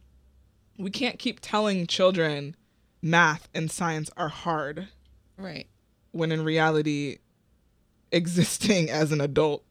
we 0.80 0.90
can't 0.90 1.20
keep 1.20 1.40
telling 1.42 1.86
children 1.86 2.56
math 3.02 3.50
and 3.54 3.70
science 3.70 4.10
are 4.16 4.30
hard 4.30 4.88
right. 5.38 5.68
when 6.12 6.32
in 6.32 6.46
reality 6.46 7.18
existing 8.12 8.89
as 8.89 9.12
an 9.12 9.22
adult 9.22 9.64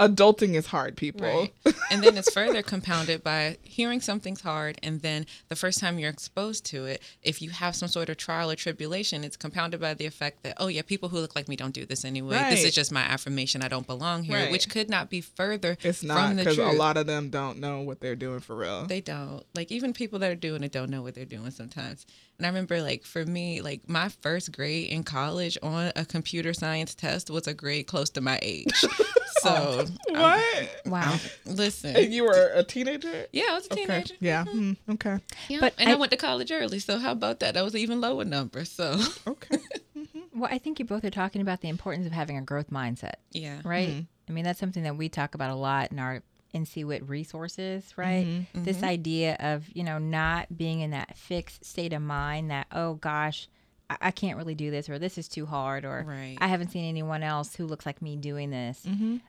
adulting 0.00 0.54
is 0.54 0.66
hard, 0.66 0.96
people. 0.96 1.26
Right. 1.26 1.52
and 1.90 2.02
then 2.02 2.16
it's 2.16 2.32
further 2.32 2.62
compounded 2.62 3.22
by 3.24 3.58
hearing 3.62 4.00
something's 4.00 4.40
hard, 4.40 4.78
and 4.82 5.00
then 5.02 5.26
the 5.48 5.56
first 5.56 5.80
time 5.80 5.98
you're 5.98 6.10
exposed 6.10 6.64
to 6.66 6.86
it, 6.86 7.02
if 7.22 7.42
you 7.42 7.50
have 7.50 7.74
some 7.74 7.88
sort 7.88 8.08
of 8.08 8.16
trial 8.16 8.50
or 8.50 8.56
tribulation, 8.56 9.24
it's 9.24 9.36
compounded 9.36 9.80
by 9.80 9.94
the 9.94 10.06
effect 10.06 10.42
that, 10.42 10.54
oh, 10.58 10.68
yeah, 10.68 10.82
people 10.82 11.08
who 11.08 11.18
look 11.18 11.34
like 11.34 11.48
me 11.48 11.56
don't 11.56 11.74
do 11.74 11.84
this 11.84 12.04
anyway. 12.04 12.36
This 12.50 12.64
is 12.64 12.74
just 12.74 12.92
my 12.92 13.02
affirmation. 13.02 13.62
I 13.62 13.68
don't 13.68 13.86
belong 13.86 14.24
here, 14.24 14.36
Right. 14.38 14.52
which 14.52 14.68
could 14.68 14.88
not 14.88 15.10
be 15.10 15.20
further 15.20 15.76
It's 15.82 16.02
not 16.02 16.28
from 16.28 16.36
the 16.36 16.44
because 16.44 16.58
a 16.58 16.70
lot 16.72 16.96
of 16.96 17.06
them 17.06 17.30
don't 17.30 17.58
know 17.58 17.80
what 17.80 18.00
they're 18.00 18.16
doing 18.16 18.40
for 18.40 18.56
real. 18.56 18.86
They 18.86 19.00
don't. 19.00 19.44
Like 19.54 19.72
even 19.72 19.92
people 19.92 20.18
that 20.20 20.30
are 20.30 20.36
doing 20.36 20.62
it 20.62 20.72
don't 20.72 20.90
know 20.90 21.02
what 21.02 21.14
they're 21.14 21.24
doing 21.24 21.50
sometimes. 21.50 22.06
And 22.38 22.46
I 22.46 22.50
remember 22.50 22.80
like 22.82 23.04
for 23.04 23.24
me, 23.26 23.60
like 23.60 23.88
my 23.88 24.08
first 24.08 24.52
grade 24.52 24.88
in 24.90 25.02
college 25.02 25.58
on 25.62 25.92
a 25.96 26.04
computer 26.04 26.54
science 26.54 26.94
test 26.94 27.30
was 27.30 27.46
a 27.46 27.54
grade 27.54 27.86
close 27.86 28.10
to 28.10 28.20
my 28.20 28.38
age. 28.42 28.84
so 29.40 29.84
oh, 29.84 29.86
what? 30.08 30.70
Wow. 30.86 31.16
listen. 31.46 31.96
And 31.96 32.12
you 32.12 32.24
were 32.24 32.50
a 32.54 32.62
teenager? 32.62 33.26
Yeah, 33.32 33.44
I 33.50 33.54
was 33.54 33.66
a 33.66 33.72
Okay. 33.72 33.84
teenager. 33.84 34.14
Yeah. 34.20 34.44
Hmm. 34.44 34.72
Okay. 34.90 35.18
Yeah. 35.48 35.60
But 35.60 35.74
and 35.78 35.88
I, 35.88 35.92
I- 35.92 35.96
went 35.96 36.10
to 36.12 36.16
college 36.16 36.50
early, 36.52 36.78
so 36.78 36.98
how 36.98 37.12
about 37.12 37.40
that? 37.40 37.54
That 37.54 37.64
was 37.64 37.74
an 37.74 37.80
even 37.80 38.00
lower 38.00 38.24
number. 38.24 38.64
So 38.64 39.00
Okay. 39.26 39.58
Mm-hmm. 39.98 40.40
Well, 40.40 40.48
I 40.52 40.58
think 40.58 40.78
you 40.78 40.84
both 40.84 41.04
are 41.04 41.10
talking 41.10 41.42
about 41.42 41.60
the 41.60 41.68
importance 41.68 42.06
of 42.06 42.12
having 42.12 42.36
a 42.36 42.42
growth 42.42 42.70
mindset, 42.70 43.14
yeah. 43.32 43.60
right? 43.64 43.88
Mm. 43.88 44.06
I 44.28 44.32
mean, 44.32 44.44
that's 44.44 44.60
something 44.60 44.84
that 44.84 44.96
we 44.96 45.08
talk 45.08 45.34
about 45.34 45.50
a 45.50 45.56
lot 45.56 45.90
in 45.90 45.98
our 45.98 46.22
NCWIT 46.54 47.08
resources, 47.08 47.92
right? 47.96 48.26
Mm-hmm. 48.26 48.64
This 48.64 48.78
mm-hmm. 48.78 48.86
idea 48.86 49.36
of, 49.40 49.68
you 49.74 49.84
know, 49.84 49.98
not 49.98 50.56
being 50.56 50.80
in 50.80 50.90
that 50.92 51.16
fixed 51.16 51.64
state 51.64 51.92
of 51.92 52.02
mind 52.02 52.50
that, 52.50 52.66
oh 52.72 52.94
gosh, 52.94 53.48
I, 53.90 54.10
can't 54.10 54.36
really 54.36 54.54
do 54.54 54.70
this, 54.70 54.88
or 54.88 54.98
this 54.98 55.16
is 55.16 55.28
too 55.28 55.46
hard, 55.46 55.84
or 55.84 56.04
Right. 56.06 56.36
I 56.40 56.48
haven't 56.48 56.70
seen 56.70 56.84
anyone 56.84 57.22
else 57.22 57.54
who 57.54 57.66
looks 57.66 57.86
like 57.86 58.02
me 58.02 58.16
doing 58.16 58.50
this. 58.50 58.86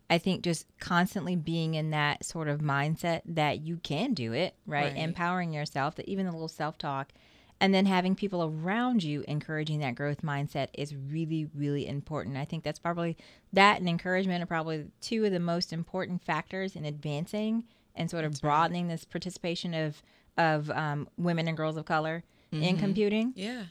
I 0.09 0.17
think 0.17 0.43
just 0.43 0.65
constantly 0.79 1.35
being 1.35 1.75
in 1.75 1.91
that 1.91 2.25
sort 2.25 2.49
of 2.49 2.59
mindset 2.59 3.21
that 3.25 3.61
you 3.61 3.77
can 3.77 4.13
do 4.13 4.33
it, 4.33 4.55
right? 4.67 4.93
Right. 4.93 4.97
Empowering 4.97 5.53
yourself, 5.53 5.95
that 5.95 6.09
even 6.09 6.27
a 6.27 6.31
little 6.31 6.49
self 6.49 6.77
talk, 6.77 7.13
and 7.61 7.73
then 7.73 7.85
having 7.85 8.15
people 8.15 8.43
around 8.43 9.03
you 9.03 9.23
encouraging 9.27 9.79
that 9.79 9.95
growth 9.95 10.21
mindset 10.23 10.67
is 10.73 10.95
really, 10.95 11.47
really 11.53 11.87
important. 11.87 12.37
I 12.37 12.45
think 12.45 12.63
that's 12.63 12.79
probably 12.79 13.15
that 13.53 13.79
and 13.79 13.87
encouragement 13.87 14.43
are 14.43 14.47
probably 14.47 14.87
two 15.01 15.23
of 15.25 15.31
the 15.31 15.39
most 15.39 15.71
important 15.73 16.23
factors 16.23 16.75
in 16.75 16.85
advancing 16.85 17.63
and 17.95 18.09
sort 18.09 18.23
of 18.25 18.39
broadening 18.41 18.87
this 18.87 19.05
participation 19.05 19.73
of 19.73 20.01
of 20.37 20.69
um, 20.71 21.07
women 21.17 21.47
and 21.49 21.57
girls 21.57 21.75
of 21.77 21.85
color 21.85 22.23
in 22.51 22.77
computing 22.77 23.33
Yeah. 23.35 23.63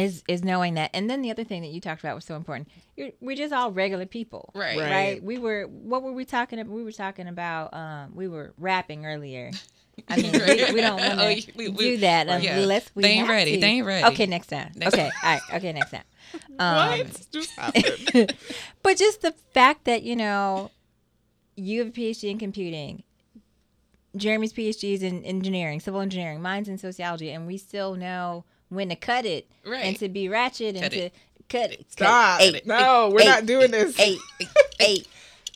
Is 0.00 0.22
is 0.28 0.42
knowing 0.44 0.74
that. 0.74 0.90
And 0.94 1.08
then 1.10 1.22
the 1.22 1.30
other 1.30 1.44
thing 1.44 1.62
that 1.62 1.68
you 1.68 1.80
talked 1.80 2.00
about 2.02 2.14
was 2.14 2.24
so 2.24 2.36
important. 2.36 2.68
You're, 2.96 3.10
we're 3.20 3.36
just 3.36 3.52
all 3.52 3.70
regular 3.72 4.06
people, 4.06 4.50
Right. 4.54 4.78
Right. 4.78 4.90
Right. 4.90 5.22
We 5.22 5.38
were. 5.38 5.64
What 5.64 6.02
were 6.02 6.12
we 6.12 6.24
talking 6.24 6.58
about? 6.58 6.72
We 6.74 6.82
were 6.84 6.92
talking 6.92 7.28
about. 7.28 7.72
Um, 7.74 8.14
we 8.14 8.28
were 8.28 8.52
rapping 8.58 9.06
earlier. 9.06 9.50
I 10.08 10.16
mean, 10.16 10.32
we, 10.32 10.72
we 10.74 10.80
don't 10.80 10.98
want 10.98 11.12
to 11.18 11.24
Oh, 11.24 11.52
we- 11.56 11.68
we- 11.68 11.76
do 11.76 11.96
that 11.98 12.42
yeah. 12.42 12.56
unless 12.58 12.90
we 12.94 13.02
They 13.02 13.10
ain't 13.10 13.26
have 13.26 13.28
ready. 13.36 13.54
to. 13.56 13.60
They 13.60 13.66
ain't 13.66 13.86
ready. 13.86 14.06
Okay, 14.06 14.26
next 14.26 14.46
time. 14.46 14.72
Next 14.74 14.94
okay, 14.94 15.04
all 15.22 15.30
right. 15.30 15.40
Okay, 15.54 15.72
next 15.72 15.90
time. 15.90 16.02
Um, 16.60 16.98
what 17.00 17.26
just 17.32 17.50
happened? 17.58 18.34
but 18.82 18.96
just 18.96 19.20
the 19.22 19.32
fact 19.52 19.84
that 19.86 20.02
you 20.04 20.14
know 20.14 20.70
you 21.56 21.80
have 21.80 21.88
a 21.88 21.90
phd 21.90 22.22
in 22.30 22.38
computing 22.38 23.02
jeremy's 24.16 24.52
phd 24.52 24.84
is 24.94 25.02
in 25.02 25.24
engineering 25.24 25.80
civil 25.80 26.00
engineering 26.00 26.40
mine's 26.42 26.68
in 26.68 26.78
sociology 26.78 27.30
and 27.30 27.46
we 27.46 27.56
still 27.56 27.94
know 27.96 28.44
when 28.70 28.88
to 28.88 28.96
cut 28.96 29.26
it 29.26 29.46
Right. 29.66 29.84
and 29.84 29.96
to 29.98 30.08
be 30.08 30.28
ratchet 30.28 30.74
and 30.76 30.82
Cut 30.84 30.92
to 30.92 31.10
cut 31.48 31.72
it 31.72 31.84
Stop. 31.92 32.40
Hey, 32.40 32.62
no, 32.64 33.10
we're 33.12 33.20
hey, 33.20 33.26
not 33.28 33.44
doing 33.46 33.70
this. 33.70 33.96
hey 33.96 34.16
hey 34.78 35.04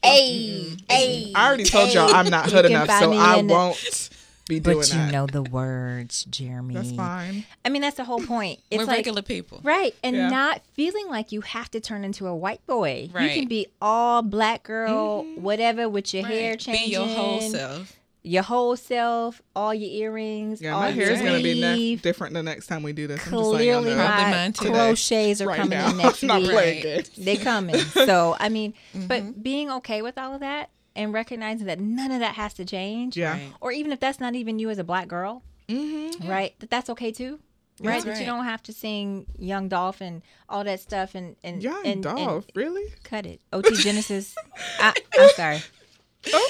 hey 0.02 0.76
hey 0.90 1.32
I 1.34 1.46
already 1.46 1.64
told 1.64 1.92
y'all 1.94 2.12
I'm 2.14 2.28
not 2.28 2.50
hood 2.50 2.66
enough, 2.66 2.88
so 2.90 3.12
I 3.12 3.36
won't 3.40 4.10
be 4.46 4.60
doing 4.60 4.76
But 4.80 4.92
you 4.92 4.98
that. 4.98 5.10
know 5.12 5.26
the 5.26 5.42
words, 5.42 6.24
Jeremy. 6.24 6.74
That's 6.74 6.92
fine. 6.92 7.44
I 7.64 7.70
mean, 7.70 7.80
that's 7.80 7.96
the 7.96 8.04
whole 8.04 8.20
point. 8.20 8.60
It's 8.70 8.76
We're 8.80 8.84
like 8.84 8.96
regular 8.98 9.22
people. 9.22 9.60
right, 9.62 9.94
and 10.04 10.14
Yeah. 10.16 10.28
not 10.28 10.60
feeling 10.74 11.08
like 11.08 11.32
you 11.32 11.40
have 11.40 11.70
to 11.70 11.80
turn 11.80 12.04
into 12.04 12.26
a 12.26 12.36
white 12.36 12.60
boy. 12.66 13.08
You 13.18 13.30
can 13.30 13.48
be 13.48 13.68
all 13.80 14.20
black 14.20 14.64
girl, 14.64 15.22
Mm-hmm. 15.24 15.42
whatever, 15.42 15.88
with 15.88 16.12
your 16.12 16.26
hair 16.26 16.50
Right. 16.50 16.58
changing, 16.60 16.88
Be 16.88 16.92
your 16.92 17.06
whole 17.06 17.40
self. 17.40 17.98
Your 18.26 18.42
whole 18.42 18.74
self, 18.74 19.40
all 19.54 19.72
your 19.74 19.90
earrings, 20.08 20.60
Yeah, 20.62 20.74
all 20.74 20.80
my 20.80 20.90
hair 20.90 21.10
is 21.10 21.20
gonna 21.20 21.42
be 21.42 21.60
ne- 21.60 21.96
different 21.96 22.32
the 22.34 22.42
next 22.42 22.66
time 22.68 22.82
we 22.82 22.92
do 22.94 23.06
this. 23.06 23.20
I'm 23.26 23.32
just 23.32 23.44
letting 23.50 23.68
y'all 23.68 23.82
Clearly, 23.82 23.96
know. 23.96 24.04
Probably 24.06 24.24
my 24.24 24.30
mine 24.30 24.52
too. 24.54 24.70
crochets 24.70 25.40
are 25.42 25.46
right 25.46 25.56
coming 25.58 25.78
now. 25.78 25.90
in 25.90 25.96
next 25.98 26.22
I'm 26.22 26.26
not 26.28 26.40
week. 26.42 26.50
playing 26.50 26.84
Right. 26.96 27.10
They 27.18 27.36
coming. 27.36 27.76
So 27.78 28.34
I 28.40 28.48
mean, 28.48 28.72
Mm-hmm. 28.94 29.06
but 29.08 29.42
being 29.42 29.70
okay 29.70 30.00
with 30.02 30.16
all 30.18 30.32
of 30.34 30.40
that 30.40 30.70
and 30.96 31.12
recognizing 31.12 31.66
that 31.66 31.78
none 31.80 32.10
of 32.12 32.20
that 32.20 32.34
has 32.36 32.54
to 32.54 32.64
change. 32.64 33.16
Yeah. 33.16 33.32
Right. 33.32 33.52
Or 33.60 33.72
even 33.72 33.92
if 33.92 34.00
that's 34.00 34.18
not 34.20 34.34
even 34.34 34.58
you 34.58 34.70
as 34.70 34.78
a 34.78 34.84
black 34.84 35.06
girl, 35.08 35.42
Mm-hmm. 35.68 36.26
right? 36.28 36.58
That 36.60 36.70
that's 36.70 36.88
okay 36.90 37.12
too. 37.12 37.40
Right, 37.80 37.94
That's 37.94 38.04
that 38.04 38.20
you 38.20 38.26
don't 38.26 38.44
have 38.44 38.62
to 38.64 38.72
sing 38.72 39.26
Young 39.36 39.68
Dolph 39.68 40.00
and 40.00 40.22
all 40.48 40.62
that 40.62 40.78
stuff 40.78 41.16
and 41.16 41.34
and 41.42 41.60
Young 41.60 41.78
and, 41.84 42.06
and 42.06 42.16
Dolph, 42.16 42.46
really? 42.54 42.84
cut 43.02 43.26
it. 43.26 43.40
OT 43.52 43.74
Genesis. 43.74 44.34
I, 44.78 44.94
I'm 45.18 45.28
sorry. 45.30 45.58
Oh. 46.32 46.48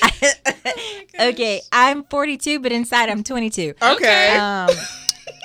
okay, 1.21 1.61
I'm 1.73 2.05
42, 2.05 2.61
but 2.61 2.73
inside 2.73 3.09
I'm 3.09 3.25
22. 3.25 3.75
Okay. 3.83 4.37
Um, 4.37 4.71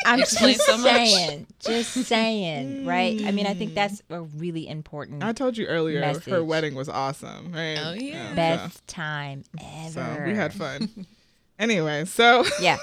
I'm 0.05 0.19
just 0.19 0.37
so 0.37 0.77
saying, 0.77 1.47
just 1.59 1.91
saying, 2.05 2.85
right? 2.85 3.21
I 3.25 3.31
mean, 3.31 3.47
I 3.47 3.53
think 3.53 3.73
that's 3.73 4.01
a 4.09 4.21
really 4.21 4.67
important 4.67 5.23
I 5.23 5.33
told 5.33 5.57
you 5.57 5.65
earlier 5.65 6.01
her 6.27 6.43
wedding 6.43 6.75
was 6.75 6.89
awesome, 6.89 7.51
right? 7.51 7.77
Oh, 7.81 7.93
yeah. 7.93 8.29
so- 8.29 8.35
best 8.35 8.87
time 8.87 9.43
ever. 9.59 9.89
So, 9.91 10.23
we 10.25 10.33
had 10.35 10.53
fun. 10.53 11.05
anyway, 11.59 12.05
so 12.05 12.45
Yeah. 12.61 12.77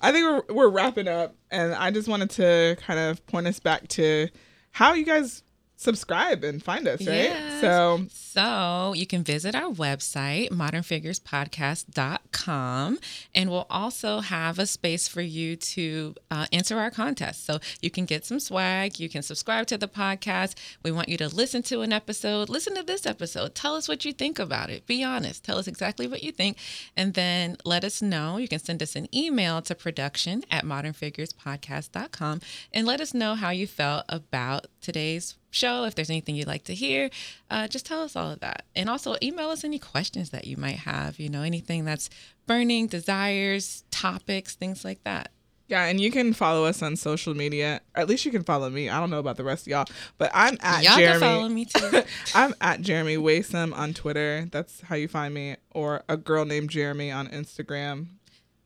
I 0.00 0.12
think 0.12 0.46
we're 0.48 0.54
we're 0.54 0.68
wrapping 0.68 1.08
up, 1.08 1.34
and 1.50 1.74
I 1.74 1.90
just 1.90 2.08
wanted 2.08 2.30
to 2.30 2.76
kind 2.80 3.00
of 3.00 3.24
point 3.26 3.48
us 3.48 3.58
back 3.58 3.88
to 3.88 4.28
how 4.70 4.92
you 4.92 5.04
guys 5.04 5.42
subscribe 5.76 6.44
and 6.44 6.62
find 6.62 6.86
us, 6.86 7.00
right? 7.00 7.24
Yes. 7.24 7.60
So 7.60 8.06
So 8.36 8.92
you 8.94 9.06
can 9.06 9.24
visit 9.24 9.54
our 9.54 9.72
website, 9.72 10.50
modernfigurespodcast.com, 10.50 12.98
and 13.34 13.50
we'll 13.50 13.66
also 13.70 14.20
have 14.20 14.58
a 14.58 14.66
space 14.66 15.08
for 15.08 15.22
you 15.22 15.56
to 15.56 16.14
uh, 16.30 16.44
enter 16.52 16.78
our 16.78 16.90
contest. 16.90 17.46
So 17.46 17.60
you 17.80 17.90
can 17.90 18.04
get 18.04 18.26
some 18.26 18.38
swag, 18.38 19.00
you 19.00 19.08
can 19.08 19.22
subscribe 19.22 19.66
to 19.68 19.78
the 19.78 19.88
podcast. 19.88 20.56
We 20.82 20.92
want 20.92 21.08
you 21.08 21.16
to 21.16 21.34
listen 21.34 21.62
to 21.62 21.80
an 21.80 21.94
episode, 21.94 22.50
listen 22.50 22.74
to 22.74 22.82
this 22.82 23.06
episode, 23.06 23.54
tell 23.54 23.74
us 23.74 23.88
what 23.88 24.04
you 24.04 24.12
think 24.12 24.38
about 24.38 24.68
it. 24.68 24.86
Be 24.86 25.02
honest, 25.02 25.42
tell 25.42 25.56
us 25.56 25.66
exactly 25.66 26.06
what 26.06 26.22
you 26.22 26.30
think, 26.30 26.58
and 26.94 27.14
then 27.14 27.56
let 27.64 27.84
us 27.84 28.02
know. 28.02 28.36
You 28.36 28.48
can 28.48 28.58
send 28.58 28.82
us 28.82 28.96
an 28.96 29.08
email 29.16 29.62
to 29.62 29.74
production 29.74 30.44
at 30.50 30.62
modernfigurespodcast.com 30.62 32.42
and 32.74 32.86
let 32.86 33.00
us 33.00 33.14
know 33.14 33.34
how 33.34 33.48
you 33.48 33.66
felt 33.66 34.04
about 34.10 34.66
today's 34.82 35.36
show. 35.56 35.84
If 35.84 35.94
there's 35.94 36.10
anything 36.10 36.36
you'd 36.36 36.46
like 36.46 36.64
to 36.64 36.74
hear, 36.74 37.10
uh, 37.50 37.66
just 37.66 37.86
tell 37.86 38.02
us 38.02 38.14
all 38.14 38.25
of 38.30 38.40
that. 38.40 38.64
And 38.74 38.88
also 38.90 39.16
email 39.22 39.50
us 39.50 39.64
any 39.64 39.78
questions 39.78 40.30
that 40.30 40.46
you 40.46 40.56
might 40.56 40.78
have, 40.78 41.18
you 41.18 41.28
know, 41.28 41.42
anything 41.42 41.84
that's 41.84 42.08
burning, 42.46 42.86
desires, 42.86 43.84
topics, 43.90 44.54
things 44.54 44.84
like 44.84 45.02
that. 45.04 45.30
yeah, 45.68 45.84
and 45.86 46.00
you 46.00 46.10
can 46.12 46.32
follow 46.32 46.64
us 46.64 46.80
on 46.82 46.94
social 46.96 47.34
media. 47.34 47.80
Or 47.96 48.02
at 48.02 48.08
least 48.08 48.24
you 48.24 48.30
can 48.30 48.44
follow 48.44 48.70
me. 48.70 48.88
I 48.88 49.00
don't 49.00 49.10
know 49.10 49.18
about 49.18 49.36
the 49.36 49.42
rest 49.44 49.66
of 49.66 49.70
y'all, 49.72 49.86
but 50.16 50.30
I'm 50.32 50.56
at 50.60 50.84
Y'all 50.84 50.96
Jeremy. 50.96 51.18
can 51.18 51.20
follow 51.20 51.48
me 51.48 51.64
too. 51.64 52.02
I'm 52.34 52.54
at 52.60 52.80
Jeremy 52.82 53.16
Waisome 53.16 53.76
on 53.76 53.92
Twitter. 53.94 54.46
That's 54.52 54.80
how 54.82 54.94
you 54.96 55.08
find 55.08 55.34
me, 55.34 55.56
or 55.72 56.04
a 56.08 56.16
girl 56.16 56.44
named 56.44 56.70
Jeremy 56.70 57.10
on 57.10 57.26
Instagram. 57.28 58.06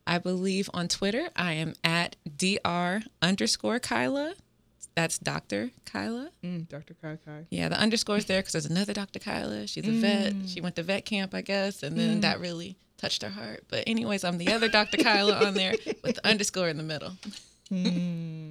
I 0.05 0.17
believe 0.17 0.69
on 0.73 0.87
Twitter, 0.87 1.29
I 1.35 1.53
am 1.53 1.73
at 1.83 2.15
dr 2.37 3.01
underscore 3.21 3.79
Kyla. 3.79 4.33
That's 5.01 5.17
Dr. 5.17 5.71
Kyla. 5.85 6.29
Mm, 6.43 6.69
Dr. 6.69 6.93
Kai 7.01 7.17
Kai. 7.25 7.45
Yeah, 7.49 7.69
the 7.69 7.79
underscore's 7.79 8.25
there 8.25 8.39
because 8.41 8.51
there's 8.53 8.67
another 8.67 8.93
Dr. 8.93 9.17
Kyla. 9.17 9.65
She's 9.65 9.87
a 9.87 9.91
vet. 9.91 10.33
She 10.47 10.61
went 10.61 10.75
to 10.75 10.83
vet 10.83 11.05
camp, 11.05 11.33
I 11.33 11.41
guess, 11.41 11.81
and 11.81 11.97
then 11.97 12.21
that 12.21 12.39
really 12.39 12.77
touched 12.97 13.23
her 13.23 13.29
heart. 13.29 13.63
But 13.67 13.85
anyways, 13.87 14.23
I'm 14.23 14.37
the 14.37 14.53
other 14.53 14.69
Dr. 14.69 14.97
Kyla 14.97 15.43
on 15.43 15.55
there 15.55 15.73
with 16.03 16.17
the 16.17 16.27
underscore 16.27 16.69
in 16.69 16.77
the 16.77 16.83
middle. 16.83 17.13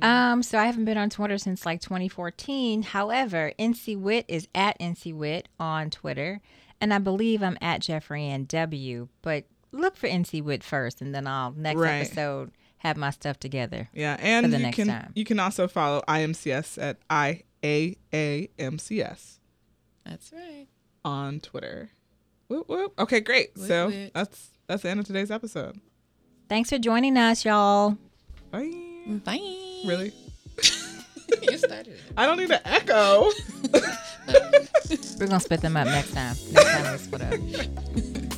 Um, 0.02 0.42
so 0.42 0.58
I 0.58 0.64
haven't 0.66 0.86
been 0.86 0.98
on 0.98 1.08
Twitter 1.08 1.38
since 1.38 1.64
like 1.64 1.80
2014. 1.82 2.82
However, 2.82 3.52
NCWIT 3.58 4.24
is 4.26 4.48
at 4.54 4.76
NCWIT 4.80 5.44
on 5.60 5.90
Twitter, 5.90 6.40
and 6.80 6.92
I 6.92 6.98
believe 6.98 7.42
I'm 7.44 7.58
at 7.60 7.80
JeffriAnne 7.82 8.48
W. 8.48 9.06
But 9.22 9.44
look 9.70 9.96
for 9.96 10.08
NCWIT 10.08 10.64
first, 10.64 11.00
and 11.00 11.14
then 11.14 11.26
I'll 11.28 11.52
next 11.52 11.78
Right. 11.78 12.00
episode 12.06 12.50
have 12.80 12.96
my 12.96 13.10
stuff 13.10 13.38
together. 13.38 13.88
Yeah, 13.94 14.16
and 14.20 14.52
the 14.52 14.56
you 14.58 14.62
next 14.64 14.76
can 14.76 14.88
time. 14.88 15.12
you 15.14 15.24
can 15.24 15.38
also 15.38 15.68
follow 15.68 16.02
iAAMCS 16.08 16.82
at 16.82 16.98
I 17.08 17.42
A 17.64 17.96
A 18.12 18.48
M 18.58 18.78
C 18.78 19.02
S 19.02 19.38
That's 20.04 20.32
right. 20.32 20.66
on 21.04 21.40
Twitter. 21.40 21.90
Whoop, 22.48 22.68
whoop. 22.68 22.92
Okay, 22.98 23.20
great. 23.20 23.50
Whoop, 23.56 23.66
so 23.68 23.92
that's 24.14 24.48
that's 24.66 24.82
the 24.82 24.88
end 24.90 25.00
of 25.00 25.06
today's 25.06 25.30
episode. 25.30 25.80
Thanks 26.48 26.70
for 26.70 26.78
joining 26.78 27.16
us, 27.16 27.44
y'all. 27.44 27.96
Bye. 28.50 28.72
Bye. 29.24 29.38
Really? 29.86 30.12
you 31.42 31.58
started. 31.58 31.96
I 32.16 32.26
don't 32.26 32.38
need 32.38 32.50
an 32.50 32.60
echo. 32.64 33.30
We're 35.18 35.26
gonna 35.26 35.38
split 35.40 35.60
them 35.60 35.76
up 35.76 35.86
next 35.86 36.12
time. 36.12 36.34
Next 36.52 36.70
time 36.72 36.92
we 36.92 36.98
split 36.98 37.22
up. 37.22 38.24